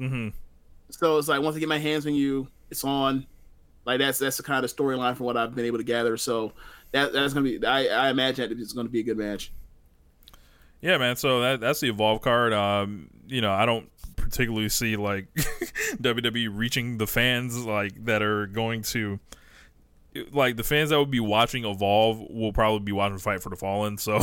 [0.00, 0.28] Mm-hmm.
[0.90, 3.26] So it's like once I get my hands on you, it's on.
[3.84, 6.16] Like that's that's the kind of storyline from what I've been able to gather.
[6.16, 6.52] So
[6.90, 7.64] that that's gonna be.
[7.64, 9.52] I, I imagine that it's gonna be a good match.
[10.86, 11.16] Yeah, man.
[11.16, 12.52] So that that's the Evolve card.
[12.52, 18.46] Um, you know, I don't particularly see like WWE reaching the fans like that are
[18.46, 19.18] going to
[20.30, 23.56] like the fans that would be watching Evolve will probably be watching Fight for the
[23.56, 23.98] Fallen.
[23.98, 24.18] So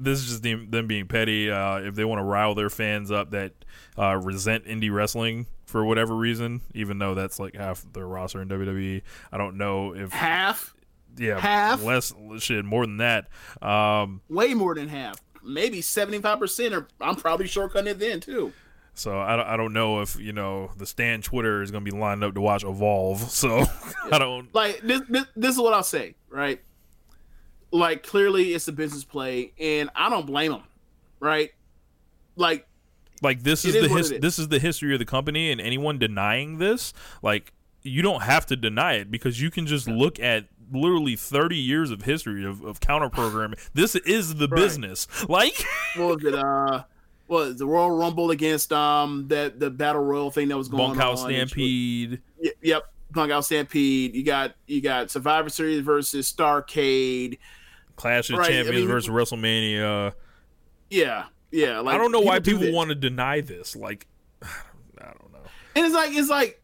[0.00, 1.50] this is just them, them being petty.
[1.50, 3.52] Uh, if they want to rile their fans up that
[3.98, 8.48] uh, resent indie wrestling for whatever reason, even though that's like half their roster in
[8.48, 10.74] WWE, I don't know if Half,
[11.16, 11.82] yeah half?
[11.82, 13.28] less shit more than that.
[13.60, 16.74] Um, way more than half, maybe seventy five percent.
[16.74, 18.52] Or I'm probably shortcutting it then too.
[18.94, 21.90] So I don't, I don't know if you know the Stan Twitter is going to
[21.90, 23.22] be lined up to watch Evolve.
[23.30, 23.64] So
[24.10, 24.54] I don't.
[24.54, 26.60] Like this, this, this is what I'll say, right?
[27.70, 30.64] Like clearly, it's a business play, and I don't blame them,
[31.20, 31.50] right?
[32.36, 32.66] Like
[33.22, 34.20] Like this is is the his, is.
[34.20, 38.44] this is the history of the company, and anyone denying this, like you don't have
[38.46, 42.62] to deny it because you can just look at literally 30 years of history of,
[42.64, 43.58] of counter programming.
[43.74, 44.60] This is the Right.
[44.60, 45.06] business.
[45.28, 45.64] Like
[45.96, 46.34] what was it?
[46.34, 46.84] Uh,
[47.28, 50.82] what was the Royal Rumble against um that the Battle Royal thing that was going
[50.82, 50.88] on?
[50.90, 51.30] Bunkhouse on?
[51.30, 52.20] Stampede.
[52.42, 54.14] Y- Yep, Bunkhouse Stampede.
[54.14, 57.38] You got you got Survivor Series versus Starcade.
[57.96, 60.12] Clash of Right, I Champions mean- versus WrestleMania.
[60.90, 61.80] Yeah, yeah.
[61.80, 62.74] Like I don't know why people this.
[62.74, 63.76] want to deny this.
[63.76, 64.06] Like,
[64.42, 64.46] I
[65.04, 65.38] don't know.
[65.76, 66.61] And it's like it's like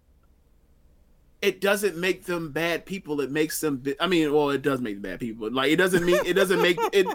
[1.40, 3.20] it doesn't make them bad people.
[3.20, 3.77] It makes them.
[3.77, 5.51] bi- I mean, well, it does make them bad people.
[5.52, 7.06] Like it doesn't mean it doesn't make it.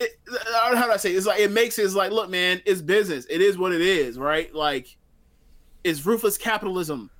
[0.00, 0.10] it
[0.52, 1.12] how do I say?
[1.12, 1.16] It?
[1.16, 1.82] It's like it makes it.
[1.82, 3.26] It's like, look, man, it's business.
[3.28, 4.54] It is what it is, right?
[4.54, 4.96] Like
[5.82, 7.10] it's ruthless capitalism.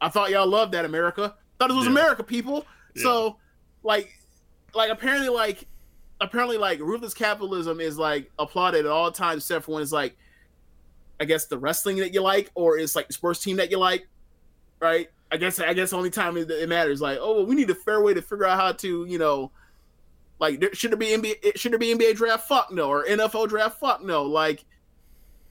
[0.00, 1.34] I thought y'all loved that America.
[1.58, 1.92] Thought it was Yeah.
[1.92, 2.66] America, people.
[2.96, 3.38] So,
[3.82, 4.08] like,
[4.74, 5.66] like apparently, like,
[6.20, 10.16] apparently, like, ruthless capitalism is like applauded at all times, except for when it's like,
[11.20, 13.78] I guess the wrestling that you like, or it's like the sports team that you
[13.78, 14.06] like,
[14.80, 15.08] right?
[15.34, 17.68] I guess I guess the only time it, it matters, like, oh, well, we need
[17.68, 19.50] a fair way to figure out how to, you know,
[20.38, 21.56] like, there, should there be NBA?
[21.56, 22.46] Should there be NBA draft?
[22.46, 23.80] Fuck no, or NFL draft?
[23.80, 24.22] Fuck no.
[24.22, 24.64] Like,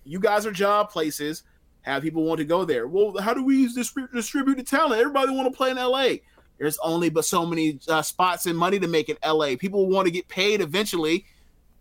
[0.06, 1.44] you guys are job places.
[1.82, 2.88] Have people want to go there?
[2.88, 5.02] Well, how do we distribute, distribute the talent?
[5.02, 6.14] Everybody want to play in LA.
[6.58, 9.58] There's only but so many uh, spots and money to make in LA.
[9.60, 11.26] People want to get paid eventually.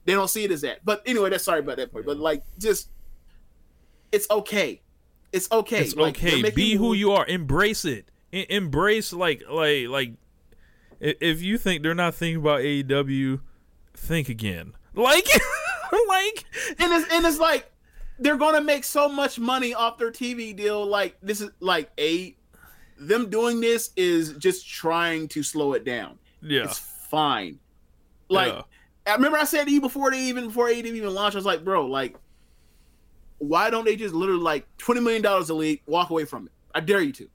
[0.06, 0.84] They don't see it as that.
[0.84, 2.04] But anyway, that's sorry about that point.
[2.04, 2.88] But like, just
[4.10, 4.82] it's okay.
[5.32, 5.80] It's okay.
[5.80, 6.50] It's Like, okay.
[6.50, 7.26] Be who you are.
[7.26, 8.10] Embrace it.
[8.32, 10.12] E- embrace like like like.
[11.00, 13.40] If you think they're not thinking about AEW,
[13.94, 14.74] think again.
[14.94, 15.26] Like,
[16.08, 16.44] like
[16.78, 17.70] and it's and it's like
[18.18, 20.86] they're gonna make so much money off their TV deal.
[20.86, 22.36] Like this is like a
[22.98, 26.18] them doing this is just trying to slow it down.
[26.40, 27.58] yeah, It's fine.
[28.28, 28.62] Like Yeah.
[29.06, 31.44] I remember I said to you before they even before AEW even launched, I was
[31.46, 32.16] like, bro, like
[33.42, 36.52] why don't they just literally like twenty million dollars a league, walk away from it?
[36.74, 37.28] I dare you to.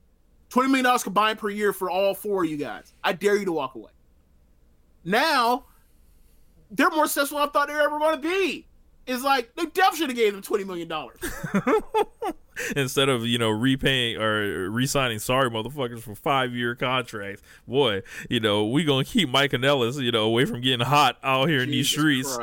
[0.50, 2.94] Twenty million dollars combined per year for all four of you guys.
[3.04, 3.92] I dare you to walk away.
[5.04, 5.66] Now
[6.72, 8.66] they're more successful than I thought they were ever going to be.
[9.06, 11.20] It's like they definitely should have gave them twenty million dollars.
[12.76, 18.02] instead of you know repaying or re-signing sorry motherfuckers for five year contracts boy
[18.32, 21.48] you know we gonna keep mike and ellis you know away from getting hot out
[21.48, 22.36] here in these streets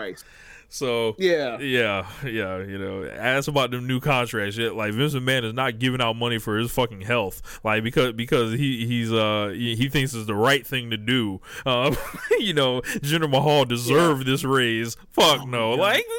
[0.75, 1.61] so Yeah.
[1.61, 5.79] yeah yeah you know ask about them new contracts Shit, like vince mcmahon is not
[5.79, 9.89] giving out money for his fucking health like because because he he's uh he, he
[9.89, 11.97] thinks it's the right thing to do um
[12.41, 16.05] you know jinder mahal deserved this raise fuck Oh no like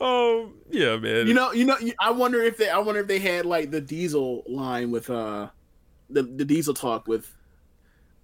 [0.00, 1.76] um yeah man You know, you know.
[2.00, 2.68] I wonder if they.
[2.68, 5.48] I wonder if they had like the Diesel line with uh,
[6.10, 7.32] the the Diesel talk with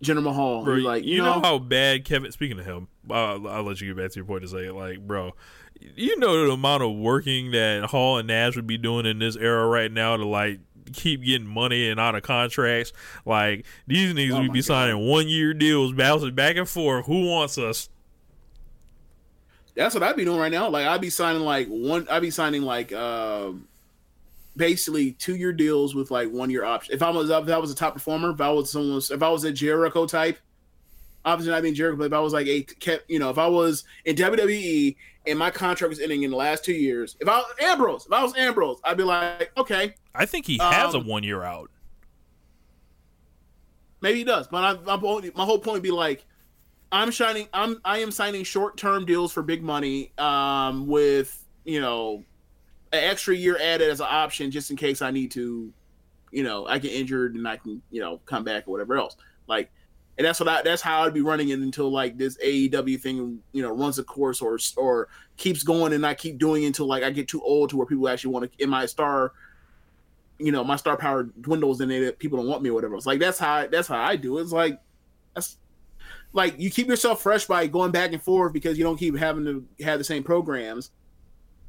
[0.02, 0.64] Jinder Mahal.
[0.64, 0.74] bro.
[0.76, 2.32] Like, you, know, how bad Kevin.
[2.32, 4.74] Speaking of him, I'll, I'll let you get back to your point to say it.
[4.74, 5.34] Like, bro,
[5.96, 9.36] you know the amount of working that Hall and Nash would be doing in this
[9.36, 10.60] era right now to like
[10.92, 12.92] keep getting money and out of contracts.
[13.24, 17.06] Like these niggas Oh would be signing one year deals, bouncing back and forth.
[17.06, 17.88] Who wants us?
[19.74, 20.68] That's what I'd be doing right now.
[20.68, 22.06] Like I'd be signing like one.
[22.10, 23.52] I'd be signing like uh,
[24.56, 26.94] basically two year deals with like one year option.
[26.94, 29.28] If I was if I was a top performer, if I was someone, if I
[29.28, 30.38] was a Jericho type,
[31.24, 33.46] obviously not being Jericho, but if I was like a kept, you know, if I
[33.46, 34.96] was in WWE
[35.26, 38.12] and my contract was ending in the last two years, if I was Ambrose, if
[38.12, 41.42] I was Ambrose, I'd be like, okay, I think he has Um, a one year
[41.42, 41.70] out.
[44.00, 46.24] Maybe he does, but I, I'm only, my whole point would be like,
[46.92, 47.46] I'm shining.
[47.52, 52.24] I'm I am signing short term deals for big money, um, with you know,
[52.92, 55.72] an extra year added as an option just in case I need to,
[56.30, 59.16] you know, I get injured and I can you know come back or whatever else.
[59.46, 59.70] Like,
[60.18, 63.40] and that's what I that's how I'd be running it until like this AEW thing
[63.52, 66.86] you know runs a course or or keeps going and I keep doing it until
[66.86, 69.32] like I get too old to where people actually want to in my star.
[70.38, 72.94] You know, my star power dwindles and they, people don't want me or whatever.
[72.96, 74.38] It's like that's how that's how I do.
[74.38, 74.42] it.
[74.42, 74.80] It's like
[75.34, 75.58] that's
[76.32, 79.44] like you keep yourself fresh by going back and forth because you don't keep having
[79.44, 80.90] to have the same programs.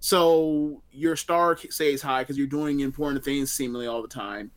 [0.01, 4.49] So your star stays high because you're doing important things seemingly all the time,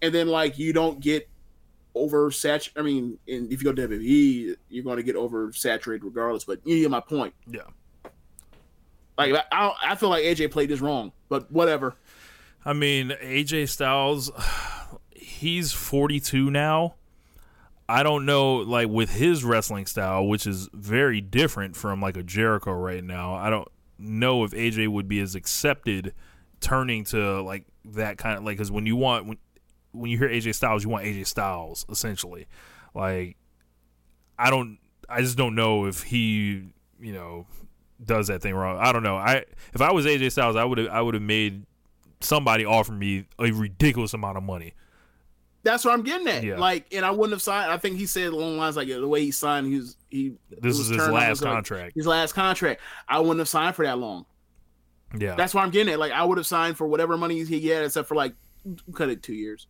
[0.00, 1.28] and then like you don't get
[1.94, 2.70] oversaturated.
[2.76, 6.44] I mean, and if you go to WWE, you're going to get oversaturated regardless.
[6.44, 7.34] But you get my point.
[7.46, 7.60] Yeah.
[9.18, 11.94] Like I, I, I feel like AJ played this wrong, but whatever.
[12.64, 14.30] I mean, AJ Styles,
[15.14, 16.94] he's 42 now.
[17.90, 22.22] I don't know, like with his wrestling style, which is very different from like a
[22.22, 23.34] Jericho right now.
[23.34, 23.68] I don't
[24.02, 26.14] know if AJ would be as accepted
[26.60, 29.38] turning to like that kind of like because when you want when
[29.92, 32.46] when you hear AJ Styles, you want AJ Styles essentially.
[32.94, 33.36] Like,
[34.38, 37.46] I don't, I just don't know if he, you know,
[38.02, 38.78] does that thing wrong.
[38.78, 39.16] I don't know.
[39.16, 41.66] I if I was AJ Styles, I would I would have made
[42.20, 44.74] somebody offer me a ridiculous amount of money.
[45.64, 46.42] That's what I'm getting at.
[46.42, 46.58] Yeah.
[46.58, 47.70] Like, and I wouldn't have signed.
[47.70, 50.34] I think he said along the lines like the way he signed, he was he.
[50.50, 51.94] This was is his turned on, it last was like, contract.
[51.94, 52.80] His last contract.
[53.08, 54.26] I wouldn't have signed for that long.
[55.18, 55.98] Yeah, That's why I'm getting it.
[55.98, 58.34] Like, I would have signed for whatever money he had, except for like
[58.94, 59.66] cut it two years.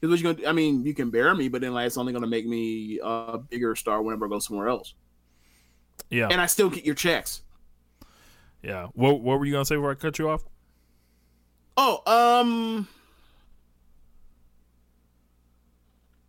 [0.00, 0.48] Because what you gonna?
[0.48, 3.36] I mean, you can bear me, but then like it's only gonna make me a
[3.36, 4.94] bigger star whenever I go somewhere else,
[6.08, 7.42] yeah, and I still get your checks.
[8.62, 8.86] yeah.
[8.94, 10.42] What what were you gonna say before I cut you off?
[11.76, 12.88] Oh, um.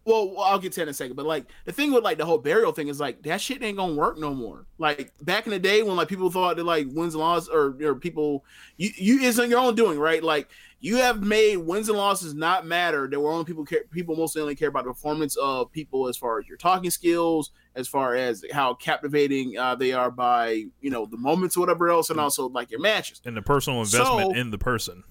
[0.03, 1.15] Well, I'll get to that in a second.
[1.15, 3.77] But like the thing with like the whole burial thing is like that shit ain't
[3.77, 4.65] gonna work no more.
[4.77, 7.75] Like back in the day when like people thought that like wins and losses or,
[7.83, 8.43] or people
[8.77, 10.23] you you is on your own doing right.
[10.23, 10.49] Like
[10.79, 13.07] you have made wins and losses not matter.
[13.07, 13.83] There were only people care.
[13.91, 17.51] People mostly only care about the performance of people as far as your talking skills,
[17.75, 21.89] as far as how captivating uh, they are by you know the moments or whatever
[21.89, 23.21] else, and also like your matches.
[23.23, 25.03] And the personal investment So- in the person.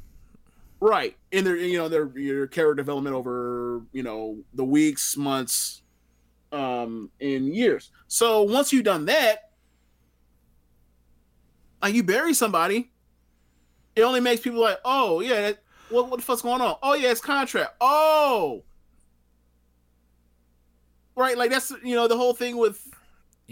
[0.81, 1.16] Right.
[1.31, 5.82] And their you know their your character development over, you know, the weeks, months,
[6.52, 7.90] um, and years.
[8.09, 9.51] So once you've done that,
[11.82, 12.90] and you bury somebody,
[13.94, 15.59] it only makes people like, oh yeah, that,
[15.90, 16.77] what what the fuck's going on?
[16.82, 17.74] Oh yeah, it's contract.
[17.81, 18.65] Oh,
[21.15, 21.36] right.
[21.36, 22.82] Like that's you know the whole thing with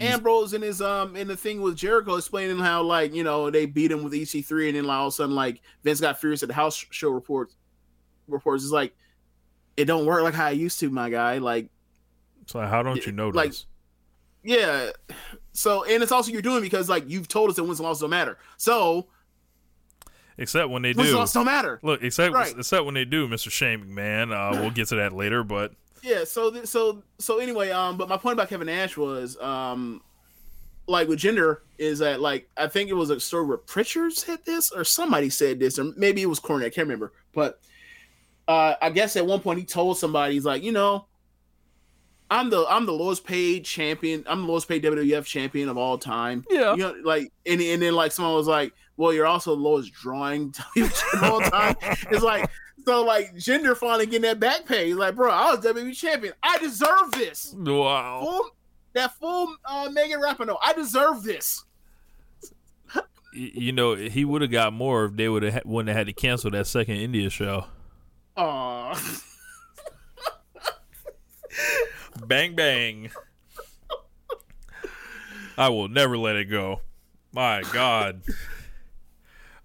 [0.01, 3.65] Ambrose and his um and the thing with Jericho explaining how like you know they
[3.65, 6.41] beat him with EC3 and then like, all of a sudden like Vince got furious
[6.43, 7.55] at the house show reports
[8.27, 8.93] reports is like
[9.77, 11.69] it don't work like how I used to my guy like
[12.47, 13.35] So how don't you notice?
[13.35, 13.53] like-
[14.43, 14.91] yeah
[15.51, 18.01] so and it's also you're doing because like you've told us that wins and losses
[18.01, 19.07] don't matter so
[20.37, 21.15] except when they wins and do.
[21.17, 22.55] losses don't matter Look, except Right.
[22.57, 23.51] except when they do, Mr.
[23.51, 24.31] Shane McMahon.
[24.33, 25.73] Uh, we'll get to that later, but
[26.03, 30.01] yeah so th- so so anyway um but my point about kevin nash was um
[30.87, 34.39] like with Jinder is that like i think it was a story where pritchard said
[34.45, 37.59] this or somebody said this or maybe it was corny i can't remember but
[38.47, 41.05] uh i guess at one point he told somebody he's like you know
[42.31, 45.97] i'm the i'm the lowest paid champion i'm the lowest paid wwf champion of all
[45.97, 46.71] time Yeah.
[46.71, 49.93] you know like and, and then like someone was like well you're also the lowest
[49.93, 52.49] drawing of all time it's like
[52.85, 54.87] so like Jinder finally getting that back pay.
[54.87, 56.33] He's like, bro, I was WWE champion.
[56.43, 57.53] I deserve this.
[57.57, 58.21] wow.
[58.23, 58.49] Full,
[58.93, 60.57] that full uh, Megan Rapinoe.
[60.61, 61.63] I deserve this.
[63.31, 66.13] You know, he would have got more if they would have wouldn't have had to
[66.13, 67.65] cancel that second India show.
[68.37, 68.95] Aw.
[72.25, 73.09] Bang bang.
[75.57, 76.81] I will never let it go.
[77.33, 78.21] My God.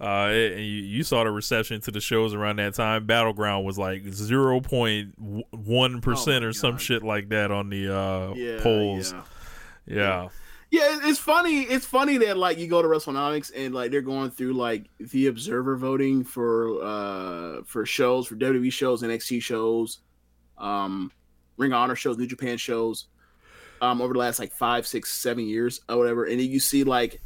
[0.05, 3.07] Uh, it- and you, you saw the reception to the shows around that time.
[3.07, 7.71] Battleground was like zero point one percent Oh my or some shit like that on
[7.71, 9.13] the uh, yeah, polls.
[9.13, 9.23] Yeah.
[9.87, 10.29] Yeah.
[10.71, 11.61] Yeah, it's funny.
[11.63, 15.29] It's funny that like you go to WrestleNomics and like they're going through like the
[15.29, 20.01] observer voting for uh for shows for WWE shows, NXT shows,
[20.59, 21.13] um,
[21.59, 23.07] Ring of Honor shows, New Japan shows,
[23.83, 26.83] um, over the last like five, six, seven years or whatever, and then you see
[26.83, 27.23] like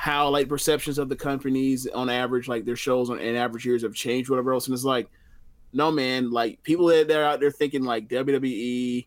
[0.00, 3.82] how like perceptions of the companies on average, like their shows on in average years
[3.82, 5.10] have changed, whatever else, and it's like,
[5.74, 9.06] no man, like people that they're out there thinking like WWE,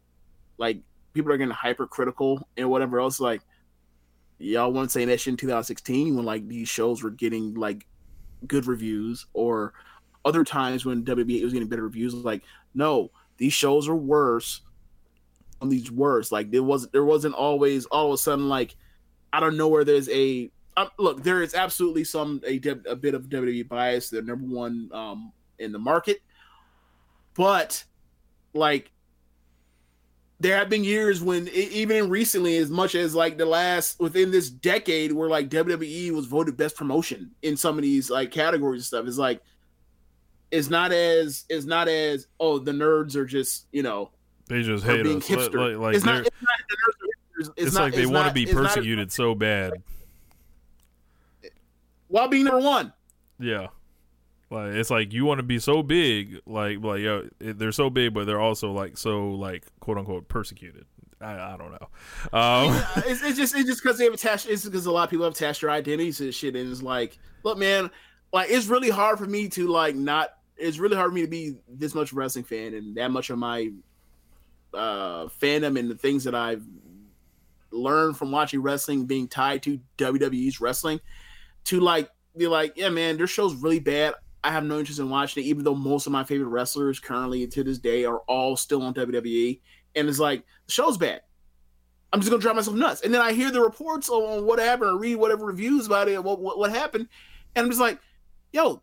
[0.59, 0.77] like
[1.13, 3.41] people are getting hypercritical and whatever else, like
[4.37, 7.87] y'all weren't saying that shit in 2016 when like these shows were getting like
[8.45, 9.73] good reviews or
[10.25, 12.13] other times when WWE was getting better reviews.
[12.13, 12.43] Like
[12.75, 14.61] no these shows are worse.
[15.59, 16.31] On these worse.
[16.31, 18.75] Like there was there wasn't always all of a sudden like
[19.31, 22.55] I don't know where there's a um, look there is absolutely some a,
[22.89, 26.21] a bit of WWE bias they're number one um in the market
[27.35, 27.83] but
[28.53, 28.91] like
[30.39, 34.49] there have been years when even recently as much as like the last within this
[34.49, 38.85] decade where like WWE was voted best promotion in some of these like categories and
[38.85, 39.41] stuff it's like
[40.51, 44.11] it's not as it's not as oh the nerds are just you know
[44.47, 45.29] They just hate being us.
[45.29, 47.53] Like, hipster like, like it's not it's not the nerds are hipsters.
[47.57, 49.73] it's, not- like they it's want to be it's not- persecuted so bad.
[52.13, 52.93] While being number one
[53.39, 53.67] Yeah.
[54.51, 57.89] Like it's like you want to be so big, like like yo, it- they're so
[57.89, 60.85] big, but they're also like so like quote unquote persecuted.
[61.19, 61.87] I, I don't know.
[62.37, 64.47] Um, it's, it's just it's just because they have attached.
[64.47, 67.17] It's because a lot of people have attached their identities and shit, and it's like,
[67.43, 67.89] look, man,
[68.31, 70.29] like it's really hard for me to like not.
[70.55, 73.39] It's really hard for me to be this much wrestling fan and that much of
[73.39, 73.71] my
[74.73, 76.63] uh fandom and the things that I've
[77.71, 80.99] learned from watching wrestling being tied to WWE's wrestling
[81.65, 84.15] to like be like, yeah, man, their show's really bad.
[84.43, 87.47] I have no interest in watching it, even though most of my favorite wrestlers currently
[87.47, 89.61] to this day are all still on WWE.
[89.95, 91.21] And it's like the show's bad.
[92.11, 93.01] I'm just gonna drive myself nuts.
[93.01, 96.23] And then I hear the reports on what happened, or read whatever reviews about it,
[96.23, 97.07] what what, what happened,
[97.55, 97.99] and I'm just like,
[98.51, 98.81] yo,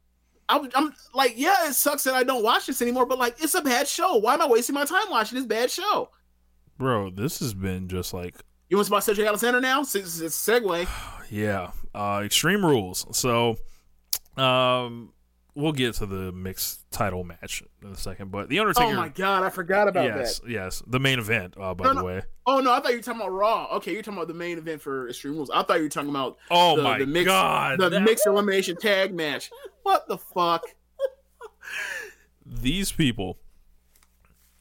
[0.49, 3.55] I'm, I'm like, yeah, it sucks that I don't watch this anymore, but like, it's
[3.55, 4.17] a bad show.
[4.17, 6.11] Why am I wasting my time watching this bad show?
[6.81, 8.35] bro, this has been just like
[8.69, 9.83] You want to talk about Cedric Alexander now?
[9.83, 10.89] It's, it's a segue.
[11.31, 13.07] yeah, uh, extreme rules.
[13.17, 13.57] So,
[14.37, 15.13] um,
[15.55, 18.87] we'll get to the mixed title match in a second, but the Undertaker.
[18.93, 20.51] Oh my god, I forgot about yes, that.
[20.51, 21.55] yes, the main event.
[21.61, 22.05] Uh, by No, the no.
[22.07, 22.23] way.
[22.47, 23.67] Oh no, I thought you were talking about Raw.
[23.77, 25.51] Okay, you're talking about the main event for Extreme Rules.
[25.51, 28.27] I thought you were talking about Oh the, my the mixed, god, the that- mixed
[28.27, 29.51] elimination tag match.
[29.83, 30.63] What the fuck?
[32.47, 33.39] these people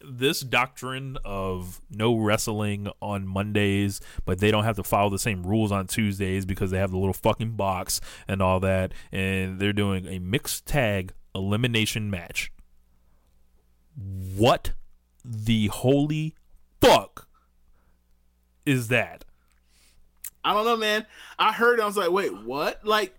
[0.09, 5.45] this doctrine of no wrestling on Mondays, but they don't have to follow the same
[5.45, 9.73] rules on Tuesdays because they have the little fucking box and all that, and they're
[9.73, 12.51] doing a mixed tag elimination match.
[14.35, 14.73] What
[15.23, 16.35] the holy
[16.81, 17.27] fuck
[18.65, 19.25] is that?
[20.43, 21.05] I don't know, man.
[21.37, 21.79] I heard.
[21.79, 22.85] I was like, wait, what?
[22.85, 23.15] Like,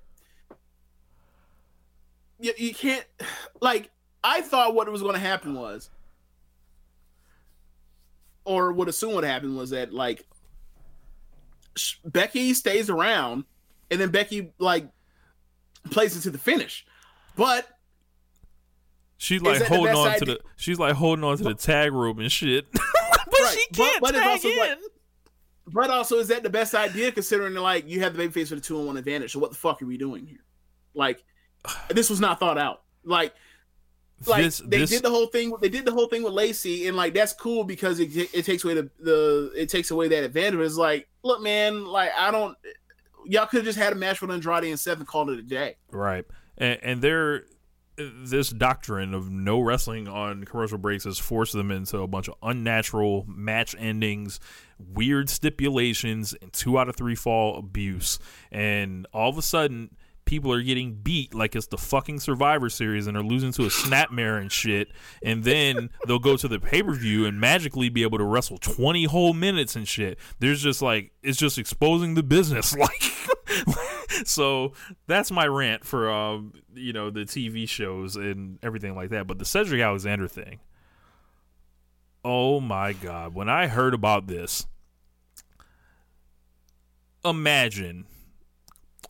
[2.38, 3.04] you, you can't.
[3.62, 3.90] Like,
[4.24, 5.90] I thought what was going to happen was,
[8.44, 10.26] or would assume what happened was that like
[11.76, 13.44] sh- Becky stays around,
[13.90, 14.88] and then Becky like
[15.90, 16.84] plays it to the finish,
[17.36, 17.66] but
[19.18, 22.32] She's like holding on to the she's like holding on to the tag rope and
[22.32, 22.66] shit.
[22.72, 22.80] but
[23.38, 24.58] Right, she can't but it's tag also in.
[24.58, 24.78] like-
[25.66, 28.62] But also, is that the best idea considering like you have the babyface with a
[28.62, 29.32] two on one advantage?
[29.32, 30.42] So what the fuck are we doing here?
[30.94, 31.22] Like,
[31.90, 32.82] this was not thought out.
[33.04, 33.34] Like,
[34.26, 35.52] like This- they this- did the whole thing.
[35.60, 38.64] They did the whole thing with Lacey, and like that's cool because it, it takes
[38.64, 40.60] away the, the it takes away that advantage.
[40.60, 42.56] It's like, look, man, like I don't.
[43.26, 45.42] Y'all could have just had a match with Andrade and Seth and called it a
[45.42, 45.76] day.
[45.90, 46.24] Right.
[46.58, 47.44] And, and they're
[47.96, 52.34] this doctrine of no wrestling on commercial breaks has forced them into a bunch of
[52.42, 54.40] unnatural match endings,
[54.78, 58.18] weird stipulations, and two out of three fall abuse.
[58.50, 59.94] And all of a sudden,
[60.30, 63.68] people are getting beat like it's the fucking Survivor Series and are losing to a
[63.68, 64.92] snapmare and shit.
[65.24, 68.56] And then they'll go to the pay per view and magically be able to wrestle
[68.56, 70.20] 20 whole minutes and shit.
[70.38, 72.74] There's just like, it's just exposing the business.
[72.80, 73.02] Like,
[74.24, 74.72] so
[75.06, 79.26] that's my rant for, um, you know, the TV shows and everything like that.
[79.26, 80.60] But the Cedric Alexander thing,
[82.24, 83.34] oh my God.
[83.34, 84.66] When I heard about this,
[87.24, 88.06] imagine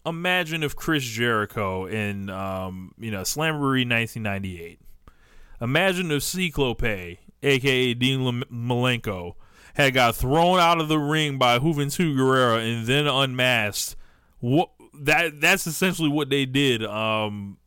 [0.06, 4.81] imagine if Chris Jericho in um, you know Slamboree 1998.
[5.60, 9.35] Imagine if Cyclope, aka Dean Malenko,
[9.74, 13.97] had got thrown out of the ring by Juventud Guerrera and then unmasked.
[14.39, 16.85] What that that's essentially what they did.
[16.85, 17.59] Um,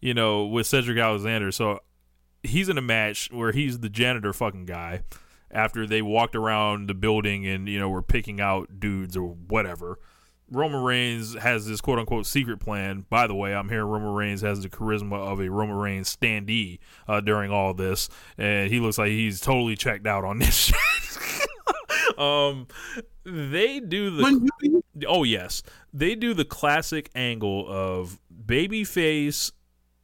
[0.00, 1.50] you know, with Cedric Alexander.
[1.50, 1.80] So
[2.42, 5.02] he's in a match where he's the janitor fucking guy.
[5.50, 9.98] After they walked around the building and you know were picking out dudes or whatever.
[10.50, 13.04] Roman Reigns has this quote unquote secret plan.
[13.10, 16.78] By the way, I'm hearing Roman Reigns has the charisma of a Roman Reigns standee
[17.08, 18.08] uh, during all this,
[18.38, 22.18] and he looks like he's totally checked out on this shit.
[22.18, 22.68] um,
[23.24, 25.62] they do the oh yes,
[25.92, 29.52] they do the classic angle of babyface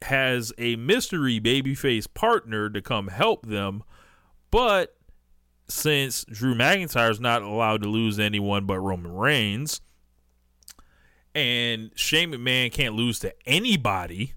[0.02, 3.84] has a mystery babyface partner to come help them,
[4.50, 4.96] but
[5.68, 9.80] since Drew McIntyre's not allowed to lose anyone but Roman Reigns,
[11.34, 14.34] and Shane McMahon can't lose to anybody.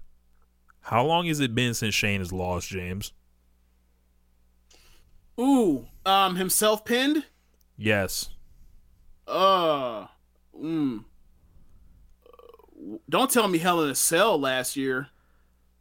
[0.82, 3.12] How long has it been since Shane has lost, James?
[5.38, 7.24] ooh, um, himself pinned.
[7.76, 8.30] Yes.
[9.26, 10.06] Uh,
[10.58, 11.04] mm.
[13.08, 15.08] Don't tell me Hell in a Cell last year,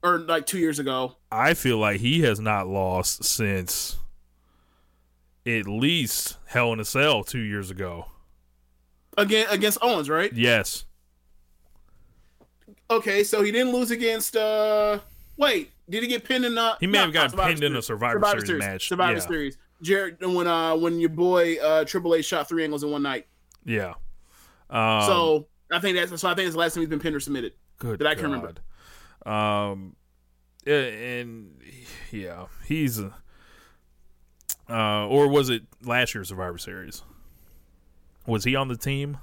[0.04, 1.16] or like two years ago.
[1.32, 3.98] I feel like he has not lost since
[5.46, 8.08] at least Hell in a Cell two years ago.
[9.18, 10.34] Again against Owens, right?
[10.34, 10.86] Yes.
[12.90, 14.36] Okay, so he didn't lose against.
[14.36, 15.00] uh
[15.38, 16.58] Wait, did he get pinned in?
[16.58, 19.20] Uh, He may not- have gotten not pinned in a Survivor Series match, Survivor yeah.
[19.20, 19.58] Series.
[19.82, 23.28] Jared, when uh when your boy uh Triple H shot three angles in one night.
[23.66, 23.96] Yeah.
[24.70, 26.30] Um, so I think that's so.
[26.30, 27.54] I think it's the last time he's been pinned or submitted.
[27.80, 28.54] good that I can remember.
[29.26, 29.96] Um,
[30.66, 31.60] and
[32.12, 33.00] yeah, he's.
[33.00, 33.12] Uh,
[34.70, 37.04] uh, or was it last year's Survivor Series?
[38.26, 39.18] Was he on the team?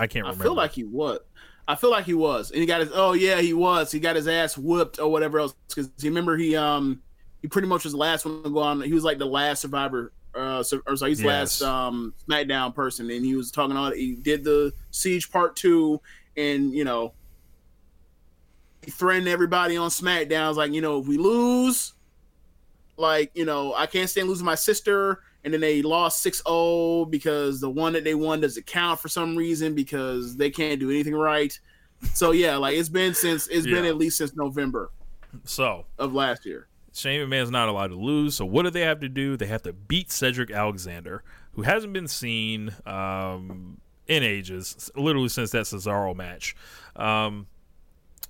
[0.00, 0.42] I can't remember.
[0.42, 1.20] I feel like he was.
[1.68, 2.90] I feel like he was, and he got his.
[2.92, 3.92] Oh yeah, he was.
[3.92, 5.54] He got his ass whooped or whatever else.
[5.68, 7.02] Because you remember he um
[7.42, 8.80] he pretty much was the last one to go on.
[8.80, 10.12] He was like the last survivor.
[10.34, 11.60] Uh, so, or sorry, he's the Yes.
[11.60, 13.94] last um SmackDown person, and he was talking on.
[13.94, 16.00] He did the Siege Part Two,
[16.36, 17.12] and you know
[18.82, 20.42] he threatened everybody on SmackDown.
[20.42, 21.92] I was like, you know, if we lose,
[22.96, 25.20] like you know, I can't stand losing my sister.
[25.44, 29.36] And then they lost 6-0 because the one that they won doesn't count for some
[29.36, 31.58] reason because they can't do anything right.
[32.14, 34.90] So yeah, like it's been since it's been at least since November
[35.44, 35.84] so.
[35.98, 36.66] of last year.
[36.92, 38.34] Shane McMahon's not allowed to lose.
[38.34, 39.36] So what do they have to do?
[39.36, 41.22] They have to beat Cedric Alexander,
[41.52, 46.56] who hasn't been seen um, in ages, literally since that Cesaro match.
[46.96, 47.46] Um,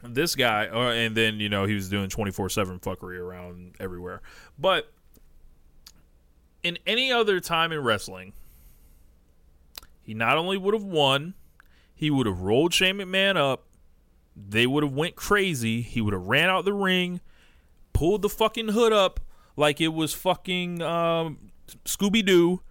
[0.03, 3.75] this guy, uh, and then you know he was doing twenty four seven fuckery around
[3.81, 4.23] everywhere.
[4.59, 4.93] But
[6.63, 8.33] in any other time in wrestling,
[10.03, 11.35] he not only would have won,
[11.95, 13.65] he would have rolled Shane McMahon up.
[14.37, 15.83] They would have went crazy.
[15.83, 17.21] He would have ran out the ring
[18.01, 19.21] pulled the fucking hood up
[19.57, 21.51] like it was fucking um,
[21.85, 22.63] Scooby Doo.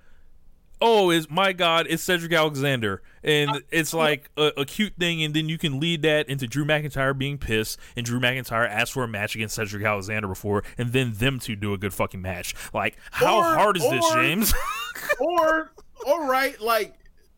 [0.81, 1.85] Oh, is my God!
[1.87, 6.01] It's Cedric Alexander, and it's like a, a cute thing, and then you can lead
[6.03, 9.83] that into Drew McIntyre being pissed, and Drew McIntyre asked for a match against Cedric
[9.83, 12.55] Alexander before, and then them two do a good fucking match.
[12.73, 14.53] Like, how Or- hard is this, James?
[15.19, 15.71] or
[16.05, 16.95] all right, like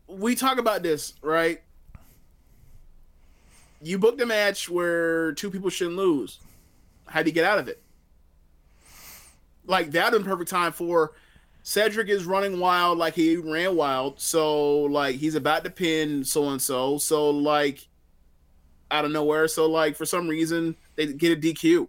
[0.07, 1.61] we talk about this, right?
[3.81, 6.39] You booked a match where two people shouldn't lose.
[7.07, 7.81] How do you get out of it?
[9.65, 11.13] Like that in perfect time for
[11.63, 14.19] Cedric is running wild like he ran wild.
[14.19, 16.97] So like he's about to pin so and so.
[16.97, 17.87] So like
[18.89, 19.47] out of nowhere.
[19.47, 21.87] So like for some reason they get a DQ.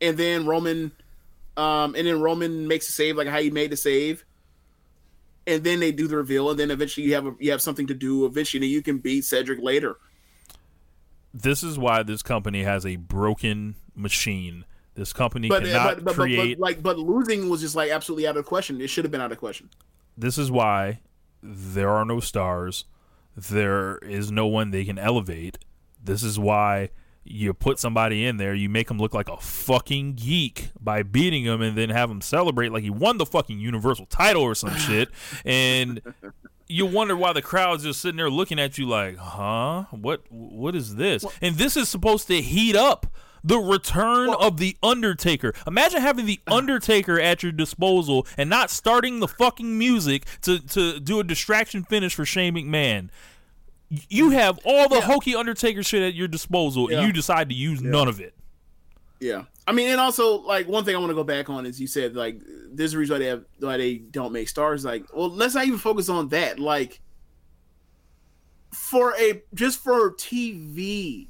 [0.00, 0.92] And then Roman
[1.56, 4.24] um and then Roman makes a save like how he made the save
[5.46, 7.86] and then they do the reveal, and then eventually you have a, you have something
[7.88, 8.24] to do.
[8.26, 9.96] Eventually, you can beat Cedric later.
[11.32, 14.64] this is why this company has a broken machine.
[14.94, 16.58] This company But, cannot but, but, create.
[16.58, 18.80] but like but losing was just like absolutely out of question.
[18.80, 19.70] It should have been out of question.
[20.18, 21.00] this is why
[21.42, 22.84] there are no stars.
[23.36, 25.58] There is no one they can elevate.
[26.02, 26.90] This is why
[27.22, 31.44] you put somebody in there, you make them look like a fucking geek by beating
[31.44, 34.74] him, and then have him celebrate like he won the fucking Universal title or some
[34.76, 35.08] shit.
[35.44, 36.00] And
[36.66, 39.84] you wonder why the crowd's just sitting there looking at you like, huh?
[39.92, 40.22] What?
[40.30, 41.24] What is this?
[41.40, 43.06] And this is supposed to heat up
[43.44, 45.54] the return of the Undertaker.
[45.66, 51.00] Imagine having the Undertaker at your disposal and not starting the fucking music to to
[51.00, 53.10] do a distraction finish for Shane McMahon.
[54.08, 54.34] You mm.
[54.34, 56.98] have all the hokey Undertaker shit at your disposal, Yeah.
[56.98, 58.34] and you decide to use none of it.
[59.18, 61.80] Yeah, I mean, and also like one thing I want to go back on is
[61.80, 62.40] you said like
[62.72, 64.84] there's a reason why they have why they don't make stars.
[64.84, 66.58] Like, well, let's not even focus on that.
[66.58, 67.00] Like,
[68.72, 71.28] for a just for TV,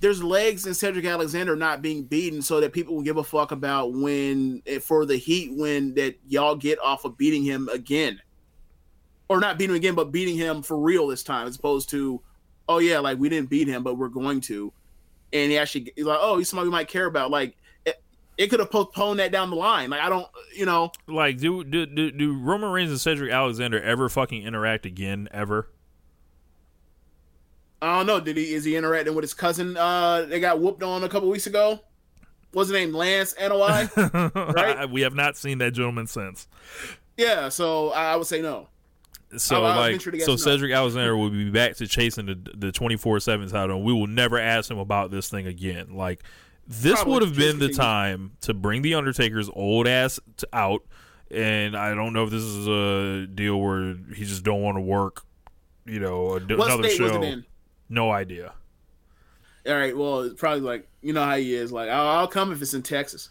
[0.00, 3.52] there's legs in Cedric Alexander not being beaten, so that people will give a fuck
[3.52, 8.20] about when eh, for the heat when that y'all get off of beating him again,
[9.28, 12.20] or not beating him again, but beating him for real this time, as opposed to,
[12.68, 14.72] oh yeah, like we didn't beat him, but we're going to
[15.32, 17.30] and he actually he's like, oh, he's somebody we might care about.
[17.30, 18.00] Like it,
[18.36, 19.90] it could have postponed that down the line.
[19.90, 23.80] Like I don't, you know, Like, do do do, do Roman Reigns and Cedric Alexander
[23.80, 25.28] ever fucking interact again?
[25.30, 25.68] Ever?
[27.80, 28.20] I don't know.
[28.20, 29.76] Did he is he interacting with his cousin?
[29.76, 31.80] Uh, they got whooped on a couple weeks ago.
[32.52, 32.92] What's his name?
[32.94, 34.54] Lance Anoa'i.
[34.54, 34.90] Right?
[34.90, 36.48] we have not seen that gentleman since.
[37.16, 38.68] yeah, so I would say no.
[39.36, 40.36] So I- I like, venture to guess so no.
[40.36, 43.76] Cedric Alexander will be back to chasing the the twenty four seven title.
[43.76, 45.94] and We will never ask him about this thing again.
[45.94, 46.22] Like,
[46.66, 50.18] this would have been the time to bring the Undertaker's old ass
[50.52, 50.82] out.
[51.30, 54.80] And I don't know if this is a deal where he just don't want to
[54.80, 55.22] work.
[55.84, 57.20] You know, another was show.
[57.88, 58.52] No idea.
[59.66, 59.96] All right.
[59.96, 61.72] Well, it's probably like you know how he is.
[61.72, 63.28] Like I'll, I'll come if it's in Texas.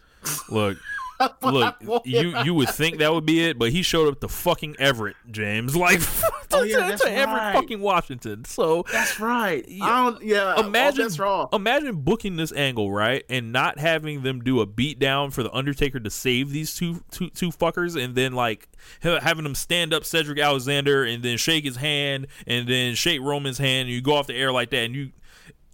[0.49, 0.77] Look,
[1.41, 1.75] look,
[2.05, 5.15] you you would think that would be it, but he showed up to fucking Everett,
[5.31, 8.45] James, like oh, to, Oh, yeah, to- that's to Everett, fucking Washington.
[8.45, 9.65] So That's right.
[9.81, 10.23] I don't.
[10.23, 10.55] Yeah.
[10.57, 11.49] Oh, imagine, oh, that's wrong.
[11.53, 15.53] imagine booking this angle right, and not having them do a beat down for the
[15.53, 18.69] Undertaker to save these two two two fuckers, and then like
[19.01, 23.57] having them stand up Cedric Alexander, and then shake his hand, and then shake Roman's
[23.57, 25.11] hand, and you go off the air like that, and you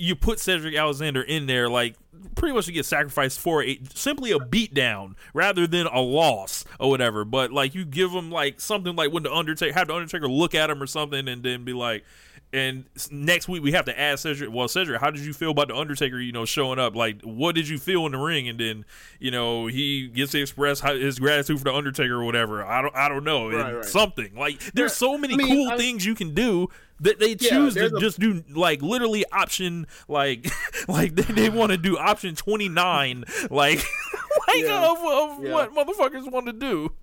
[0.03, 1.95] you put Cedric Alexander in there like
[2.35, 6.89] pretty much to get sacrificed for a simply a beatdown rather than a loss or
[6.89, 7.23] whatever.
[7.23, 10.53] But like you give him like something like when the Undertaker have the Undertaker look
[10.55, 12.03] at him or something and then be like
[12.51, 14.51] and next week we have to ask Cedric.
[14.53, 16.19] Well, Cedric, how did you feel about the Undertaker?
[16.19, 16.95] You know, showing up.
[16.95, 18.47] Like, what did you feel in the ring?
[18.47, 18.85] And then,
[19.19, 22.63] you know, he gets to express his gratitude for the Undertaker or whatever.
[22.63, 23.49] I don't, I don't know.
[23.49, 23.85] Right, right.
[23.85, 26.69] Something like there's so many I mean, cool I- things you can do
[27.03, 30.47] that they Yeah, choose to just do like literally option like
[30.87, 33.77] like they, they want to do option 29 like
[34.47, 34.91] like Yeah.
[34.91, 35.51] of, of Yeah.
[35.53, 36.93] what motherfuckers want to do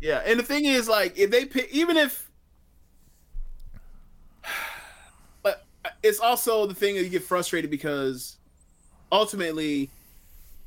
[0.00, 2.30] Yeah, and the thing is, like, if they pick, even if,
[5.42, 8.36] but uh, it's also the thing that you get frustrated because
[9.10, 9.90] ultimately,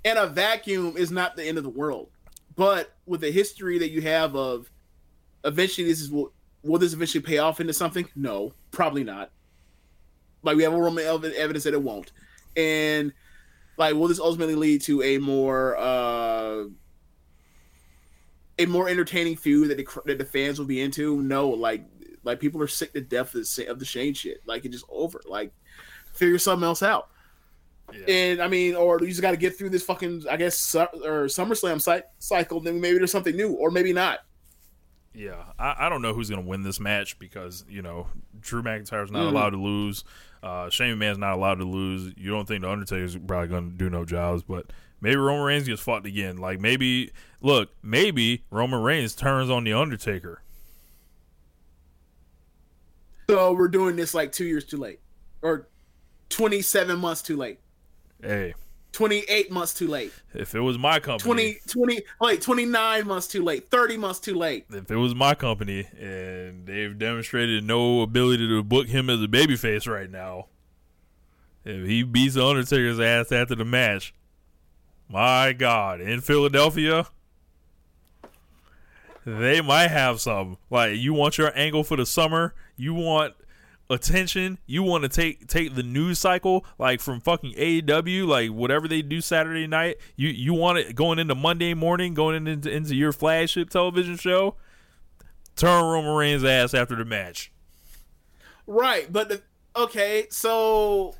[0.03, 2.09] in a vacuum, is not the end of the world.
[2.55, 4.71] But with the history that you have of,
[5.43, 6.33] eventually, this is will
[6.67, 8.07] will this eventually pay off into something?
[8.15, 9.31] No, probably not.
[10.43, 12.11] Like we have a Roman evidence that it won't,
[12.55, 13.11] and
[13.77, 16.65] like will this ultimately lead to a more uh
[18.59, 21.21] a more entertaining feud that the that the fans will be into.
[21.21, 21.85] No, like
[22.23, 24.41] like people are sick to death of the, of the Shane shit.
[24.45, 25.21] Like it's just over.
[25.25, 25.51] Like
[26.13, 27.09] figure something else out.
[28.07, 31.25] And I mean, or you just got to get through this fucking I guess or
[31.25, 32.59] SummerSlam cy- cycle.
[32.59, 34.19] Then maybe there's something new, or maybe not.
[35.19, 38.05] Yeah, I, I don't know who's going to win this match because you know
[38.39, 39.29] Drew McIntyre's not Mhm.
[39.31, 40.03] allowed to lose.
[40.43, 42.13] Uh, Shane McMahon's not allowed to lose.
[42.15, 44.71] You don't think the Undertaker's probably going to do no jobs, but
[45.01, 46.37] maybe Roman Reigns gets fought again.
[46.37, 47.11] Like maybe,
[47.41, 50.43] look, maybe Roman Reigns turns on the Undertaker.
[53.27, 54.99] So we're doing this like two years too late,
[55.41, 55.67] or
[56.29, 57.59] twenty-seven months too late,
[58.21, 58.53] Hey,
[58.97, 63.43] twenty-eight months too late, if it was my company, 20, 20 wait, twenty-nine months too
[63.43, 64.65] late, thirty months too late.
[64.71, 69.27] if it was my company and they've demonstrated no ability to book him as a
[69.27, 70.47] babyface right now,
[71.63, 74.15] if he beats the Undertaker's ass after the match,
[75.07, 77.05] my God, in Philadelphia,
[79.25, 80.57] they might have some.
[80.71, 83.35] Like you want your angle for the summer, you want
[83.89, 88.87] attention, you want to take take the news cycle like from fucking AEW, like whatever
[88.87, 89.97] they do Saturday night.
[90.15, 94.55] You you want it going into Monday morning, going into into your flagship television show.
[95.55, 97.51] Turn Roman Reigns' ass after the match.
[98.67, 99.41] Right, but the,
[99.75, 101.15] okay, so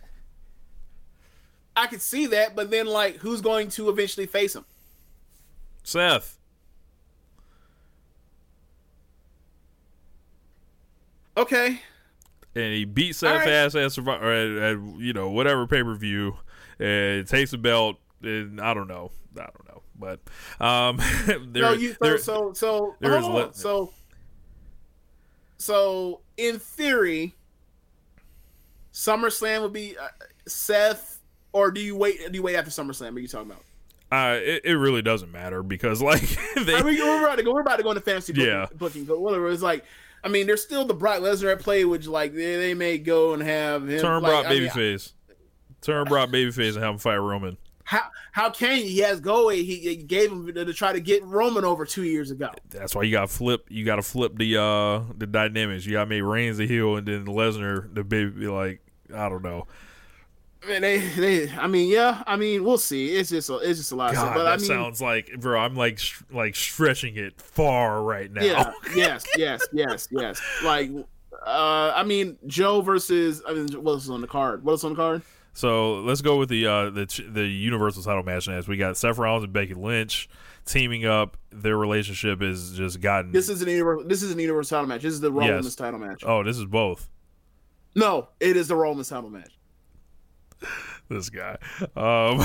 [1.75, 4.65] I could see that, but then like, who's going to eventually face him?
[5.83, 6.37] Seth.
[11.37, 11.81] Okay,
[12.57, 13.47] and he beats Seth right.
[13.47, 16.35] ass at, Survi- or at, at you know whatever pay per view,
[16.79, 17.97] and takes the belt.
[18.23, 20.19] And I don't know, I don't know, but
[20.65, 20.97] um,
[21.51, 23.35] there, no, you so there- so so there hold is on.
[23.35, 23.93] le- so
[25.57, 27.33] so in theory,
[28.93, 30.07] SummerSlam would be uh,
[30.47, 31.19] Seth,
[31.51, 32.19] or do you wait?
[32.31, 33.11] Do you wait after SummerSlam?
[33.11, 33.63] What are you talking about?
[34.09, 36.21] uh, it, it really doesn't matter because like
[36.55, 37.53] they, I mean, we're about to go.
[37.53, 38.65] We're about to go into fantasy booking, Yeah.
[38.75, 39.49] booking but whatever.
[39.49, 39.83] It's like,
[40.23, 43.33] I mean, there's still the Brock Lesnar at play, which like they, they may go
[43.33, 45.13] and have him turn like, Brock babyface,
[45.81, 47.57] turn Brock babyface and have him fight Roman.
[47.83, 48.01] How
[48.33, 48.83] how can you?
[48.83, 49.47] He has go.
[49.47, 52.49] He, he gave him to, to try to get Roman over two years ago.
[52.69, 53.67] That's why you got to flip.
[53.69, 55.85] You got to flip the uh the dynamics.
[55.85, 58.47] You got to make Reigns the heel and then Lesnar the baby.
[58.47, 58.81] Like
[59.15, 59.67] I don't know.
[60.67, 62.23] I mean, they, they, I mean, yeah.
[62.27, 63.15] I mean, we'll see.
[63.15, 64.09] It's just, a, it's just a lot.
[64.09, 64.35] of God, stuff.
[64.35, 65.59] But that I mean, sounds like bro.
[65.59, 68.43] I'm like sh- like stretching it far right now.
[68.43, 70.41] yeah, yes, yes, yes, yes.
[70.63, 70.91] Like,
[71.45, 73.41] uh, I mean, Joe versus.
[73.47, 74.63] I mean, what else is on the card?
[74.63, 75.21] What else on the card?
[75.53, 78.67] So let's go with the uh, the the Universal Title match next.
[78.67, 80.29] We got Seth Rollins and Becky Lynch
[80.65, 81.37] teaming up.
[81.49, 83.31] Their relationship is just gotten.
[83.31, 84.07] This is an universal.
[84.07, 85.01] This is an universal title match.
[85.01, 85.75] This is the Roman's Yes.
[85.75, 86.23] title match.
[86.25, 87.09] oh, this is both.
[87.95, 89.56] No, it is the Roman's title match.
[91.09, 91.57] This guy
[91.95, 92.43] um,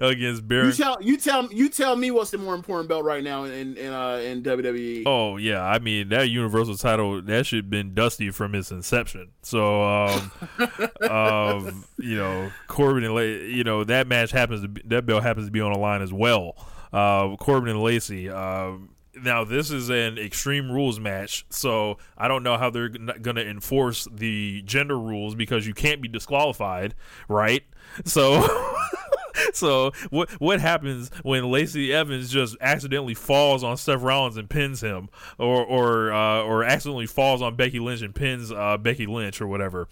[0.00, 0.66] against Baron.
[0.66, 3.76] You tell, you tell, you tell me what's the more important belt right now in
[3.76, 5.04] in uh, in WWE.
[5.06, 9.30] Oh yeah, I mean that Universal title that should have been dusty from its inception.
[9.42, 10.32] So, um,
[11.08, 15.22] um, you know, Corbin and La- you know that match happens to be, that belt
[15.22, 16.56] happens to be on the line as well.
[16.92, 18.30] Uh, Corbin and Lacey.
[18.30, 23.36] Um, now this is an Extreme Rules match, so I don't know how they're going
[23.36, 26.94] to enforce the gender rules because you can't be disqualified,
[27.28, 27.62] right?
[28.04, 28.46] So.
[29.52, 34.80] So what what happens when Lacey Evans just accidentally falls on Seth Rollins and pins
[34.80, 35.08] him,
[35.38, 39.48] or or uh, or accidentally falls on Becky Lynch and pins uh, Becky Lynch or
[39.48, 39.88] whatever,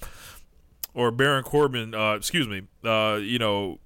[0.95, 3.79] or Baron Corbin, uh, excuse me, uh, you know,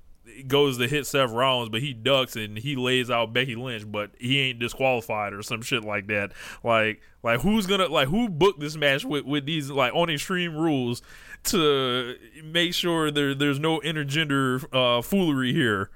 [0.43, 4.11] goes to hit Seth Rollins, but he ducks and he lays out Becky Lynch, but
[4.19, 6.33] he ain't disqualified or some shit like that.
[6.63, 10.57] Like like who's gonna like who booked this match with with these like on extreme
[10.57, 11.03] rules
[11.45, 15.91] to make sure there there's no intergender uh, foolery here.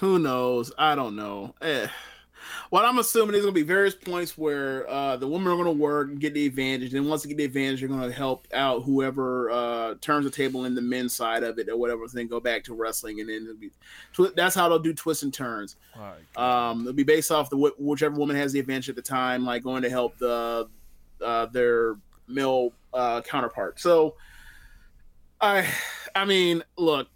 [0.00, 0.72] Who knows?
[0.78, 1.54] I don't know.
[1.62, 1.88] Eh.
[2.70, 6.08] What I'm assuming is gonna be various points where uh, the women are gonna work
[6.08, 6.94] and get the advantage.
[6.94, 10.64] And once they get the advantage, they're gonna help out whoever uh, turns the table
[10.64, 12.04] in the men's side of it or whatever.
[12.12, 13.70] Then go back to wrestling, and then it'll be
[14.12, 15.76] twi- that's how they'll do twists and turns.
[16.36, 19.44] Um, it'll be based off the wh- whichever woman has the advantage at the time,
[19.44, 20.68] like going to help the
[21.24, 21.96] uh, their
[22.28, 23.78] male uh, counterpart.
[23.78, 24.16] So,
[25.40, 25.66] I,
[26.14, 27.08] I mean, look,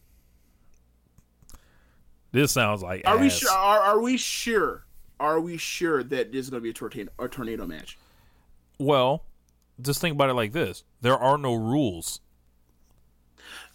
[2.33, 3.51] This sounds like are we sure?
[3.51, 4.85] Are, are we sure?
[5.21, 7.99] Are we sure that this is going to be a tornado, a tornado match?
[8.79, 9.23] Well,
[9.81, 12.21] just think about it like this: there are no rules.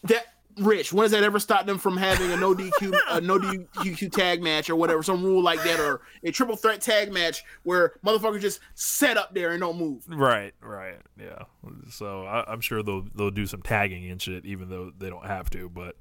[0.03, 0.26] That
[0.57, 4.09] Rich, when has that ever stopped them from having a no DQ, a no DQ
[4.11, 7.93] tag match or whatever, some rule like that, or a triple threat tag match where
[8.05, 10.05] motherfuckers just set up there and don't move?
[10.07, 11.43] Right, right, yeah.
[11.89, 15.26] So I, I'm sure they'll they'll do some tagging and shit, even though they don't
[15.26, 15.67] have to.
[15.67, 15.97] But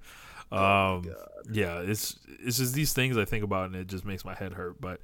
[0.57, 1.12] um,
[1.51, 4.53] yeah, it's it's just these things I think about, and it just makes my head
[4.53, 4.81] hurt.
[4.81, 5.01] But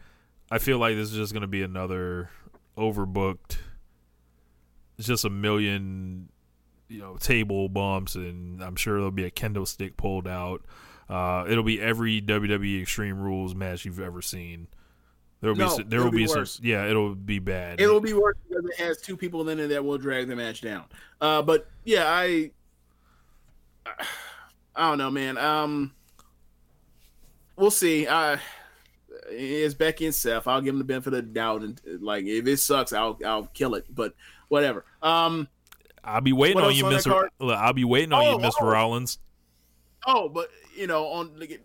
[0.50, 2.30] I feel like this is just going to be another
[2.76, 3.58] overbooked.
[4.98, 6.28] It's just a million,
[6.88, 10.64] you know, table bumps, and I'm sure there'll be a kendo stick pulled out.
[11.08, 14.66] Uh, it'll be every WWE Extreme Rules match you've ever seen.
[15.40, 17.80] There will No, be there it'll will be, be some yeah, it'll be bad.
[17.80, 20.36] It will be worse because it has two people in it that will drag the
[20.36, 20.84] match down.
[21.20, 22.50] Uh, but yeah, I,
[24.76, 25.38] I don't know, man.
[25.38, 25.92] Um,
[27.56, 28.06] we'll see.
[28.06, 28.36] Uh,
[29.30, 30.46] it's Becky and Seth.
[30.46, 33.46] I'll give them the benefit of the doubt, and like if it sucks, I'll I'll
[33.46, 33.86] kill it.
[33.88, 34.14] But
[34.48, 34.84] whatever.
[35.02, 35.48] Um,
[36.04, 37.28] I'll be waiting on you, Mister.
[37.40, 38.70] I'll be waiting on Oh, you, Mister oh.
[38.70, 39.18] Rollins.
[40.06, 41.60] oh, but you know, on like,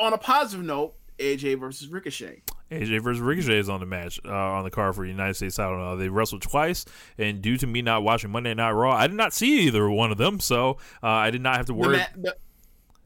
[0.00, 2.42] on a positive note, AJ versus Ricochet.
[2.70, 5.56] AJ versus Ricochet is on the match uh, on the card for the United States
[5.56, 5.82] title.
[5.82, 6.84] Uh, they wrestled twice,
[7.16, 10.12] and due to me not watching Monday Night Raw, I did not see either one
[10.12, 12.04] of them, so uh, I did not have to worry.
[12.16, 12.30] ma-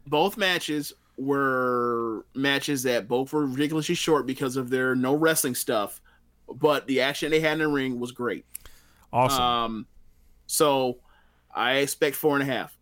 [0.07, 0.93] both matches
[1.23, 6.01] were matches that both were ridiculously short because of their no wrestling stuff,
[6.53, 8.45] but the action they had in the ring was great.
[9.13, 9.87] awesome, Um,
[10.47, 10.99] so
[11.55, 12.77] I expect four and a half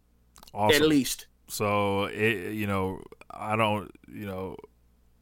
[0.55, 0.83] awesome.
[0.83, 1.27] at least.
[1.49, 4.57] So it, you know, I don't, you know,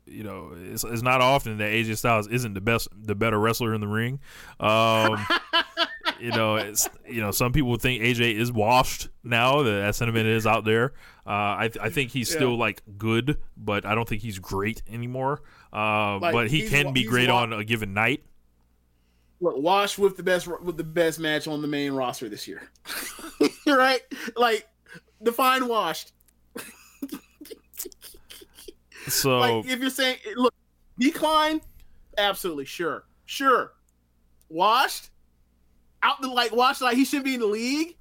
[0.06, 3.74] you know, it's, it's not often that AJ Styles isn't the best, the better wrestler
[3.74, 4.20] in the ring.
[4.60, 5.26] Um,
[6.20, 9.62] you know, it's you know, some people think AJ is washed now.
[9.62, 10.92] That, sentiment is out there.
[11.26, 15.42] Uh, I I think he's still like good, but I don't think he's great anymore.
[15.72, 18.22] Uh, Like, but he can be great on a given night.
[19.40, 22.70] Look, Wash with the best with the best match on the main roster this year,
[23.66, 24.00] right?
[24.36, 24.68] Like
[25.22, 26.12] define washed.
[29.06, 30.52] So Like if you're saying look
[30.98, 31.60] decline,
[32.18, 33.72] absolutely sure, sure.
[34.50, 35.10] Washed
[36.02, 37.96] out the like washed like he should be in the league.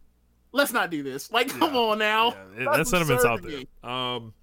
[0.53, 1.29] Let's not do this.
[1.31, 2.29] Like, come on now.
[2.57, 3.63] Yeah, That's that sentiment's out there.
[3.89, 4.33] Um,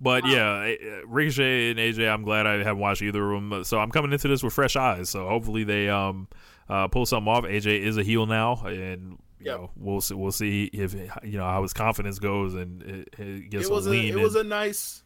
[0.00, 3.64] but yeah, uh, Ricochet and AJ, I'm glad I haven't watched either of them.
[3.64, 5.08] So I'm coming into this with fresh eyes.
[5.08, 6.28] So hopefully they um
[6.68, 7.44] uh, pull something off.
[7.44, 9.58] AJ is a heel now, and you Yep.
[9.60, 13.50] know we'll see, we'll see if you know how his confidence goes and it, it
[13.50, 14.18] gets It was a a lean.
[14.18, 15.02] it was a nice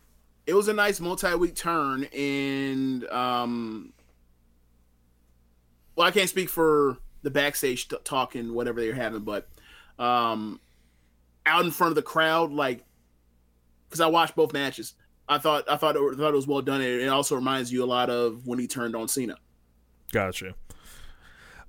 [0.46, 3.92] it was a nice multi-week turn and um
[5.96, 9.48] well I can't speak for the backstage t- talk and whatever they're having but
[9.98, 10.60] um
[11.46, 12.84] out in front of the crowd like
[13.88, 14.94] because I watched both matches
[15.28, 17.84] I thought I thought it, thought it was well done and it also reminds you
[17.84, 19.36] a lot of when he turned on Cena
[20.12, 20.54] Gotcha.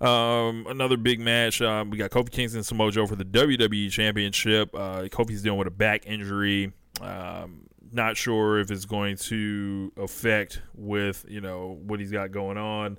[0.01, 1.61] Um, another big match.
[1.61, 4.73] Um, we got Kofi Kingston and Samoa Joe for the WWE Championship.
[4.73, 6.71] Uh, Kofi's dealing with a back injury.
[7.01, 12.57] Um, not sure if it's going to affect with you know what he's got going
[12.57, 12.97] on.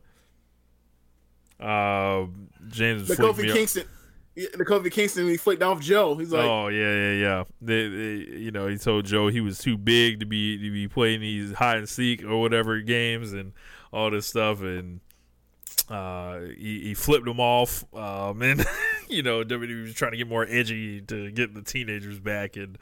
[1.60, 2.26] Uh,
[2.68, 3.84] James the Kofi Kingston
[4.34, 7.44] the Kofi Kingston he flicked off Joe he's like oh yeah, yeah, yeah.
[7.60, 10.88] They, they, you know, he told Joe he was too big to be to be
[10.88, 13.52] playing these hide and seek or whatever games and
[13.92, 15.00] all this stuff, and
[15.88, 17.84] uh, he, he flipped them off.
[17.94, 18.64] Um, and
[19.08, 22.78] you know, WWE was trying to get more edgy to get the teenagers back and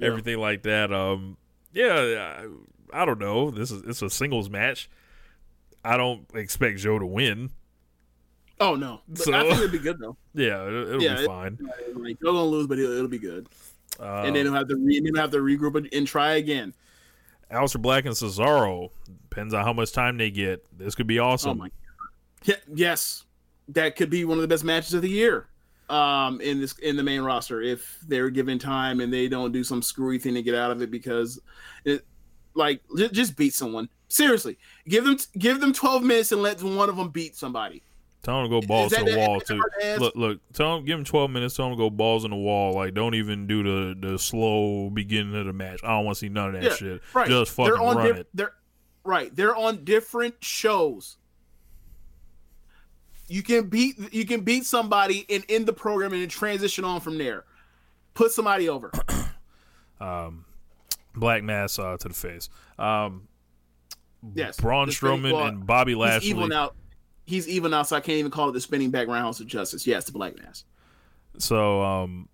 [0.00, 0.92] everything like that.
[0.92, 1.36] Um,
[1.72, 2.42] yeah,
[2.92, 3.50] I, I don't know.
[3.50, 4.90] This is it's a singles match.
[5.84, 7.50] I don't expect Joe to win.
[8.60, 11.22] Oh no but So- I think it'd be good though Yeah, it'll, it'll Yeah, be
[11.22, 11.58] it- fine.
[11.94, 13.48] like, Joe gonna lose but it'll, it'll be good
[14.00, 16.74] Um, and then he'll have to re- he'll have to regroup and- try again.
[17.50, 18.90] Aleister Black and Cesaro.
[19.30, 20.66] Depends on how much time they get.
[20.78, 21.52] This could be awesome.
[21.52, 21.70] Oh my!
[22.44, 23.24] Yeah, yes,
[23.68, 25.46] that could be one of the best matches of the year.
[25.88, 29.64] Um, in this in the main roster, if they're given time and they don't do
[29.64, 31.40] some screwy thing to get out of it, because
[31.86, 32.04] it,
[32.54, 33.88] like, ju- just beat someone.
[34.08, 37.82] Seriously, give them give them twelve minutes and let one of them beat somebody.
[38.28, 39.56] Tell him to go balls to the wall too.
[39.58, 40.00] hard to ask?
[40.02, 40.40] Look, look.
[40.52, 41.56] Tell him, give him twelve minutes.
[41.56, 42.74] Tell him to go balls in the wall.
[42.74, 45.80] Like, don't even do the the slow beginning of the match.
[45.82, 47.02] I don't want to see none of that Yeah, shit.
[47.14, 47.26] right.
[47.26, 48.26] Just fucking they're on run diff- it.
[48.34, 48.52] They're
[49.02, 49.34] right.
[49.34, 51.16] They're on different shows.
[53.28, 57.00] You can beat you can beat somebody and end the program and then transition on
[57.00, 57.44] from there.
[58.14, 58.90] Put somebody over.
[60.00, 60.44] Um,
[61.16, 62.48] black mass uh, to the face.
[62.78, 63.26] Um,
[64.34, 64.60] Yes.
[64.60, 66.30] Braun Strowman and Bobby He's Lashley.
[66.30, 66.70] evil now.
[67.28, 69.86] He's even now, so I can't even call it the spinning back roundhouse of justice.
[69.86, 70.64] Yes, the black mass.
[71.36, 72.30] So, um,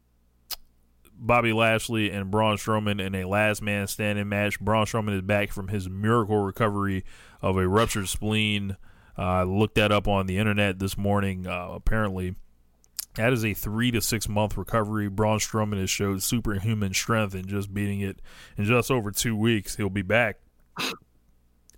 [1.19, 4.61] Bobby Lashley and Braun Strowman in a last man standing match.
[4.61, 7.05] Braun Strowman is back from his miracle recovery
[7.43, 8.77] of a ruptured spleen.
[9.19, 11.45] Uh, I looked that up on the internet this morning.
[11.45, 12.37] Uh, apparently,
[13.17, 15.09] that is a three to six month recovery.
[15.09, 18.23] Braun Strowman has showed superhuman strength in just beating it
[18.57, 19.75] in just over two weeks.
[19.75, 20.37] He'll be back.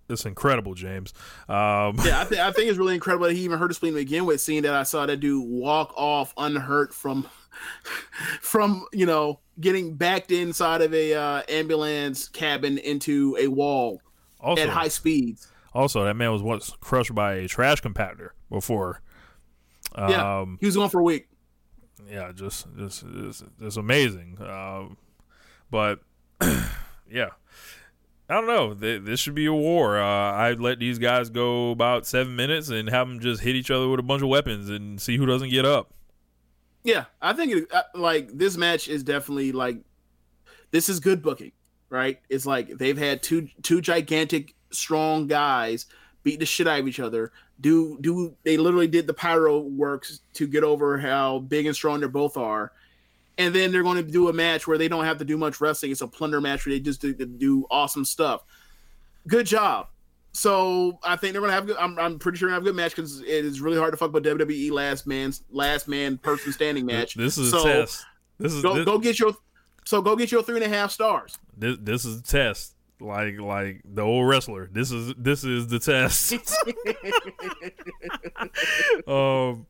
[0.09, 1.13] It's incredible, James.
[1.49, 3.93] Um, Yeah, I think I think it's really incredible that he even hurt his spleen
[3.93, 4.41] to begin with.
[4.41, 7.27] Seeing that I saw that dude walk off unhurt from
[8.41, 14.01] from you know getting backed inside of a uh, ambulance cabin into a wall
[14.41, 15.49] also, at high speeds.
[15.73, 19.01] also, that man was once crushed by a trash compactor before.
[19.97, 21.29] Yeah, Um, he was going for a week.
[22.11, 24.37] yeah, just just just, just amazing.
[24.41, 24.99] Um,
[25.71, 26.01] but
[27.11, 27.31] yeah,
[28.29, 28.75] I don't know.
[28.75, 29.99] This should be a war.
[29.99, 33.71] Uh, I'd let these guys go about seven minutes and have them just hit each
[33.71, 35.93] other with a bunch of weapons and see who doesn't get up.
[36.83, 39.79] Yeah, I think it, uh, like this match is definitely like
[40.73, 41.53] this is good booking,
[41.89, 42.21] right?
[42.29, 45.87] It's like they've had two two gigantic strong guys
[46.25, 47.33] beat the shit out of each other.
[47.61, 52.01] Do do they literally did the pyro works to get over how big and strong
[52.01, 52.73] they both are.
[53.39, 55.61] And then they're going to do a match where they don't have to do much
[55.61, 55.93] wrestling.
[55.93, 58.45] It's a plunder match where they just do, do awesome stuff.
[59.29, 59.89] Good job.
[60.37, 61.67] So I think they're gonna have.
[61.67, 63.79] Good, I'm, I'm pretty sure they're gonna have a good match because it is really
[63.79, 67.15] hard to fuck with WWE last man last man person standing match.
[67.15, 68.05] This is so a test.
[68.39, 69.33] This is Go this, go get your
[69.87, 71.39] so go get your three and a half stars.
[71.57, 72.75] this, this is a test.
[72.99, 74.71] Like like the old wrestler.
[74.73, 76.33] This is this is the test.
[79.07, 79.67] um,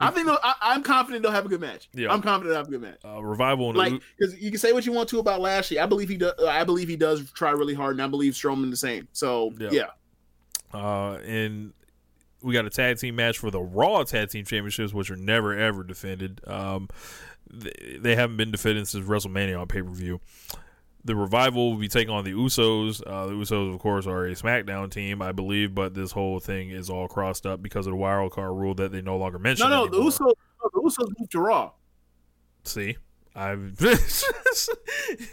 [0.00, 1.90] I think I, I'm confident they'll have a good match.
[1.92, 2.10] Yeah.
[2.10, 2.98] I'm confident they'll have a good match.
[3.04, 5.78] uh, revival and Like because you can say what you want to about Lashley.
[5.78, 6.32] I believe he does.
[6.46, 9.06] I believe he does try really hard, and I believe Strowman the same.
[9.12, 9.68] So Yeah.
[9.70, 9.86] yeah,
[10.72, 11.72] Uh, and
[12.40, 15.56] we got a tag team match for the Raw Tag Team Championships, which are never
[15.56, 16.40] ever defended.
[16.46, 16.88] Um,
[17.50, 20.20] they, they haven't been defended since WrestleMania on pay per view.
[21.04, 23.02] The Revival will be taking on the Usos.
[23.04, 26.70] Uh, the Usos, of course, are a SmackDown team, I believe, but this whole thing
[26.70, 29.68] is all crossed up because of the wild card rule that they no longer mention.
[29.68, 29.98] no, no, the.
[29.98, 30.34] Usos, no,
[30.72, 31.72] the Usos moved to Raw.
[32.64, 32.96] See,
[33.34, 33.96] I've Yeah,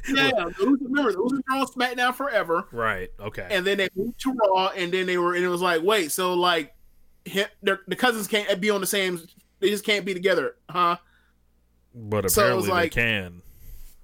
[0.08, 0.32] yeah.
[0.46, 3.10] The Usos, remember, the Usos were on SmackDown forever, right.
[3.20, 5.84] Okay, and then they moved to Raw, and then they were, and it was like,
[5.84, 6.74] wait, so like,
[7.26, 9.22] him, the cousins can't be on the same.
[9.60, 10.98] They just can't be together, huh?
[11.94, 13.42] but so apparently like- they can.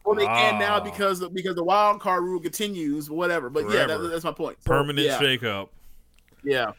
[0.05, 0.79] Well, they can now Ah.
[0.79, 3.49] because because the wild card rule continues, whatever.
[3.49, 4.57] But yeah, that, that's my point.
[4.63, 5.19] So, Permanent yeah.
[5.19, 5.69] shakeup.
[6.43, 6.71] Yeah,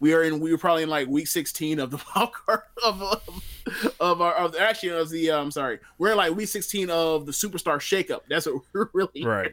[0.00, 0.40] we are in.
[0.40, 4.34] We were probably in like week sixteen of the wild card of of, of our
[4.34, 5.30] of actually of the.
[5.30, 8.20] Um, sorry, we're in like week sixteen of the superstar shakeup.
[8.28, 9.24] That's what we're really.
[9.24, 9.52] Right.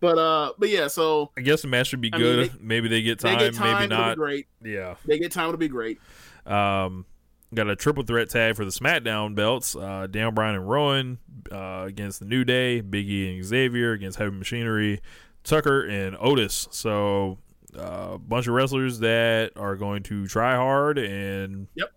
[0.00, 2.50] But uh, but yeah, so I guess the match should be I mean, good.
[2.50, 3.78] they- maybe they get they time, get time.
[3.80, 4.16] maybe not.
[4.16, 4.46] great.
[4.64, 4.94] Yeah.
[5.04, 5.46] They get time.
[5.48, 5.98] It'll be great.
[6.46, 7.04] Um,
[7.54, 9.74] got a triple threat tag for the SmackDown belts.
[9.74, 11.18] Uh, Dan Bryan and Rowan
[11.50, 15.00] uh, against the New Day, Big E and Xavier against Heavy Machinery,
[15.44, 16.68] Tucker and Otis.
[16.70, 17.38] So
[17.74, 21.92] a uh, bunch of wrestlers that are going to try hard and Yep.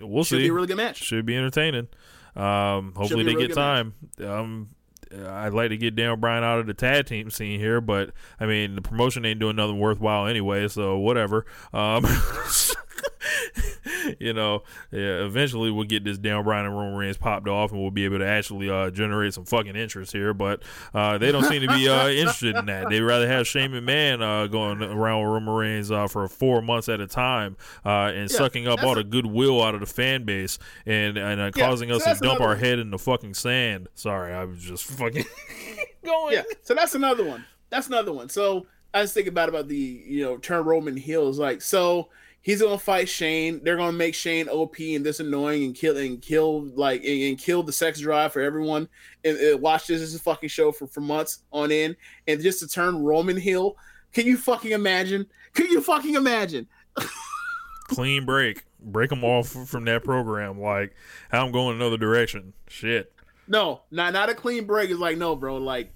[0.00, 0.36] we'll Should see.
[0.36, 0.96] Should be a really good match.
[1.02, 1.88] Should be entertaining.
[2.36, 3.94] Um, hopefully they really get time.
[4.24, 4.70] Um,
[5.12, 8.46] I'd like to get Dan Bryan out of the tag team scene here, but I
[8.46, 11.46] mean the promotion ain't doing nothing worthwhile anyway, so whatever.
[11.72, 12.04] Um,
[14.18, 17.80] you know, yeah, eventually we'll get this Dan Bryan and Roman Reigns popped off, and
[17.80, 20.34] we'll be able to actually uh, generate some fucking interest here.
[20.34, 20.62] But
[20.94, 22.88] uh, they don't seem to be uh, interested in that.
[22.88, 26.88] They'd rather have Shane McMahon uh, going around with Roman Reigns uh, for four months
[26.88, 30.24] at a time uh, and Yeah, sucking up all the goodwill out of the fan
[30.24, 32.58] base and and uh, Yeah, causing so us to dump our one.
[32.58, 33.88] head in the fucking sand.
[33.94, 35.24] Sorry, I was just fucking
[36.04, 36.34] going.
[36.34, 37.44] Yeah, so that's another one.
[37.70, 38.28] That's another one.
[38.28, 42.08] So I was thinking about about the you know turn Roman heels like so
[42.42, 43.60] he's gonna fight Shane.
[43.62, 47.38] They're gonna make Shane OP and this annoying and kill and kill like and, and
[47.38, 48.88] kill the sex drive for everyone.
[49.24, 51.96] And, and watch this, this fucking show for for months on end.
[52.26, 53.76] And just to turn Roman heel,
[54.12, 55.26] can you fucking imagine?
[55.54, 56.66] Can you fucking imagine?
[57.88, 60.60] Clean break, break them off from that program.
[60.60, 60.94] Like
[61.32, 62.52] I'm going another direction.
[62.68, 63.12] Shit.
[63.48, 64.90] No, not not a clean break.
[64.90, 65.56] It's like no, bro.
[65.56, 65.92] Like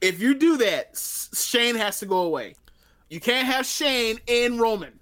[0.00, 0.96] if you do that,
[1.34, 2.54] Shane has to go away.
[3.10, 4.98] You can't have Shane and Roman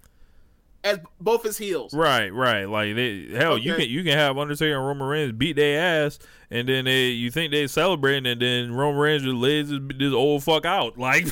[0.83, 1.93] as both his heels.
[1.93, 2.65] Right, right.
[2.65, 6.19] Like they, hell, you can you can have Undertaker and Roman Reigns beat their ass,
[6.49, 10.13] and then they you think they celebrating, and then Roman Reigns just lays this, this
[10.13, 10.97] old fuck out.
[10.97, 11.25] Like,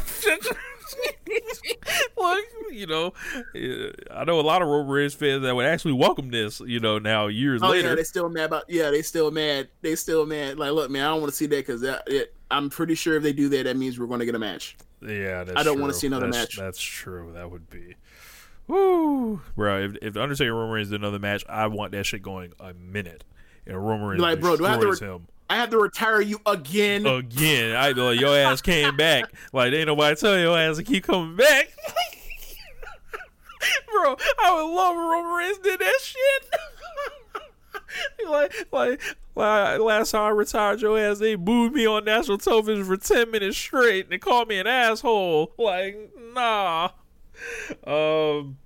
[2.17, 3.13] like you know,
[4.11, 6.59] I know a lot of Roman Reigns fans that would actually welcome this.
[6.59, 7.89] You know, now years Oh later.
[7.89, 8.63] yeah, they still mad about.
[8.67, 9.69] Yeah, they still mad.
[9.81, 10.57] They still mad.
[10.57, 12.03] Like, look, man, I don't want to see that because that.
[12.07, 14.39] It, I'm pretty sure if they do that, that means we're going to get a
[14.39, 14.77] match.
[15.07, 16.57] Yeah, that's I don't wanna see another That's- match.
[16.57, 17.31] That's true.
[17.33, 17.95] That would be.
[18.67, 19.83] Woo, bro!
[19.83, 22.53] If, if the Undertaker and Roman Reigns did another match, I want that shit going
[22.59, 23.23] a minute,
[23.67, 26.21] and Roman Reigns Like, bro, do I have to re- him I have to retire
[26.21, 27.05] you again.
[27.05, 27.75] again.
[27.75, 29.31] I be like, your ass came back.
[29.53, 31.69] Like, ain't nobody tell your ass to keep coming back.
[33.91, 36.49] bro, I would love if Roman Reigns did that shit.
[38.29, 39.01] like, like,
[39.35, 43.57] last time I retired your ass, they booed me on national television for 10 minutes
[43.57, 45.53] straight and they called me an asshole.
[45.57, 46.89] Like, nah.
[47.85, 48.57] Um,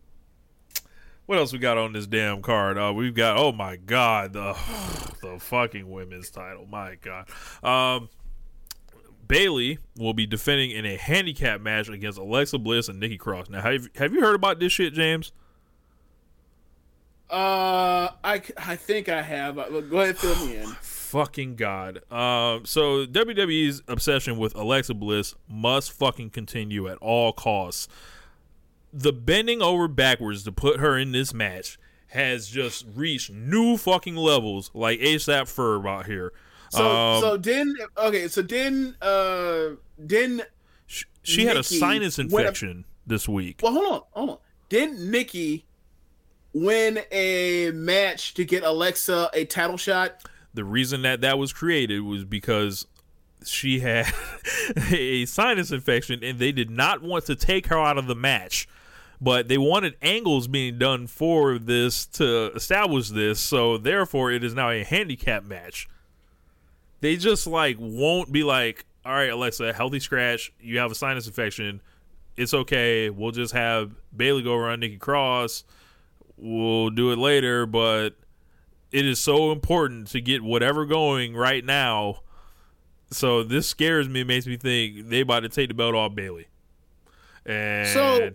[1.26, 2.78] what else we got on this damn card?
[2.78, 4.54] Uh, we've got oh my god, the
[5.22, 6.66] the fucking women's title.
[6.66, 7.30] My god.
[7.64, 8.10] Um,
[9.28, 13.50] Bayley will be defending in a handicap match against Alexa Bliss and Nikki Cross.
[13.50, 15.32] Now, have have you heard about this shit, James?
[17.30, 19.58] Uh, I I think I have.
[19.60, 20.66] Uh, Go ahead, fill me in.
[20.82, 21.98] fucking god.
[22.12, 27.88] Um, so WWE's obsession with Alexa Bliss must fucking continue at all costs.
[28.92, 31.78] The bending over backwards to put her in this match
[32.08, 36.34] has just reached new fucking levels, like ASAP Ferg out here.
[36.72, 40.42] So Um, so then okay, so then uh then
[40.88, 43.60] sh- she had a sinus up- infection this week.
[43.62, 44.38] well hold on, hold on.
[44.70, 45.66] Didn't Nikki
[46.64, 50.24] win a match to get Alexa a title shot?
[50.54, 52.88] the reason that that was created was because
[53.46, 54.12] she had
[54.92, 58.68] a sinus infection and they did not want to take her out of the match.
[59.22, 64.54] But they wanted angles being done for this to establish this so therefore it is
[64.54, 65.90] now a handicap match.
[67.02, 70.52] They just like won't be like all right alexa healthy scratch.
[70.60, 71.82] You have a sinus infection.
[72.38, 73.10] It's okay.
[73.10, 75.64] We'll just have bayley go around nikki cross
[76.42, 78.16] we'll do it later but
[78.92, 82.22] it is so important to get whatever going right now.
[83.12, 84.24] So this scares me.
[84.24, 86.48] Makes me think they about to take the belt off Bayley.
[87.46, 88.32] And So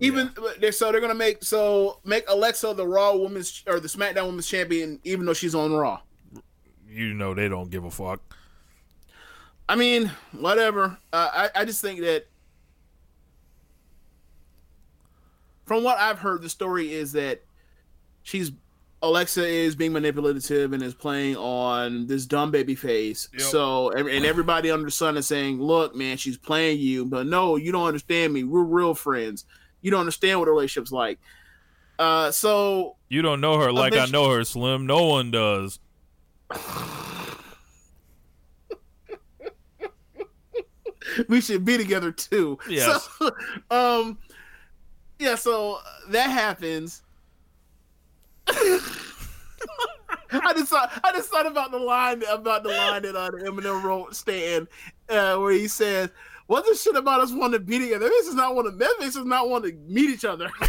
[0.00, 4.26] even they're so they're gonna make so make Alexa the Raw Women's or the SmackDown
[4.26, 6.00] Women's Champion, even though she's on Raw.
[6.88, 8.20] you know they don't give a fuck.
[9.68, 10.98] I mean, whatever.
[11.12, 12.26] Uh, I I just think that
[15.64, 17.42] from what I've heard, the story is that
[18.22, 18.52] she's
[19.02, 23.28] Alexa is being manipulative and is playing on this dumb baby face.
[23.34, 23.42] Yep.
[23.42, 27.56] So and everybody under the sun is saying, "Look, man, she's playing you, but no,
[27.56, 28.44] you don't understand me.
[28.44, 29.44] We're real friends.
[29.82, 31.18] You don't understand what a relationship's like."
[31.98, 34.86] Uh, so You don't know her like I know her, Slim.
[34.86, 35.78] No one does.
[41.28, 42.58] we should be together too.
[42.68, 43.08] Yes.
[43.18, 43.30] So,
[43.70, 44.18] um,
[45.18, 45.34] yeah.
[45.34, 47.02] So that happens.
[50.30, 53.82] I just thought I just thought about the line about the line that uh, Eminem
[53.82, 54.68] wrote, Stan,
[55.08, 56.10] uh, where he says,
[56.46, 58.08] "What this shit about us wanting to be together?
[58.08, 58.76] This is not want to.
[59.00, 60.50] This is not want to meet each other."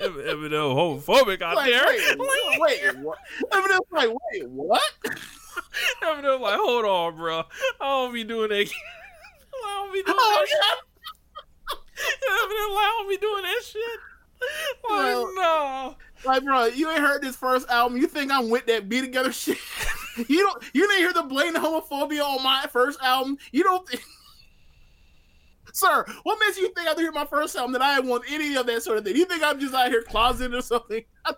[0.00, 1.84] Em- Eminem homophobic out like, there.
[1.84, 2.18] wait,
[2.58, 3.18] wait, what?
[3.50, 4.92] Eminem's like, wait, what?
[6.02, 7.42] Eminem like, hold on, bro.
[7.80, 8.70] I don't be doing that.
[9.64, 10.76] I don't be doing Oh, that
[12.20, 12.30] shit.
[12.30, 14.00] Eminem like, I don't be doing that shit.
[14.88, 15.96] Like, Well, no.
[16.24, 17.98] Like, bro, you ain't heard this first album.
[17.98, 19.58] You think I'm with that be together shit?
[20.28, 20.62] you don't.
[20.72, 23.38] You didn't hear the blatant homophobia on my first album.
[23.52, 23.88] You don't.
[23.88, 24.02] Think...
[25.72, 28.66] Sir, what makes you think after hear my first album that I want any of
[28.66, 29.16] that sort of thing?
[29.16, 31.04] You think I'm just out here closeted or something?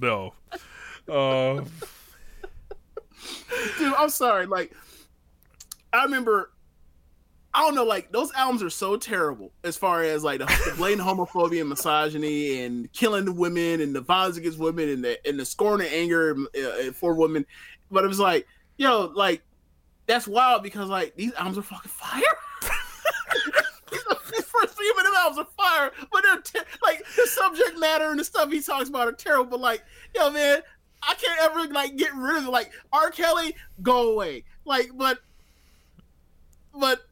[0.00, 0.32] No.
[1.08, 1.64] Uh,
[3.78, 4.46] Dude, I'm sorry.
[4.46, 4.72] Like,
[5.92, 6.52] I remember.
[7.58, 7.82] I don't know.
[7.82, 12.62] Like those albums are so terrible as far as like the, blatant homophobia and misogyny
[12.62, 15.90] and killing the women and the violence against women and the and the scorn and
[15.90, 17.44] anger uh, for women.
[17.90, 19.42] But it was like, yo, like
[20.06, 22.22] that's wild because like these albums are fucking fire.
[23.90, 28.24] These first three of albums are fire, but they're like the subject matter and the
[28.24, 29.50] stuff he talks about are terrible.
[29.50, 29.82] But like,
[30.14, 30.60] yo, man,
[31.02, 32.50] I can't ever like get rid of it.
[32.50, 33.10] Like R.
[33.10, 34.44] Kelly, go away.
[34.64, 35.18] Like, but
[36.72, 37.07] but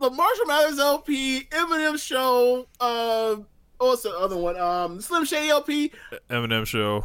[0.00, 3.36] the Marshall Mathers LP, Eminem show, uh,
[3.78, 4.58] what's the other one?
[4.58, 5.92] Um, Slim Shady LP.
[6.30, 7.04] Eminem show.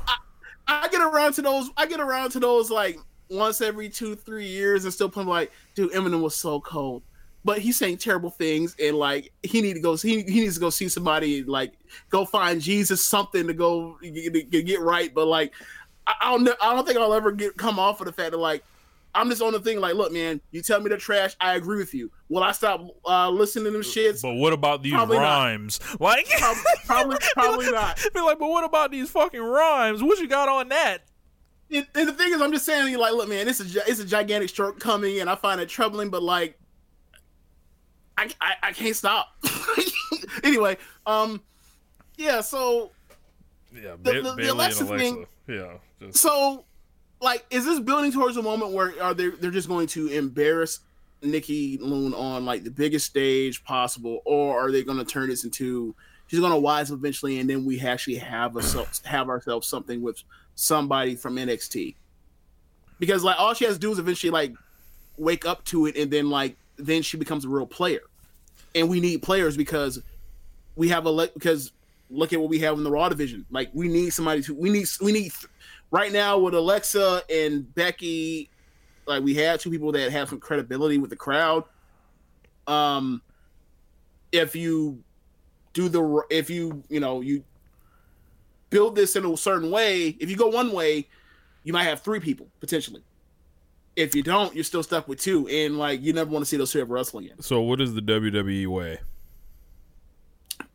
[0.67, 1.69] I get around to those.
[1.77, 2.97] I get around to those like
[3.29, 7.03] once every two, three years, and still put like, dude, Eminem was so cold,
[7.43, 9.95] but he's saying terrible things, and like he need to go.
[9.97, 11.73] He, he needs to go see somebody, like
[12.09, 15.13] go find Jesus, something to go get, right.
[15.13, 15.53] But like,
[16.07, 16.55] I, I don't know.
[16.61, 18.63] I don't think I'll ever get come off of the fact that like.
[19.15, 21.77] I'm just on the thing like, look, man, you tell me the trash, I agree
[21.77, 22.11] with you.
[22.29, 24.21] Will I stop uh, listening to them shits?
[24.23, 25.23] But what about these Probably not.
[25.23, 25.79] rhymes?
[25.99, 27.99] Like, Probably, probably, probably not.
[28.13, 30.01] be like, but what about these fucking rhymes?
[30.01, 31.03] What you got on that?
[31.71, 33.99] And, and the thing is, I'm just saying, like, look, man, it's a gi- it's
[33.99, 36.09] a gigantic shortcoming, and I find it troubling.
[36.09, 36.57] But like,
[38.17, 39.27] I I, I can't stop.
[40.43, 41.41] anyway, um,
[42.17, 42.41] yeah.
[42.41, 42.91] So
[43.73, 44.85] Yeah, The- the- the Bayley and Alexa.
[44.97, 46.65] thing- Yeah, just so
[47.23, 50.81] like, is this building towards a moment where are they they're just going to embarrass
[51.21, 55.43] Nikki Loon on like the biggest stage possible, or are they going to turn this
[55.43, 55.95] into
[56.27, 60.01] she's going to wise up eventually, and then we actually have ourselves have ourselves something
[60.01, 60.21] with
[60.55, 61.95] somebody from NXT?
[62.99, 64.53] Because like all she has to do is eventually like
[65.17, 68.01] wake up to it, and then like then she becomes a real player,
[68.75, 70.01] and we need players because
[70.75, 71.71] we have a le- because
[72.09, 73.45] look at what we have in the Raw division.
[73.49, 75.31] Like we need somebody to we need we need
[75.93, 78.49] right now with Alexa and Becky,
[79.05, 81.63] like we have two people that have some credibility with the crowd.
[82.65, 83.21] Um,
[84.31, 85.03] if you
[85.73, 87.43] do the if you you know you
[88.71, 91.07] build this in a certain way, if you go one way,
[91.63, 93.03] you might have three people potentially.
[93.95, 96.57] If you don't, you're still stuck with two, and like you never want to see
[96.57, 97.39] those two ever wrestle again.
[97.39, 98.99] So what is the WWE way?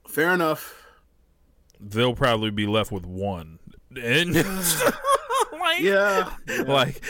[0.06, 0.84] Fair enough.
[1.80, 3.58] They'll probably be left with one,
[4.00, 4.36] and
[5.68, 5.82] like,
[6.48, 7.02] Yeah, like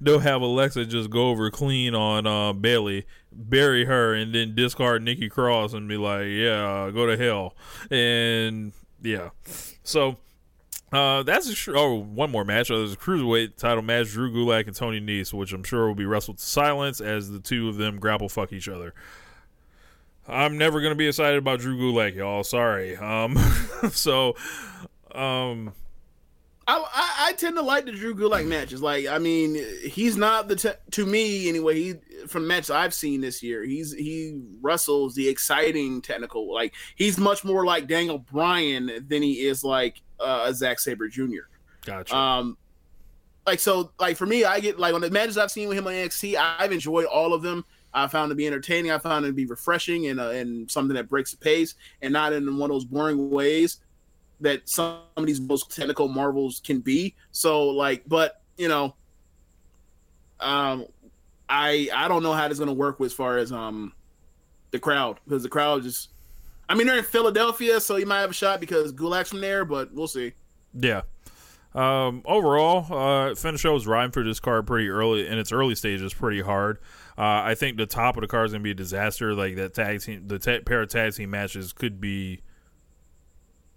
[0.00, 5.02] they'll have Alexa just go over clean on uh, Bayley, bury her, and then discard
[5.02, 7.54] Nikki Cross and be like, "Yeah, go to hell."
[7.90, 8.72] And
[9.02, 9.30] yeah,
[9.82, 10.16] so
[10.92, 12.70] uh, that's a sh- oh one more match.
[12.70, 15.94] Uh, there's a cruiserweight title match: Drew Gulak and Tony Nese, which I'm sure will
[15.94, 18.94] be wrestled to silence as the two of them grapple fuck each other.
[20.28, 22.44] I'm never gonna be excited about Drew Gulak, y'all.
[22.44, 22.96] Sorry.
[22.96, 23.36] Um,
[23.90, 24.36] so,
[25.14, 25.72] um,
[26.68, 28.82] I, I I tend to like the Drew Gulak matches.
[28.82, 31.74] Like, I mean, he's not the te- to me anyway.
[31.74, 31.94] He
[32.26, 36.52] from matches I've seen this year, he's he wrestles the exciting technical.
[36.52, 41.46] Like, he's much more like Daniel Bryan than he is like uh, Zack Sabre Jr.
[41.84, 42.16] gotcha.
[42.16, 42.56] Um,
[43.46, 45.86] like so, like for me, I get like on the matches I've seen with him
[45.86, 47.64] on NXT, I've enjoyed all of them.
[47.94, 48.90] I found it to be entertaining.
[48.90, 52.12] I found it to be refreshing and uh, and something that breaks the pace and
[52.12, 53.78] not in one of those boring ways
[54.40, 57.14] that some of these most technical marvels can be.
[57.32, 58.94] So like, but you know,
[60.40, 60.86] um,
[61.48, 63.92] I I don't know how this is gonna work as far as um
[64.70, 66.10] the crowd because the crowd just.
[66.68, 69.64] I mean, they're in Philadelphia, so you might have a shot because Gulak's from there,
[69.64, 70.32] but we'll see.
[70.74, 71.02] Yeah.
[71.76, 75.76] Um, overall, uh, Finn show was riding for this card pretty early in its early
[75.76, 76.78] stages, pretty hard.
[77.16, 79.32] Uh, I think the top of the card is gonna be a disaster.
[79.34, 82.40] Like that tag team, the ta- pair of tag team matches could be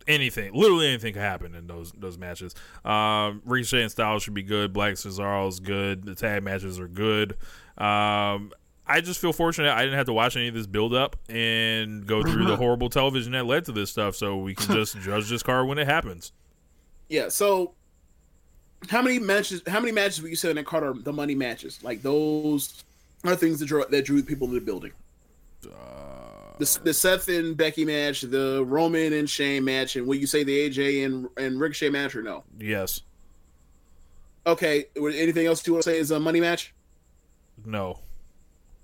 [0.09, 0.53] anything.
[0.53, 2.55] Literally anything could happen in those those matches.
[2.83, 4.73] Um, Ricochet and Styles should be good.
[4.73, 6.03] Black Cesaro is good.
[6.03, 7.37] The tag matches are good.
[7.77, 8.51] Um,
[8.85, 12.05] I just feel fortunate I didn't have to watch any of this build up and
[12.07, 15.29] go through the horrible television that led to this stuff, so we can just judge
[15.29, 16.33] this card when it happens.
[17.07, 17.29] Yeah.
[17.29, 17.75] So,
[18.89, 19.61] how many matches?
[19.67, 21.79] How many matches would you say in that card are the money matches?
[21.83, 22.83] Like those
[23.23, 24.91] are things that drew that drew people to the building.
[26.59, 30.43] The, the Seth and Becky match, the Roman and Shane match, and would you say
[30.43, 32.43] the AJ and and Ricochet match or no?
[32.59, 33.01] Yes.
[34.45, 34.85] Okay.
[34.95, 36.73] would- Anything else you want to say is a money match?
[37.65, 37.99] No.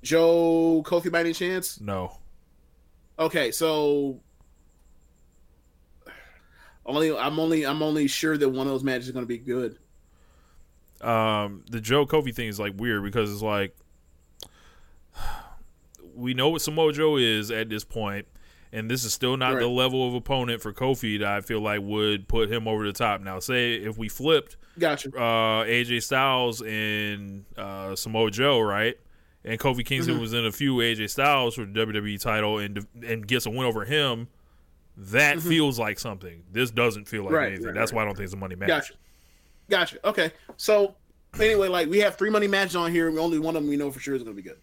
[0.04, 1.80] Joe Kofi by any chance?
[1.82, 2.18] No.
[3.18, 4.20] Okay, so
[6.86, 9.38] only I'm only I'm only sure that one of those matches is going to be
[9.38, 9.78] good.
[11.02, 13.76] um, the Joe Kofi thing is like weird because it's like
[16.16, 18.26] we know what Samoa Joe is at this point,
[18.72, 21.82] and this is still not the level of opponent for Kofi that I feel like
[21.82, 23.22] would put him over the top.
[23.22, 25.10] Now, say if we flipped Gotcha.
[25.10, 28.96] uh, AJ Styles and uh, Samoa Joe, right?
[29.44, 30.22] And Kofi Kingston Mm-hmm.
[30.22, 33.60] was in a few AJ Styles for the WWE title and and gets a win
[33.66, 34.28] over him.
[34.98, 36.44] That feels like something.
[36.52, 37.36] This doesn't feel like Mm-hmm.
[37.36, 37.66] Right, anything.
[37.68, 37.98] right, That's right.
[37.98, 38.70] why I don't think it's a money match.
[38.70, 38.94] Gotcha.
[39.70, 40.08] Gotcha.
[40.08, 40.32] Okay.
[40.58, 40.96] So
[41.40, 43.08] anyway, like we have three money matches on here.
[43.10, 44.58] and Only one of them we know for sure is going to be good.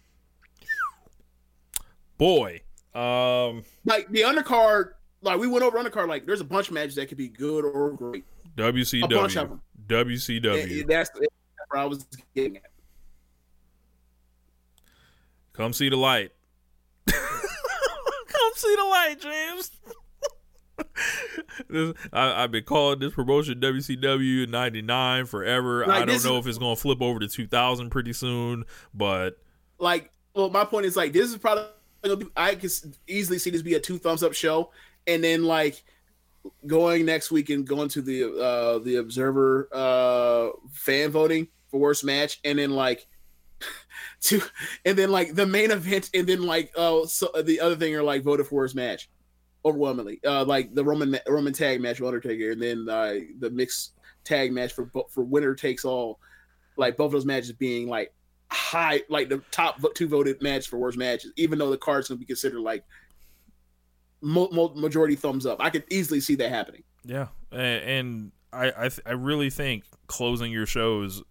[2.17, 2.61] Boy,
[2.93, 4.91] um, Like the undercard,
[5.21, 6.07] like we went over undercard.
[6.07, 8.23] Like there's a bunch of matches that could be good or great.
[8.55, 9.03] WCW.
[9.03, 9.61] A bunch of 'em.
[9.87, 10.81] WCW.
[10.81, 11.09] And that's,
[11.69, 12.63] where I was getting at.
[15.53, 16.31] Come see the light.
[17.07, 19.71] Come see the light, James.
[21.69, 25.85] this, I, I've been calling this promotion WCW '99 forever.
[25.85, 28.65] Like, I don't know is- if it's going to flip over to 2000 pretty soon,
[28.93, 29.37] but
[29.79, 31.73] Like, well, my point is like this is probably gonna.
[32.35, 32.69] I can
[33.07, 34.71] easily see this be a two thumbs up show,
[35.07, 35.83] and then like
[36.67, 42.03] going next week and going to the uh the Observer uh fan voting for worst
[42.03, 43.07] match, and then like.
[44.23, 44.41] To
[44.85, 48.03] and then like the main event, and then like oh so the other thing are
[48.03, 49.09] like voted for worst match,
[49.65, 50.21] overwhelmingly.
[50.25, 53.93] Uh, like the Roman Roman tag match with Undertaker, and then uh, the mixed
[54.23, 56.19] tag match for for winner takes all.
[56.77, 58.13] Like both of those matches being like
[58.53, 62.19] high, like the top two voted match for worst matches, even though the card's gonna
[62.19, 62.83] be considered like
[64.21, 65.57] mo- mo- majority thumbs up.
[65.61, 66.83] I could easily see that happening.
[67.03, 71.23] yeah, and, I I, th- I really think closing your shows,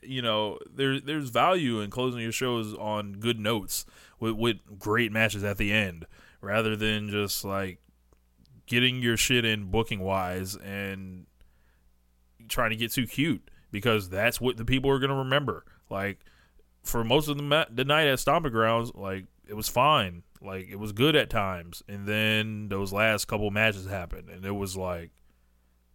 [0.00, 3.84] you know, there there's value in closing your shows on good notes
[4.20, 6.06] with with great matches at the end,
[6.40, 7.78] rather than just like
[8.66, 11.26] getting your shit in booking wise and
[12.48, 15.64] trying to get too cute because that's what the people are going to remember.
[15.90, 16.20] Like
[16.82, 20.68] for most of the ma- the night at Stomping Grounds, like it was fine, like
[20.68, 24.76] it was good at times, and then those last couple matches happened, and it was
[24.76, 25.10] like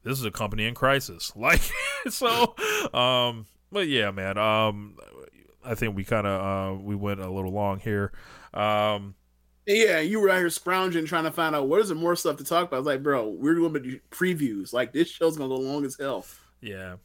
[0.03, 1.31] this is a company in crisis.
[1.35, 1.61] Like
[2.09, 2.55] so,
[2.93, 4.95] um, but yeah, man, um,
[5.63, 8.11] I think we kind of uh we went a little long here.
[8.53, 9.15] Um,
[9.65, 12.37] Yeah, you were out here scrounging trying to find out what is there more stuff
[12.37, 12.77] to talk about.
[12.77, 14.73] I was like, bro, we're going to do previews.
[14.73, 16.25] Like this show's gonna go long as hell.
[16.61, 16.97] Yeah.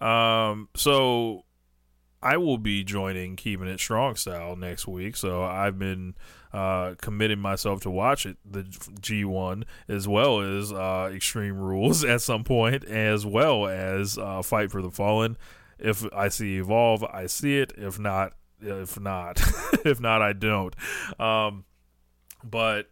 [0.00, 1.44] Um, so
[2.26, 5.14] I will be joining Keeping It Strong Style next week.
[5.14, 6.16] So I've been
[6.52, 12.22] uh, committing myself to watch it, the G1, as well as uh, Extreme Rules at
[12.22, 15.36] some point, as well as uh, Fight for the Fallen.
[15.78, 17.72] If I see Evolve, I see it.
[17.76, 19.40] If not, if not,
[19.84, 20.74] if not, I don't.
[21.20, 21.64] Um,
[22.42, 22.88] but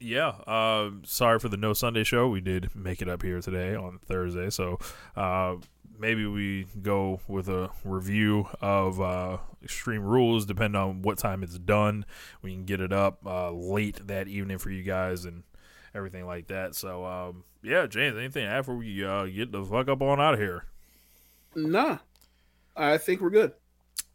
[0.00, 2.26] yeah, uh, sorry for the no Sunday show.
[2.26, 4.78] We did make it up here today on Thursday, so
[5.14, 5.56] uh,
[6.02, 11.56] maybe we go with a review of uh, Extreme Rules, depending on what time it's
[11.58, 12.04] done.
[12.42, 15.44] We can get it up uh, late that evening for you guys and
[15.94, 16.74] everything like that.
[16.74, 20.40] So um, yeah, James, anything after we uh, get the fuck up on out of
[20.40, 20.64] here?
[21.54, 21.98] Nah,
[22.76, 23.52] I think we're good.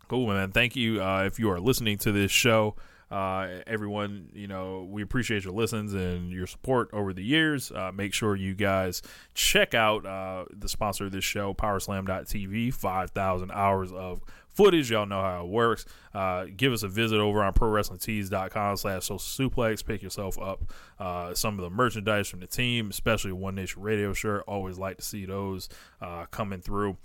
[0.10, 0.52] Cool, man.
[0.52, 1.02] Thank you.
[1.02, 2.76] Uh, if you are listening to this show,
[3.10, 7.72] uh, everyone, you know, we appreciate your listens and your support over the years.
[7.72, 9.02] Uh, make sure you guys
[9.34, 12.74] check out uh, the sponsor of this show, Powerslam.tv.
[12.74, 14.92] 5,000 hours of footage.
[14.92, 15.86] Y'all know how it works.
[16.14, 19.86] Uh, give us a visit over on ProWrestlingTees.com slash social suplex.
[19.86, 20.64] Pick yourself up
[21.00, 24.44] uh, some of the merchandise from the team, especially One Nation Radio shirt.
[24.48, 25.70] Always like to see those
[26.02, 26.98] uh, coming through.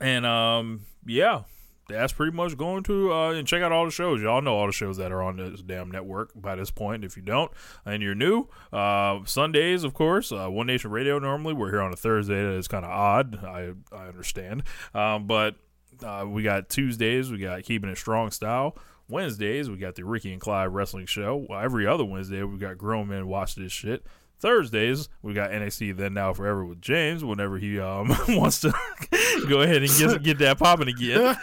[0.00, 1.42] And um, yeah,
[1.90, 4.22] that's pretty much going to uh, and check out all the shows.
[4.22, 7.04] Y'all know all the shows that are on this damn network by this point.
[7.04, 7.50] If you don't
[7.84, 11.18] and you're new, uh, Sundays, of course, uh, One Nation Radio.
[11.18, 12.42] Normally, we're here on a Thursday.
[12.42, 13.44] That is kind of odd.
[13.44, 14.62] I I understand,
[14.94, 15.56] um, but
[16.02, 17.30] uh, we got Tuesdays.
[17.30, 18.76] We got Keeping It Strong Style.
[19.08, 21.46] Wednesdays, we got the Ricky and Clyde Wrestling Show.
[21.50, 24.04] Every other Wednesday, we got grown men watch this shit.
[24.40, 28.72] Thursdays, we got NXT Then Now Forever with James whenever he um, wants to
[29.48, 31.36] go ahead and get, get that popping again.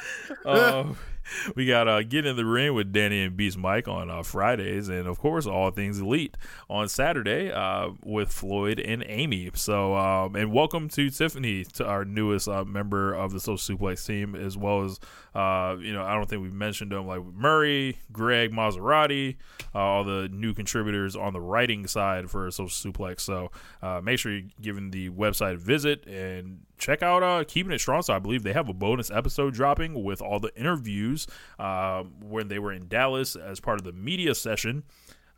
[0.45, 0.93] Uh,
[1.55, 4.89] we got uh, Get in the Ring with Danny and Beast Mike on uh, Fridays,
[4.89, 6.35] and of course, All Things Elite
[6.69, 9.49] on Saturday uh, with Floyd and Amy.
[9.53, 14.05] So, um, and welcome to Tiffany, to our newest uh, member of the Social Suplex
[14.05, 14.99] team, as well as
[15.37, 19.35] uh, you know, I don't think we've mentioned them like Murray, Greg Maserati,
[19.75, 23.19] uh, all the new contributors on the writing side for Social Suplex.
[23.19, 23.51] So
[23.83, 27.79] uh, make sure you're giving the website a visit and check out uh, Keeping It
[27.79, 28.03] Strong.
[28.03, 31.27] So I believe they have a bonus episode dropping with all the interviews
[31.59, 34.83] uh, when they were in Dallas as part of the media session.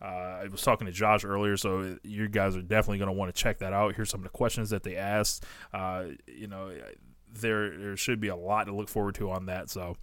[0.01, 0.05] Uh,
[0.43, 3.41] I was talking to Josh earlier, so you guys are definitely going to want to
[3.41, 3.95] check that out.
[3.95, 5.45] Here's some of the questions that they asked.
[5.73, 6.71] Uh, you know,
[7.33, 9.69] there there should be a lot to look forward to on that.
[9.69, 9.97] So,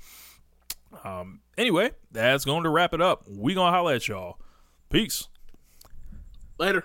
[1.02, 3.24] um, anyway, that's going to wrap it up.
[3.26, 4.38] We gonna holla at y'all.
[4.90, 5.28] Peace.
[6.58, 6.84] Later.